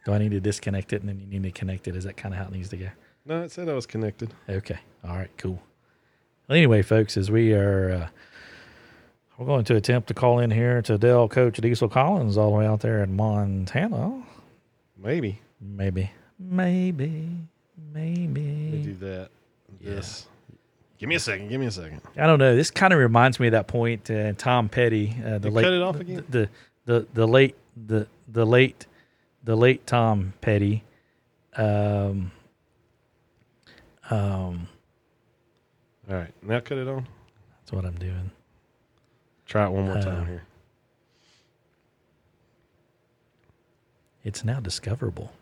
Do 0.04 0.12
I 0.12 0.18
need 0.18 0.30
to 0.32 0.40
disconnect 0.40 0.92
it 0.92 1.00
and 1.02 1.08
then 1.08 1.18
you 1.30 1.40
need 1.40 1.54
to 1.54 1.58
connect 1.58 1.88
it? 1.88 1.96
Is 1.96 2.04
that 2.04 2.16
kind 2.16 2.34
of 2.34 2.38
how 2.40 2.46
it 2.46 2.52
needs 2.52 2.68
to 2.70 2.76
go? 2.76 2.88
No, 3.24 3.42
it 3.42 3.50
said 3.50 3.68
I 3.68 3.72
was 3.74 3.86
connected. 3.86 4.32
Okay. 4.48 4.78
All 5.04 5.16
right. 5.16 5.30
Cool. 5.38 5.60
Well, 6.48 6.56
anyway, 6.56 6.82
folks, 6.82 7.16
as 7.16 7.30
we 7.30 7.52
are, 7.54 7.90
uh, 7.90 8.08
we're 9.38 9.46
going 9.46 9.64
to 9.64 9.76
attempt 9.76 10.08
to 10.08 10.14
call 10.14 10.40
in 10.40 10.50
here 10.50 10.82
to 10.82 10.98
Dale 10.98 11.28
Coach 11.28 11.56
Diesel 11.58 11.88
Collins 11.88 12.36
all 12.36 12.50
the 12.50 12.56
way 12.58 12.66
out 12.66 12.80
there 12.80 13.02
in 13.02 13.14
Montana. 13.16 14.22
Maybe. 14.96 15.40
Maybe. 15.60 16.10
Maybe. 16.38 17.28
Let 17.94 18.02
me 18.02 18.26
Maybe. 18.26 18.82
do 18.82 18.94
that. 18.94 19.28
Yeah. 19.80 20.00
Give 20.98 21.08
me 21.08 21.14
a 21.14 21.20
second. 21.20 21.48
Give 21.48 21.60
me 21.60 21.66
a 21.66 21.70
second. 21.70 22.00
I 22.16 22.26
don't 22.26 22.40
know. 22.40 22.56
This 22.56 22.70
kind 22.72 22.92
of 22.92 22.98
reminds 22.98 23.38
me 23.38 23.46
of 23.46 23.52
that 23.52 23.68
point. 23.68 24.10
Uh, 24.10 24.32
Tom 24.32 24.68
Petty, 24.68 25.16
uh, 25.24 25.38
the 25.38 25.48
You 25.48 25.54
late, 25.54 25.62
cut 25.62 25.72
it 25.72 25.82
off 25.82 25.94
the- 25.94 26.00
again? 26.00 26.24
The, 26.28 26.48
the 26.86 27.06
the 27.14 27.26
late 27.28 27.54
the 27.86 28.08
the 28.26 28.44
late 28.44 28.86
the 29.44 29.56
late 29.56 29.86
Tom 29.86 30.32
Petty. 30.40 30.82
Um. 31.56 32.32
Um. 34.10 34.66
All 36.10 36.16
right. 36.16 36.32
Now 36.42 36.58
cut 36.60 36.78
it 36.78 36.88
on. 36.88 37.06
That's 37.60 37.72
what 37.72 37.84
I'm 37.84 37.94
doing. 37.96 38.30
Try 39.48 39.64
it 39.66 39.70
one 39.72 39.86
more 39.86 39.96
Uh, 39.98 40.02
time 40.02 40.26
here. 40.26 40.42
It's 44.24 44.44
now 44.44 44.60
discoverable. 44.60 45.32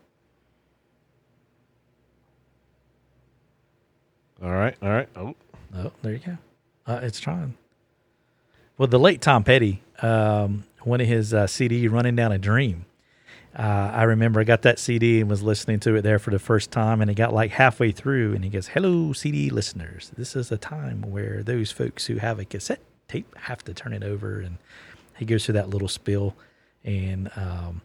All 4.41 4.51
right. 4.51 4.75
All 4.81 4.89
right. 4.89 5.09
Oh, 5.15 5.35
Oh, 5.75 5.91
there 6.01 6.13
you 6.13 6.19
go. 6.19 6.37
Uh, 6.87 6.99
it's 7.03 7.19
trying. 7.19 7.55
Well, 8.77 8.87
the 8.87 8.97
late 8.99 9.21
Tom 9.21 9.43
Petty, 9.43 9.81
um, 10.01 10.63
one 10.83 11.01
of 11.01 11.07
his 11.07 11.33
uh, 11.33 11.45
CD, 11.45 11.89
"Running 11.89 12.15
Down 12.15 12.31
a 12.31 12.37
Dream." 12.37 12.85
Uh, 13.53 13.91
I 13.93 14.03
remember 14.03 14.39
I 14.39 14.43
got 14.45 14.61
that 14.61 14.79
CD 14.79 15.19
and 15.19 15.29
was 15.29 15.43
listening 15.43 15.79
to 15.81 15.95
it 15.95 16.03
there 16.03 16.19
for 16.19 16.31
the 16.31 16.39
first 16.39 16.71
time, 16.71 17.01
and 17.01 17.11
it 17.11 17.15
got 17.15 17.33
like 17.33 17.51
halfway 17.51 17.91
through, 17.91 18.33
and 18.35 18.43
he 18.45 18.49
goes, 18.49 18.67
"Hello, 18.69 19.11
CD 19.11 19.49
listeners. 19.49 20.11
This 20.15 20.35
is 20.37 20.51
a 20.51 20.57
time 20.57 21.01
where 21.01 21.43
those 21.43 21.71
folks 21.71 22.05
who 22.05 22.15
have 22.15 22.39
a 22.39 22.45
cassette 22.45 22.79
tape 23.07 23.33
have 23.37 23.63
to 23.65 23.73
turn 23.73 23.93
it 23.93 24.03
over." 24.03 24.39
And 24.41 24.57
he 25.17 25.25
goes 25.25 25.45
through 25.45 25.53
that 25.53 25.69
little 25.69 25.87
spill, 25.87 26.35
and 26.83 27.29
um, 27.35 27.81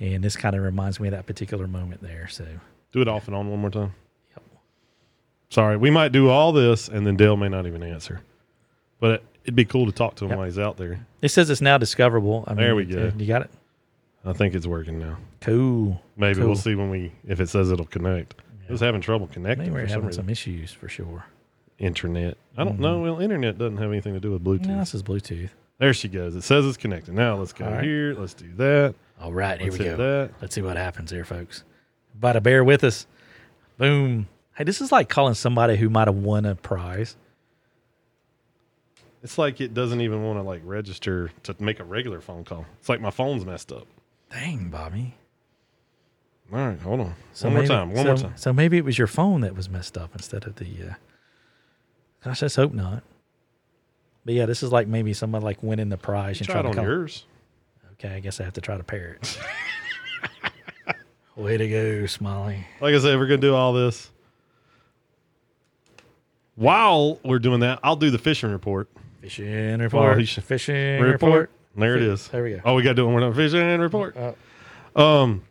and 0.00 0.22
this 0.22 0.36
kind 0.36 0.54
of 0.56 0.62
reminds 0.62 1.00
me 1.00 1.08
of 1.08 1.12
that 1.12 1.26
particular 1.26 1.66
moment 1.66 2.02
there. 2.02 2.28
So 2.28 2.44
do 2.92 3.00
it 3.02 3.08
off 3.08 3.26
and 3.28 3.36
on 3.36 3.48
one 3.50 3.60
more 3.60 3.70
time. 3.70 3.92
Yep. 4.36 4.42
Sorry. 5.50 5.76
We 5.76 5.90
might 5.90 6.12
do 6.12 6.28
all 6.28 6.52
this 6.52 6.88
and 6.88 7.06
then 7.06 7.16
Dale 7.16 7.36
may 7.36 7.48
not 7.48 7.66
even 7.66 7.82
answer. 7.82 8.20
But 9.00 9.10
it, 9.10 9.24
it'd 9.44 9.54
be 9.56 9.64
cool 9.64 9.86
to 9.86 9.92
talk 9.92 10.14
to 10.16 10.24
him 10.24 10.30
Yep. 10.30 10.38
while 10.38 10.46
he's 10.46 10.58
out 10.58 10.76
there. 10.76 11.06
it 11.22 11.28
says 11.28 11.50
it's 11.50 11.60
now 11.60 11.76
discoverable. 11.78 12.44
I 12.46 12.50
mean, 12.52 12.56
There 12.64 12.74
we 12.76 12.84
go. 12.84 13.12
You 13.16 13.26
got 13.26 13.42
it. 13.42 13.50
I 14.24 14.32
think 14.32 14.54
it's 14.54 14.66
working 14.66 14.98
now. 14.98 15.18
Cool. 15.40 16.00
Maybe 16.16 16.36
Cool. 16.40 16.46
we'll 16.48 16.56
see 16.56 16.74
when 16.74 16.90
we 16.90 17.12
if 17.28 17.40
it 17.40 17.48
says 17.48 17.70
it'll 17.70 17.86
connect. 17.86 18.34
It 18.68 18.72
was 18.72 18.80
having 18.80 19.00
trouble 19.00 19.28
connecting 19.28 19.72
Maybe 19.72 19.82
we're 19.82 19.86
some 19.88 19.94
having 19.94 20.06
reason. 20.08 20.22
some 20.24 20.30
issues 20.30 20.72
for 20.72 20.88
sure. 20.88 21.24
Internet. 21.78 22.36
I 22.56 22.64
don't 22.64 22.76
Mhm. 22.78 22.80
know. 22.80 23.00
Well, 23.00 23.20
internet 23.20 23.58
doesn't 23.58 23.76
have 23.76 23.90
anything 23.90 24.14
to 24.14 24.20
do 24.20 24.30
with 24.32 24.42
Bluetooth. 24.42 24.66
No, 24.66 24.78
this 24.78 24.94
is 24.94 25.02
Bluetooth. 25.02 25.50
There 25.78 25.92
she 25.92 26.08
goes. 26.08 26.34
It 26.34 26.42
says 26.42 26.64
it's 26.64 26.78
connected. 26.78 27.12
Now 27.14 27.36
let's 27.36 27.52
go 27.52 27.66
right. 27.66 27.84
here. 27.84 28.14
Let's 28.14 28.32
do 28.34 28.50
that. 28.56 28.94
All 29.20 29.32
right, 29.32 29.60
here 29.60 29.70
Let's 29.70 29.78
we 29.78 29.84
go. 29.84 29.96
that. 29.96 30.30
Let's 30.40 30.54
see 30.54 30.62
what 30.62 30.76
happens 30.78 31.10
here, 31.10 31.24
folks. 31.24 31.64
About 32.14 32.32
to 32.32 32.40
bear 32.40 32.64
with 32.64 32.82
us. 32.82 33.06
Boom. 33.76 34.26
Hey, 34.56 34.64
this 34.64 34.80
is 34.80 34.90
like 34.90 35.10
calling 35.10 35.34
somebody 35.34 35.76
who 35.76 35.90
might 35.90 36.08
have 36.08 36.16
won 36.16 36.46
a 36.46 36.54
prize. 36.54 37.16
It's 39.22 39.38
like 39.38 39.60
it 39.60 39.74
doesn't 39.74 40.00
even 40.00 40.22
want 40.22 40.38
to 40.38 40.42
like 40.42 40.62
register 40.64 41.30
to 41.42 41.54
make 41.58 41.80
a 41.80 41.84
regular 41.84 42.20
phone 42.20 42.44
call. 42.44 42.64
It's 42.78 42.88
like 42.88 43.00
my 43.00 43.10
phone's 43.10 43.44
messed 43.44 43.72
up. 43.72 43.86
Dang, 44.30 44.68
Bobby. 44.70 45.14
All 46.52 46.58
right, 46.58 46.78
hold 46.80 47.00
on. 47.00 47.14
So 47.32 47.48
one 47.48 47.54
more 47.54 47.62
maybe- 47.62 47.74
time. 47.74 47.88
One 47.92 47.96
so, 47.96 48.04
more 48.04 48.16
time. 48.16 48.32
So 48.36 48.52
maybe 48.52 48.76
it 48.78 48.84
was 48.84 48.96
your 48.98 49.08
phone 49.08 49.40
that 49.42 49.54
was 49.56 49.68
messed 49.68 49.98
up 49.98 50.10
instead 50.14 50.44
of 50.46 50.56
the. 50.56 50.66
Uh, 50.90 50.94
gosh, 52.24 52.42
let's 52.42 52.56
hope 52.56 52.72
not. 52.72 53.02
But 54.24 54.34
yeah, 54.34 54.46
this 54.46 54.62
is 54.62 54.72
like 54.72 54.88
maybe 54.88 55.12
someone 55.12 55.42
like 55.42 55.62
winning 55.62 55.88
the 55.88 55.96
prize 55.96 56.38
and 56.40 56.48
Try 56.48 56.60
it 56.60 56.66
on 56.66 56.72
to 56.72 56.76
call. 56.76 56.84
yours. 56.84 57.24
Okay, 57.92 58.08
I 58.14 58.20
guess 58.20 58.40
I 58.40 58.44
have 58.44 58.54
to 58.54 58.60
try 58.60 58.76
to 58.76 58.82
pair 58.82 59.18
it. 59.20 59.38
Way 61.36 61.56
to 61.58 61.68
go, 61.68 62.06
Smiley. 62.06 62.66
Like 62.80 62.94
I 62.94 62.98
said, 62.98 63.16
we're 63.18 63.26
gonna 63.26 63.36
do 63.38 63.54
all 63.54 63.72
this. 63.72 64.10
While 66.54 67.18
we're 67.24 67.38
doing 67.38 67.60
that, 67.60 67.80
I'll 67.82 67.96
do 67.96 68.10
the 68.10 68.18
fishing 68.18 68.50
report. 68.50 68.88
Fishing 69.20 69.78
report. 69.78 70.18
he 70.18 70.24
should- 70.24 70.44
fishing 70.44 71.00
Report. 71.00 71.22
report. 71.22 71.50
There 71.76 71.96
it 71.96 72.02
is. 72.02 72.28
There 72.28 72.42
we 72.42 72.52
go. 72.54 72.60
Oh, 72.64 72.74
we 72.74 72.82
got 72.82 72.90
to 72.90 72.94
do 72.94 73.02
it 73.02 73.12
one 73.12 73.20
more 73.20 73.20
time. 73.20 73.34
Fishing 73.34 73.80
report. 73.80 74.16
Uh, 74.16 74.32
Um, 74.98 75.42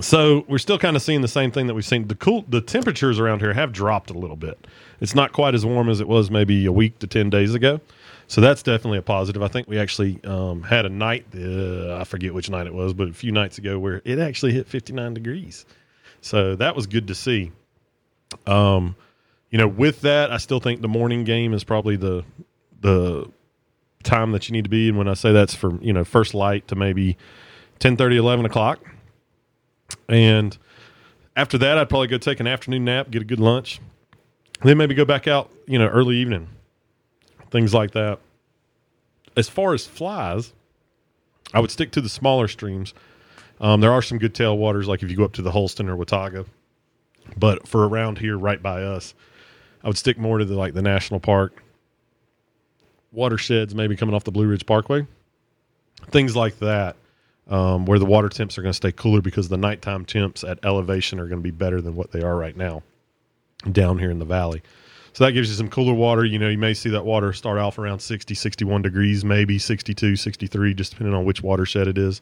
so 0.00 0.44
we're 0.48 0.58
still 0.58 0.78
kind 0.78 0.96
of 0.96 1.02
seeing 1.02 1.22
the 1.22 1.28
same 1.28 1.50
thing 1.50 1.68
that 1.68 1.74
we've 1.74 1.84
seen. 1.84 2.08
The 2.08 2.16
cool, 2.16 2.44
the 2.48 2.60
temperatures 2.60 3.18
around 3.20 3.40
here 3.40 3.52
have 3.52 3.72
dropped 3.72 4.10
a 4.10 4.14
little 4.18 4.36
bit. 4.36 4.66
It's 5.00 5.14
not 5.14 5.32
quite 5.32 5.54
as 5.54 5.64
warm 5.64 5.88
as 5.88 6.00
it 6.00 6.08
was 6.08 6.30
maybe 6.30 6.66
a 6.66 6.72
week 6.72 6.98
to 7.00 7.06
ten 7.06 7.30
days 7.30 7.54
ago. 7.54 7.80
So 8.26 8.40
that's 8.40 8.62
definitely 8.62 8.98
a 8.98 9.02
positive. 9.02 9.42
I 9.42 9.48
think 9.48 9.68
we 9.68 9.78
actually 9.78 10.18
um, 10.24 10.64
had 10.64 10.86
a 10.86 10.88
night. 10.88 11.26
Uh, 11.34 11.96
I 11.96 12.04
forget 12.04 12.34
which 12.34 12.50
night 12.50 12.66
it 12.66 12.74
was, 12.74 12.94
but 12.94 13.08
a 13.08 13.12
few 13.12 13.30
nights 13.30 13.58
ago 13.58 13.78
where 13.78 14.02
it 14.04 14.18
actually 14.18 14.52
hit 14.52 14.66
fifty 14.66 14.92
nine 14.92 15.14
degrees. 15.14 15.64
So 16.20 16.56
that 16.56 16.74
was 16.74 16.88
good 16.88 17.06
to 17.06 17.14
see. 17.14 17.52
Um, 18.46 18.96
you 19.50 19.58
know, 19.58 19.68
with 19.68 20.00
that, 20.00 20.32
I 20.32 20.38
still 20.38 20.58
think 20.58 20.80
the 20.80 20.88
morning 20.88 21.22
game 21.22 21.54
is 21.54 21.62
probably 21.62 21.94
the 21.94 22.24
the 22.80 23.30
time 24.02 24.32
that 24.32 24.48
you 24.48 24.52
need 24.52 24.64
to 24.64 24.70
be. 24.70 24.88
And 24.88 24.98
when 24.98 25.06
I 25.06 25.14
say 25.14 25.32
that's 25.32 25.54
from 25.54 25.80
you 25.80 25.92
know 25.92 26.02
first 26.02 26.34
light 26.34 26.66
to 26.68 26.74
maybe 26.74 27.16
10 27.78 27.96
30, 27.96 28.16
11 28.16 28.46
o'clock 28.46 28.80
and 30.08 30.58
after 31.36 31.58
that 31.58 31.78
i'd 31.78 31.88
probably 31.88 32.08
go 32.08 32.18
take 32.18 32.40
an 32.40 32.46
afternoon 32.46 32.84
nap 32.84 33.10
get 33.10 33.22
a 33.22 33.24
good 33.24 33.40
lunch 33.40 33.80
then 34.62 34.76
maybe 34.76 34.94
go 34.94 35.04
back 35.04 35.26
out 35.26 35.50
you 35.66 35.78
know 35.78 35.86
early 35.88 36.16
evening 36.16 36.48
things 37.50 37.72
like 37.72 37.92
that. 37.92 38.18
As 39.36 39.48
far 39.48 39.74
as 39.74 39.86
flies 39.86 40.52
i 41.54 41.60
would 41.60 41.70
stick 41.70 41.92
to 41.92 42.00
the 42.00 42.08
smaller 42.08 42.48
streams. 42.48 42.92
Um, 43.60 43.80
there 43.80 43.92
are 43.92 44.02
some 44.02 44.18
good 44.18 44.34
tailwaters 44.34 44.86
like 44.86 45.02
if 45.02 45.10
you 45.10 45.16
go 45.16 45.24
up 45.24 45.32
to 45.34 45.42
the 45.42 45.50
holston 45.50 45.88
or 45.88 45.96
watauga 45.96 46.44
but 47.38 47.66
for 47.66 47.88
around 47.88 48.18
here 48.18 48.36
right 48.36 48.62
by 48.62 48.82
us 48.82 49.14
i 49.82 49.88
would 49.88 49.98
stick 49.98 50.18
more 50.18 50.38
to 50.38 50.44
the 50.44 50.54
like 50.54 50.74
the 50.74 50.82
national 50.82 51.20
park. 51.20 51.62
Watersheds 53.12 53.74
maybe 53.74 53.96
coming 53.96 54.14
off 54.14 54.24
the 54.24 54.32
blue 54.32 54.46
ridge 54.46 54.66
parkway 54.66 55.06
things 56.10 56.36
like 56.36 56.58
that 56.58 56.96
um, 57.48 57.86
where 57.86 57.98
the 57.98 58.06
water 58.06 58.28
temps 58.28 58.58
are 58.58 58.62
going 58.62 58.72
to 58.72 58.76
stay 58.76 58.92
cooler 58.92 59.20
because 59.20 59.48
the 59.48 59.56
nighttime 59.56 60.04
temps 60.04 60.42
at 60.44 60.58
elevation 60.64 61.20
are 61.20 61.28
going 61.28 61.40
to 61.40 61.44
be 61.44 61.50
better 61.50 61.80
than 61.80 61.94
what 61.94 62.12
they 62.12 62.22
are 62.22 62.36
right 62.36 62.56
now 62.56 62.82
down 63.70 63.98
here 63.98 64.10
in 64.10 64.18
the 64.18 64.24
valley. 64.24 64.62
So 65.12 65.24
that 65.24 65.32
gives 65.32 65.48
you 65.48 65.54
some 65.54 65.70
cooler 65.70 65.94
water. 65.94 66.24
You 66.24 66.38
know, 66.38 66.48
you 66.48 66.58
may 66.58 66.74
see 66.74 66.90
that 66.90 67.06
water 67.06 67.32
start 67.32 67.58
off 67.58 67.78
around 67.78 68.00
60, 68.00 68.34
61 68.34 68.82
degrees, 68.82 69.24
maybe 69.24 69.58
62, 69.58 70.16
63, 70.16 70.74
just 70.74 70.92
depending 70.92 71.14
on 71.14 71.24
which 71.24 71.42
watershed 71.42 71.88
it 71.88 71.96
is. 71.96 72.20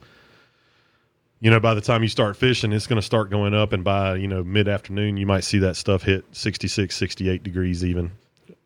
You 1.41 1.51
know, 1.51 1.59
by 1.59 1.73
the 1.73 1.81
time 1.81 2.03
you 2.03 2.07
start 2.07 2.37
fishing, 2.37 2.71
it's 2.71 2.87
going 2.87 2.95
to 2.95 3.05
start 3.05 3.29
going 3.29 3.53
up. 3.53 3.73
And 3.73 3.83
by, 3.83 4.15
you 4.15 4.29
know, 4.29 4.43
mid 4.43 4.69
afternoon, 4.69 5.17
you 5.17 5.25
might 5.25 5.43
see 5.43 5.59
that 5.59 5.75
stuff 5.75 6.03
hit 6.03 6.23
66, 6.31 6.95
68 6.95 7.43
degrees 7.43 7.83
even. 7.83 8.11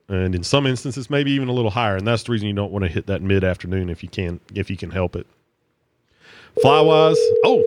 And 0.08 0.36
in 0.36 0.44
some 0.44 0.68
instances, 0.68 1.10
maybe 1.10 1.32
even 1.32 1.50
a 1.50 1.54
little 1.54 1.72
higher. 1.72 1.96
And 1.96 2.06
that's 2.06 2.24
the 2.24 2.32
reason 2.32 2.48
you 2.48 2.54
don't 2.54 2.72
want 2.72 2.86
to 2.86 2.90
hit 2.90 3.08
that 3.08 3.24
mid 3.24 3.44
afternoon 3.44 3.90
if 3.90 4.04
you 4.04 4.10
can, 4.10 4.40
if 4.54 4.70
you 4.70 4.78
can 4.78 4.92
help 4.92 5.16
it. 5.16 5.26
Fly 6.62 6.82
wise, 6.82 7.18
oh, 7.45 7.64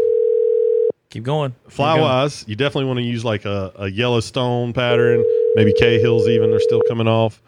keep 1.10 1.22
going. 1.24 1.52
Keep 1.64 1.72
fly 1.72 1.92
going. 1.94 2.02
wise, 2.02 2.44
you 2.46 2.56
definitely 2.56 2.86
want 2.86 2.98
to 2.98 3.04
use 3.04 3.24
like 3.24 3.44
a, 3.44 3.72
a 3.76 3.88
Yellowstone 3.90 4.72
pattern, 4.72 5.24
maybe 5.54 5.72
Cahill's 5.78 6.28
even. 6.28 6.50
They're 6.50 6.60
still 6.60 6.82
coming 6.88 7.08
off. 7.08 7.40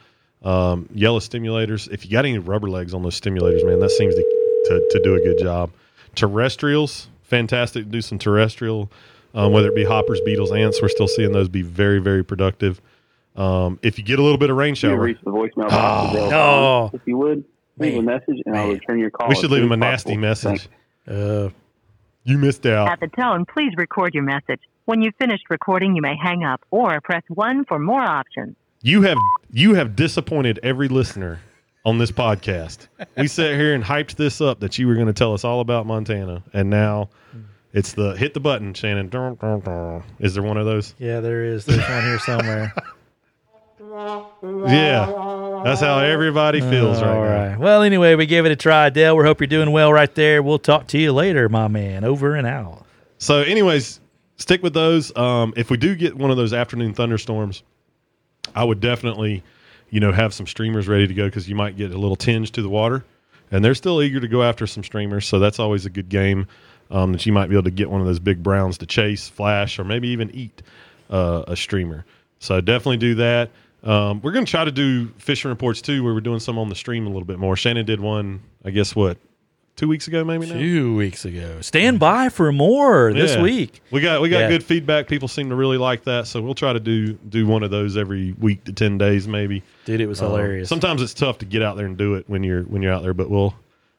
Um, 0.42 0.88
yellow 0.94 1.20
stimulators. 1.20 1.90
If 1.90 2.04
you 2.04 2.10
got 2.12 2.26
any 2.26 2.36
rubber 2.38 2.68
legs 2.68 2.92
on 2.92 3.02
those 3.02 3.18
stimulators, 3.18 3.64
man, 3.66 3.80
that 3.80 3.90
seems 3.90 4.14
to, 4.14 4.22
to, 4.66 4.88
to 4.90 5.00
do 5.02 5.14
a 5.14 5.18
good 5.20 5.38
job. 5.38 5.70
Terrestrials, 6.14 7.08
fantastic 7.22 7.84
to 7.84 7.90
do 7.90 8.02
some 8.02 8.18
terrestrial, 8.18 8.90
um, 9.34 9.52
whether 9.52 9.68
it 9.68 9.74
be 9.74 9.84
hoppers, 9.84 10.20
beetles, 10.24 10.52
ants. 10.52 10.80
We're 10.82 10.88
still 10.90 11.08
seeing 11.08 11.32
those 11.32 11.48
be 11.48 11.62
very, 11.62 11.98
very 11.98 12.22
productive. 12.22 12.80
Um, 13.36 13.78
if 13.82 13.98
you 13.98 14.04
get 14.04 14.18
a 14.18 14.22
little 14.22 14.36
bit 14.38 14.50
of 14.50 14.56
rain 14.56 14.70
You 14.72 14.74
shower, 14.76 15.00
reach 15.00 15.18
the 15.24 15.30
voicemail 15.30 15.68
box. 15.70 16.08
of 16.08 16.12
Dale 16.14 16.30
no. 16.30 16.90
If 16.92 17.00
you 17.06 17.16
would, 17.18 17.44
leave 17.78 17.94
Man. 17.94 18.00
a 18.00 18.02
message 18.02 18.42
and 18.46 18.56
I'll 18.56 18.68
return 18.70 18.98
your 19.00 19.10
call. 19.10 19.28
we 19.28 19.34
should 19.34 19.50
leave 19.50 19.62
him 19.62 19.72
a 19.72 19.76
as 19.76 19.80
nasty 19.80 20.10
possible. 20.10 20.20
message. 20.20 20.60
Thanks. 20.60 20.68
Uh, 21.08 21.50
You 22.24 22.38
missed 22.38 22.64
out. 22.66 22.88
At 22.88 23.00
the 23.00 23.08
tone, 23.08 23.44
please 23.44 23.72
record 23.76 24.14
your 24.14 24.22
message. 24.22 24.60
When 24.86 25.02
you've 25.02 25.14
finished 25.16 25.44
recording, 25.50 25.94
you 25.96 26.02
may 26.02 26.16
hang 26.16 26.44
up 26.44 26.62
or 26.70 27.00
press 27.00 27.22
1 27.28 27.64
for 27.66 27.78
more 27.78 28.02
options. 28.02 28.56
You 28.82 29.02
have 29.02 29.16
you 29.50 29.74
have 29.74 29.96
disappointed 29.96 30.60
every 30.62 30.88
listener 30.88 31.40
on 31.86 31.96
this 31.98 32.10
podcast. 32.10 32.88
We 33.16 33.28
sat 33.28 33.54
here 33.54 33.74
and 33.74 33.82
hyped 33.82 34.16
this 34.16 34.40
up 34.42 34.60
that 34.60 34.78
you 34.78 34.86
were 34.86 34.94
going 34.94 35.06
to 35.06 35.12
tell 35.14 35.32
us 35.32 35.42
all 35.44 35.60
about 35.60 35.86
Montana, 35.86 36.42
and 36.52 36.68
now 36.68 37.08
it's 37.72 37.94
the 37.94 38.12
hit 38.12 38.34
the 38.34 38.40
button, 38.40 38.74
Shannon. 38.74 39.06
Is 40.18 40.34
there 40.34 40.42
one 40.42 40.58
of 40.58 40.66
those? 40.66 40.94
Yeah, 40.98 41.20
there 41.20 41.44
is. 41.44 41.64
There's 41.64 41.80
one 41.88 42.02
here 42.02 42.18
somewhere. 42.18 42.74
Yeah, 43.94 45.62
that's 45.64 45.80
how 45.80 45.98
everybody 45.98 46.60
feels 46.60 47.00
right, 47.00 47.52
now. 47.52 47.58
Well, 47.60 47.82
anyway, 47.82 48.16
we 48.16 48.26
gave 48.26 48.44
it 48.44 48.50
a 48.50 48.56
try, 48.56 48.90
Dale. 48.90 49.16
We 49.16 49.22
hope 49.22 49.40
you're 49.40 49.46
doing 49.46 49.70
well 49.70 49.92
right 49.92 50.12
there. 50.14 50.42
We'll 50.42 50.58
talk 50.58 50.88
to 50.88 50.98
you 50.98 51.12
later, 51.12 51.48
my 51.48 51.68
man. 51.68 52.02
Over 52.02 52.34
and 52.34 52.46
out. 52.46 52.84
So, 53.18 53.42
anyways, 53.42 54.00
stick 54.36 54.64
with 54.64 54.74
those. 54.74 55.16
Um, 55.16 55.54
if 55.56 55.70
we 55.70 55.76
do 55.76 55.94
get 55.94 56.16
one 56.16 56.32
of 56.32 56.36
those 56.36 56.52
afternoon 56.52 56.92
thunderstorms, 56.92 57.62
I 58.56 58.64
would 58.64 58.80
definitely, 58.80 59.44
you 59.90 60.00
know, 60.00 60.10
have 60.10 60.34
some 60.34 60.48
streamers 60.48 60.88
ready 60.88 61.06
to 61.06 61.14
go 61.14 61.26
because 61.26 61.48
you 61.48 61.54
might 61.54 61.76
get 61.76 61.92
a 61.92 61.98
little 61.98 62.16
tinge 62.16 62.50
to 62.52 62.62
the 62.62 62.68
water, 62.68 63.04
and 63.52 63.64
they're 63.64 63.76
still 63.76 64.02
eager 64.02 64.18
to 64.18 64.28
go 64.28 64.42
after 64.42 64.66
some 64.66 64.82
streamers. 64.82 65.24
So 65.24 65.38
that's 65.38 65.60
always 65.60 65.86
a 65.86 65.90
good 65.90 66.08
game 66.08 66.48
um, 66.90 67.12
that 67.12 67.26
you 67.26 67.32
might 67.32 67.48
be 67.48 67.54
able 67.54 67.64
to 67.64 67.70
get 67.70 67.88
one 67.88 68.00
of 68.00 68.08
those 68.08 68.18
big 68.18 68.42
browns 68.42 68.76
to 68.78 68.86
chase, 68.86 69.28
flash, 69.28 69.78
or 69.78 69.84
maybe 69.84 70.08
even 70.08 70.30
eat 70.34 70.62
uh, 71.10 71.44
a 71.46 71.54
streamer. 71.54 72.04
So 72.40 72.60
definitely 72.60 72.96
do 72.96 73.14
that. 73.14 73.50
Um, 73.84 74.20
we're 74.22 74.32
going 74.32 74.44
to 74.46 74.50
try 74.50 74.64
to 74.64 74.72
do 74.72 75.08
fishing 75.18 75.50
reports 75.50 75.82
too, 75.82 76.02
where 76.02 76.14
we're 76.14 76.20
doing 76.20 76.40
some 76.40 76.58
on 76.58 76.68
the 76.68 76.74
stream 76.74 77.04
a 77.06 77.10
little 77.10 77.26
bit 77.26 77.38
more. 77.38 77.54
Shannon 77.56 77.84
did 77.84 78.00
one, 78.00 78.40
I 78.64 78.70
guess, 78.70 78.96
what 78.96 79.18
two 79.76 79.88
weeks 79.88 80.06
ago, 80.08 80.24
maybe 80.24 80.46
now. 80.46 80.54
Two 80.54 80.94
weeks 80.96 81.24
ago. 81.24 81.60
Stand 81.60 81.98
by 81.98 82.28
for 82.28 82.50
more 82.52 83.12
this 83.12 83.36
week. 83.36 83.82
We 83.90 84.00
got 84.00 84.22
we 84.22 84.28
got 84.30 84.40
Yeah. 84.40 84.48
good 84.48 84.64
feedback. 84.64 85.06
People 85.08 85.28
seem 85.28 85.48
to 85.50 85.54
really 85.56 85.78
like 85.78 86.04
that, 86.04 86.26
so 86.26 86.40
we'll 86.40 86.54
try 86.54 86.72
to 86.72 86.80
do 86.80 87.12
do 87.14 87.46
one 87.46 87.62
of 87.62 87.70
those 87.70 87.96
every 87.96 88.32
week 88.38 88.64
to 88.64 88.72
ten 88.72 88.96
days, 88.98 89.28
maybe. 89.28 89.62
Dude, 89.84 90.00
it 90.00 90.06
was 90.06 90.22
Uh, 90.22 90.28
hilarious. 90.28 90.68
sometimes 90.68 91.02
it's 91.02 91.12
tough 91.14 91.38
to 91.38 91.44
get 91.44 91.60
out 91.60 91.76
there 91.76 91.86
and 91.86 91.96
do 91.98 92.14
it 92.14 92.24
when 92.28 92.42
you're 92.42 92.62
when 92.62 92.82
you're 92.82 92.92
out 92.92 93.02
there, 93.02 93.14
but 93.14 93.28
we'll 93.28 93.54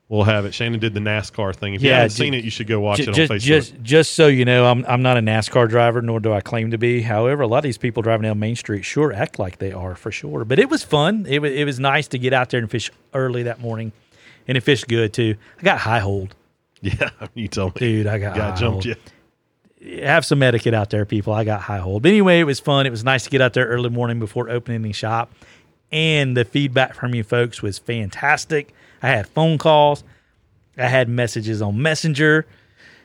we'll 0.09 0.23
have 0.23 0.45
it. 0.45 0.53
Shannon 0.53 0.79
did 0.79 0.93
the 0.93 0.99
NASCAR 0.99 1.55
thing. 1.55 1.73
If 1.73 1.81
you 1.83 1.89
Yeah, 1.89 1.95
haven't 1.97 2.09
ju- 2.11 2.23
seen 2.23 2.33
it, 2.33 2.43
you 2.43 2.49
should 2.51 2.67
go 2.67 2.79
watch 2.79 2.97
Ju- 2.97 3.03
it 3.03 3.07
on 3.09 3.13
just, 3.15 3.31
Facebook. 3.33 3.39
just, 3.45 3.81
just 3.83 4.11
so 4.13 4.27
you 4.27 4.45
know, 4.45 4.65
I'm 4.65 4.85
I'm 4.87 5.01
not 5.01 5.17
a 5.17 5.21
NASCAR 5.21 5.67
driver, 5.69 6.01
nor 6.01 6.19
do 6.19 6.31
I 6.33 6.41
claim 6.41 6.71
to 6.71 6.77
be. 6.77 7.01
However, 7.01 7.41
a 7.43 7.47
lot 7.47 7.57
of 7.59 7.63
these 7.63 7.77
people 7.77 8.03
driving 8.03 8.23
down 8.23 8.39
Main 8.39 8.55
Street 8.55 8.83
sure 8.85 9.11
act 9.13 9.39
like 9.39 9.57
they 9.59 9.71
are 9.71 9.95
for 9.95 10.11
sure. 10.11 10.45
But 10.45 10.59
it 10.59 10.69
was 10.69 10.83
fun. 10.83 11.25
It 11.27 11.39
was 11.41 11.51
it 11.51 11.65
was 11.65 11.79
nice 11.79 12.07
to 12.09 12.17
get 12.19 12.33
out 12.33 12.49
there 12.49 12.59
and 12.59 12.69
fish 12.69 12.91
early 13.13 13.43
that 13.43 13.59
morning, 13.59 13.91
and 14.47 14.57
it 14.57 14.61
fished 14.61 14.87
good 14.87 15.13
too. 15.13 15.35
I 15.59 15.63
got 15.63 15.79
high-holed, 15.79 16.35
yeah, 16.81 17.09
you 17.33 17.47
told 17.47 17.75
me. 17.75 17.79
dude. 17.79 18.07
I 18.07 18.17
got 18.19 18.35
jumped 18.57 18.59
hold. 18.61 18.85
you. 18.85 18.95
Have 20.01 20.25
some 20.25 20.41
etiquette 20.41 20.73
out 20.73 20.89
there, 20.89 21.05
people. 21.05 21.31
I 21.33 21.43
got 21.43 21.61
high-holed. 21.61 22.01
But 22.01 22.09
anyway, 22.09 22.39
it 22.39 22.43
was 22.45 22.59
fun. 22.59 22.87
It 22.87 22.89
was 22.89 23.03
nice 23.03 23.23
to 23.25 23.29
get 23.29 23.39
out 23.41 23.53
there 23.53 23.67
early 23.67 23.89
morning 23.89 24.17
before 24.19 24.49
opening 24.49 24.81
the 24.81 24.93
shop, 24.93 25.31
and 25.95 26.35
the 26.35 26.43
feedback 26.43 26.93
from 26.93 27.15
you 27.15 27.23
folks 27.23 27.61
was 27.61 27.79
fantastic. 27.79 28.73
I 29.01 29.07
had 29.07 29.27
phone 29.27 29.57
calls. 29.57 30.03
I 30.77 30.87
had 30.89 31.07
messages 31.07 31.61
on 31.61 31.81
Messenger. 31.81 32.45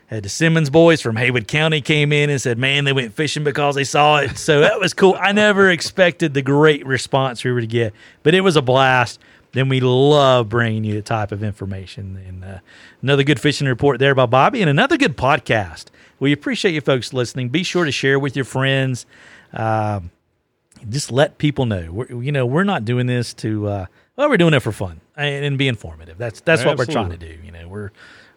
Had 0.09 0.25
the 0.25 0.29
Simmons 0.29 0.71
boys 0.71 1.01
from 1.01 1.15
Haywood 1.15 1.47
County 1.47 1.81
came 1.81 2.13
in 2.13 2.31
and 2.31 2.41
said, 2.41 2.59
"Man, 2.59 2.83
they 2.83 2.93
went 2.93 3.15
fishing 3.15 3.45
because 3.45 3.77
they 3.77 3.85
saw 3.85 4.17
it." 4.17 4.37
So 4.37 4.59
that 4.59 4.81
was 4.81 4.93
cool. 4.93 5.17
I 5.21 5.31
never 5.31 5.71
expected 5.71 6.35
the 6.35 6.43
great 6.43 6.85
response 6.85 7.45
we 7.45 7.53
were 7.53 7.61
to 7.61 7.67
get, 7.69 7.95
but 8.25 8.35
it 8.35 8.41
was 8.41 8.57
a 8.57 8.63
blast. 8.63 9.21
Then 9.53 9.69
we 9.69 9.79
love 9.79 10.49
bringing 10.49 10.83
you 10.83 10.95
the 10.95 11.03
type 11.03 11.31
of 11.31 11.45
information. 11.45 12.21
And 12.27 12.45
uh, 12.45 12.59
another 13.03 13.23
good 13.23 13.39
fishing 13.39 13.69
report 13.69 14.01
there 14.01 14.17
by 14.17 14.27
Bobby, 14.27 14.63
and 14.63 14.69
another 14.69 14.97
good 14.97 15.17
podcast. 15.17 15.87
We 16.19 16.33
appreciate 16.33 16.75
you 16.75 16.81
folks 16.81 17.13
listening. 17.13 17.51
Be 17.51 17.63
sure 17.63 17.85
to 17.85 17.93
share 17.93 18.19
with 18.19 18.35
your 18.35 18.45
friends. 18.45 19.07
Um, 19.53 20.11
just 20.89 21.11
let 21.11 21.39
people 21.39 21.67
know. 21.67 21.89
We're, 21.91 22.23
you 22.23 22.33
know, 22.33 22.47
we're 22.47 22.65
not 22.65 22.85
doing 22.85 23.07
this 23.07 23.35
to. 23.35 23.67
Uh, 23.67 23.87
well, 24.17 24.29
we're 24.29 24.37
doing 24.37 24.55
it 24.55 24.61
for 24.61 24.73
fun 24.73 25.01
and, 25.17 25.45
and 25.45 25.59
be 25.59 25.69
informative. 25.69 26.19
That's 26.19 26.41
that's 26.41 26.65
what 26.65 26.79
we're 26.79 26.87
trying 26.87 27.11
to 27.11 27.17
do. 27.17 27.39
You 27.45 27.53
know, 27.53 27.69
we're 27.69 27.91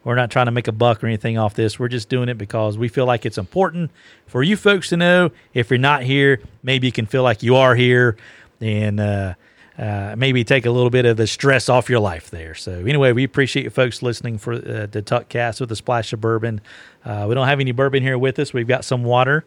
we're 0.04 0.14
not 0.14 0.30
trying 0.30 0.46
to 0.46 0.52
make 0.52 0.68
a 0.68 0.72
buck 0.72 1.02
or 1.02 1.06
anything 1.06 1.38
off 1.38 1.54
this. 1.54 1.78
We're 1.78 1.88
just 1.88 2.08
doing 2.08 2.28
it 2.28 2.38
because 2.38 2.76
we 2.78 2.88
feel 2.88 3.06
like 3.06 3.26
it's 3.26 3.38
important 3.38 3.90
for 4.26 4.42
you 4.42 4.56
folks 4.56 4.90
to 4.90 4.96
know. 4.96 5.30
If 5.52 5.70
you're 5.70 5.78
not 5.78 6.02
here, 6.02 6.40
maybe 6.62 6.86
you 6.86 6.92
can 6.92 7.06
feel 7.06 7.22
like 7.22 7.42
you 7.42 7.56
are 7.56 7.74
here, 7.74 8.16
and 8.60 9.00
uh, 9.00 9.34
uh, 9.78 10.14
maybe 10.16 10.44
take 10.44 10.66
a 10.66 10.70
little 10.70 10.90
bit 10.90 11.04
of 11.04 11.16
the 11.16 11.26
stress 11.26 11.68
off 11.68 11.88
your 11.88 12.00
life 12.00 12.30
there. 12.30 12.54
So 12.54 12.72
anyway, 12.72 13.12
we 13.12 13.24
appreciate 13.24 13.64
you 13.64 13.70
folks 13.70 14.02
listening 14.02 14.38
for 14.38 14.54
uh, 14.54 14.86
the 14.90 15.02
Tuck 15.02 15.28
Cast 15.28 15.60
with 15.60 15.72
a 15.72 15.76
splash 15.76 16.12
of 16.12 16.20
bourbon. 16.20 16.60
Uh, 17.04 17.26
we 17.28 17.34
don't 17.34 17.48
have 17.48 17.60
any 17.60 17.72
bourbon 17.72 18.02
here 18.02 18.18
with 18.18 18.38
us. 18.38 18.52
We've 18.52 18.68
got 18.68 18.84
some 18.84 19.04
water. 19.04 19.44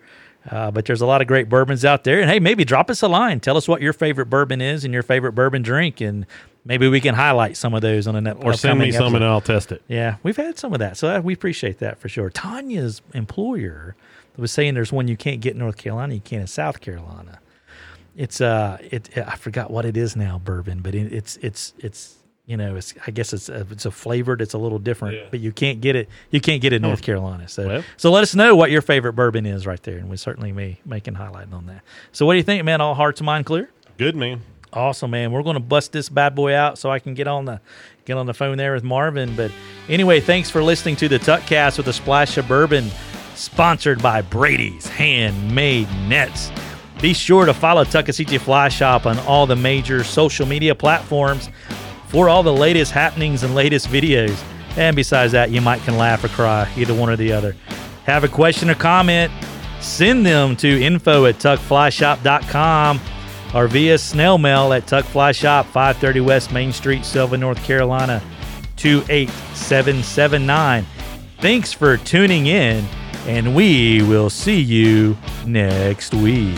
Uh, 0.50 0.72
but 0.72 0.86
there's 0.86 1.02
a 1.02 1.06
lot 1.06 1.22
of 1.22 1.28
great 1.28 1.50
bourbons 1.50 1.84
out 1.84 2.04
there. 2.04 2.22
And 2.22 2.30
hey, 2.30 2.40
maybe 2.40 2.64
drop 2.64 2.90
us 2.90 3.02
a 3.02 3.08
line. 3.08 3.40
Tell 3.40 3.58
us 3.58 3.68
what 3.68 3.82
your 3.82 3.94
favorite 3.94 4.28
bourbon 4.28 4.62
is 4.62 4.86
and 4.86 4.94
your 4.94 5.04
favorite 5.04 5.34
bourbon 5.34 5.62
drink. 5.62 6.00
And 6.00 6.26
maybe 6.64 6.88
we 6.88 7.02
can 7.02 7.16
highlight 7.16 7.58
some 7.58 7.74
of 7.74 7.82
those 7.82 8.08
on 8.08 8.16
an 8.16 8.28
Or 8.28 8.54
send 8.54 8.80
me 8.80 8.92
some 8.92 9.14
and 9.16 9.24
I'll 9.24 9.42
test 9.42 9.72
it. 9.72 9.82
Yeah, 9.88 10.18
we've 10.24 10.38
had 10.38 10.58
some 10.58 10.74
of 10.74 10.80
that. 10.80 10.98
So 10.98 11.16
uh, 11.16 11.20
we 11.20 11.34
appreciate 11.34 11.80
that 11.80 11.98
for 12.00 12.08
sure. 12.08 12.30
Tanya's 12.30 13.02
employer 13.14 13.96
was 14.38 14.52
saying 14.52 14.76
there's 14.76 14.92
one 14.92 15.08
you 15.08 15.18
can't 15.18 15.42
get 15.42 15.54
in 15.54 15.60
North 15.60 15.78
Carolina, 15.78 16.14
you 16.14 16.22
can't 16.22 16.42
in 16.42 16.48
South 16.48 16.80
Carolina. 16.80 17.40
It's 18.16 18.42
uh, 18.42 18.78
it 18.82 19.16
I 19.18 19.36
forgot 19.36 19.70
what 19.70 19.86
it 19.86 19.96
is 19.96 20.16
now, 20.16 20.40
bourbon, 20.40 20.82
but 20.82 20.96
it, 20.96 21.14
it's 21.14 21.38
it's 21.38 21.74
it's 21.78 22.16
you 22.48 22.58
know, 22.58 22.78
it's 22.78 22.94
I 23.06 23.12
guess 23.12 23.34
it's 23.34 23.50
a, 23.50 23.68
it's 23.70 23.86
a 23.86 23.92
flavored, 23.92 24.42
it's 24.42 24.54
a 24.54 24.58
little 24.58 24.80
different, 24.80 25.16
Yeah. 25.16 25.28
but 25.30 25.40
you 25.42 25.52
can't 25.52 25.82
get 25.82 25.96
it. 25.96 26.08
You 26.32 26.42
can't 26.42 26.62
get 26.62 26.74
it 26.74 26.78
in 26.78 26.82
North 26.82 27.02
Carolina. 27.04 27.48
So 27.48 27.68
Well. 27.68 27.84
so 27.98 28.10
let 28.10 28.24
us 28.24 28.34
know 28.34 28.56
what 28.56 28.72
your 28.72 28.82
favorite 28.82 29.14
bourbon 29.14 29.46
is 29.46 29.68
right 29.68 29.82
there, 29.84 29.98
and 29.98 30.10
we 30.10 30.18
certainly 30.18 30.52
may 30.54 30.80
make 30.86 31.08
an 31.08 31.16
highlight 31.16 31.52
on 31.54 31.68
that. 31.68 31.82
So 32.14 32.26
what 32.26 32.34
do 32.34 32.38
you 32.38 32.44
think, 32.44 32.64
man? 32.64 32.80
All 32.82 32.96
hearts 32.96 33.20
and 33.20 33.26
mind 33.26 33.46
clear? 33.46 33.70
Good 33.98 34.16
man. 34.16 34.42
Awesome, 34.74 35.12
man. 35.12 35.32
We're 35.32 35.44
going 35.44 35.56
to 35.56 35.60
bust 35.62 35.92
this 35.92 36.10
bad 36.10 36.36
boy 36.36 36.54
out 36.56 36.78
so 36.78 36.90
I 36.90 37.00
can 37.00 37.14
get 37.14 37.28
on 37.28 37.46
the 37.46 37.60
get 38.06 38.18
on 38.18 38.26
the 38.26 38.34
phone 38.34 38.58
there 38.58 38.74
with 38.74 38.84
Marvin. 38.84 39.36
But 39.36 39.52
anyway, 39.90 40.20
thanks 40.22 40.50
for 40.50 40.64
listening 40.64 40.96
to 40.98 41.10
the 41.10 41.20
Tuckcast 41.20 41.78
with 41.78 41.88
a 41.88 41.94
splash 41.94 42.38
of 42.38 42.48
bourbon, 42.48 42.90
sponsored 43.36 44.02
by 44.02 44.22
Brady's 44.22 44.88
Handmade 44.88 45.90
Nets. 46.08 46.50
Be 47.02 47.14
sure 47.14 47.46
to 47.46 47.54
follow 47.54 47.84
Tuckasegee 47.84 48.40
Fly 48.40 48.70
Shop 48.70 49.06
on 49.06 49.20
all 49.20 49.46
the 49.46 49.56
major 49.56 50.04
social 50.04 50.46
media 50.46 50.74
platforms 50.74 51.50
for 52.08 52.30
all 52.30 52.44
the 52.44 52.54
latest 52.54 52.92
happenings 52.92 53.44
and 53.44 53.56
latest 53.56 53.88
videos. 53.88 54.42
And 54.76 54.96
besides 54.96 55.34
that, 55.34 55.52
you 55.52 55.62
might 55.62 55.82
can 55.82 55.98
laugh 55.98 56.24
or 56.24 56.30
cry, 56.30 56.70
either 56.78 56.94
one 56.94 57.10
or 57.10 57.16
the 57.16 57.34
other. 57.34 57.56
Have 58.06 58.24
a 58.24 58.28
question 58.28 58.70
or 58.70 58.76
comment? 58.76 59.32
Send 59.82 60.26
them 60.26 60.56
to 60.58 60.82
info 60.82 61.26
at 61.26 61.36
tuckflyshop.com 61.36 63.00
or 63.54 63.68
via 63.68 63.98
snail 63.98 64.38
mail 64.38 64.74
at 64.74 64.88
Tuck 64.88 65.06
Fly 65.06 65.32
Shop, 65.32 65.66
530 65.66 66.20
West 66.22 66.52
Main 66.52 66.72
Street, 66.72 67.06
Sylva, 67.06 67.38
North 67.38 67.64
Carolina, 67.64 68.22
28779. 68.76 70.86
Thanks 71.40 71.74
for 71.74 71.98
tuning 71.98 72.48
in, 72.48 72.86
and 73.26 73.56
we 73.56 74.02
will 74.04 74.30
see 74.30 74.60
you 74.60 75.18
next 75.46 76.14
week. 76.14 76.58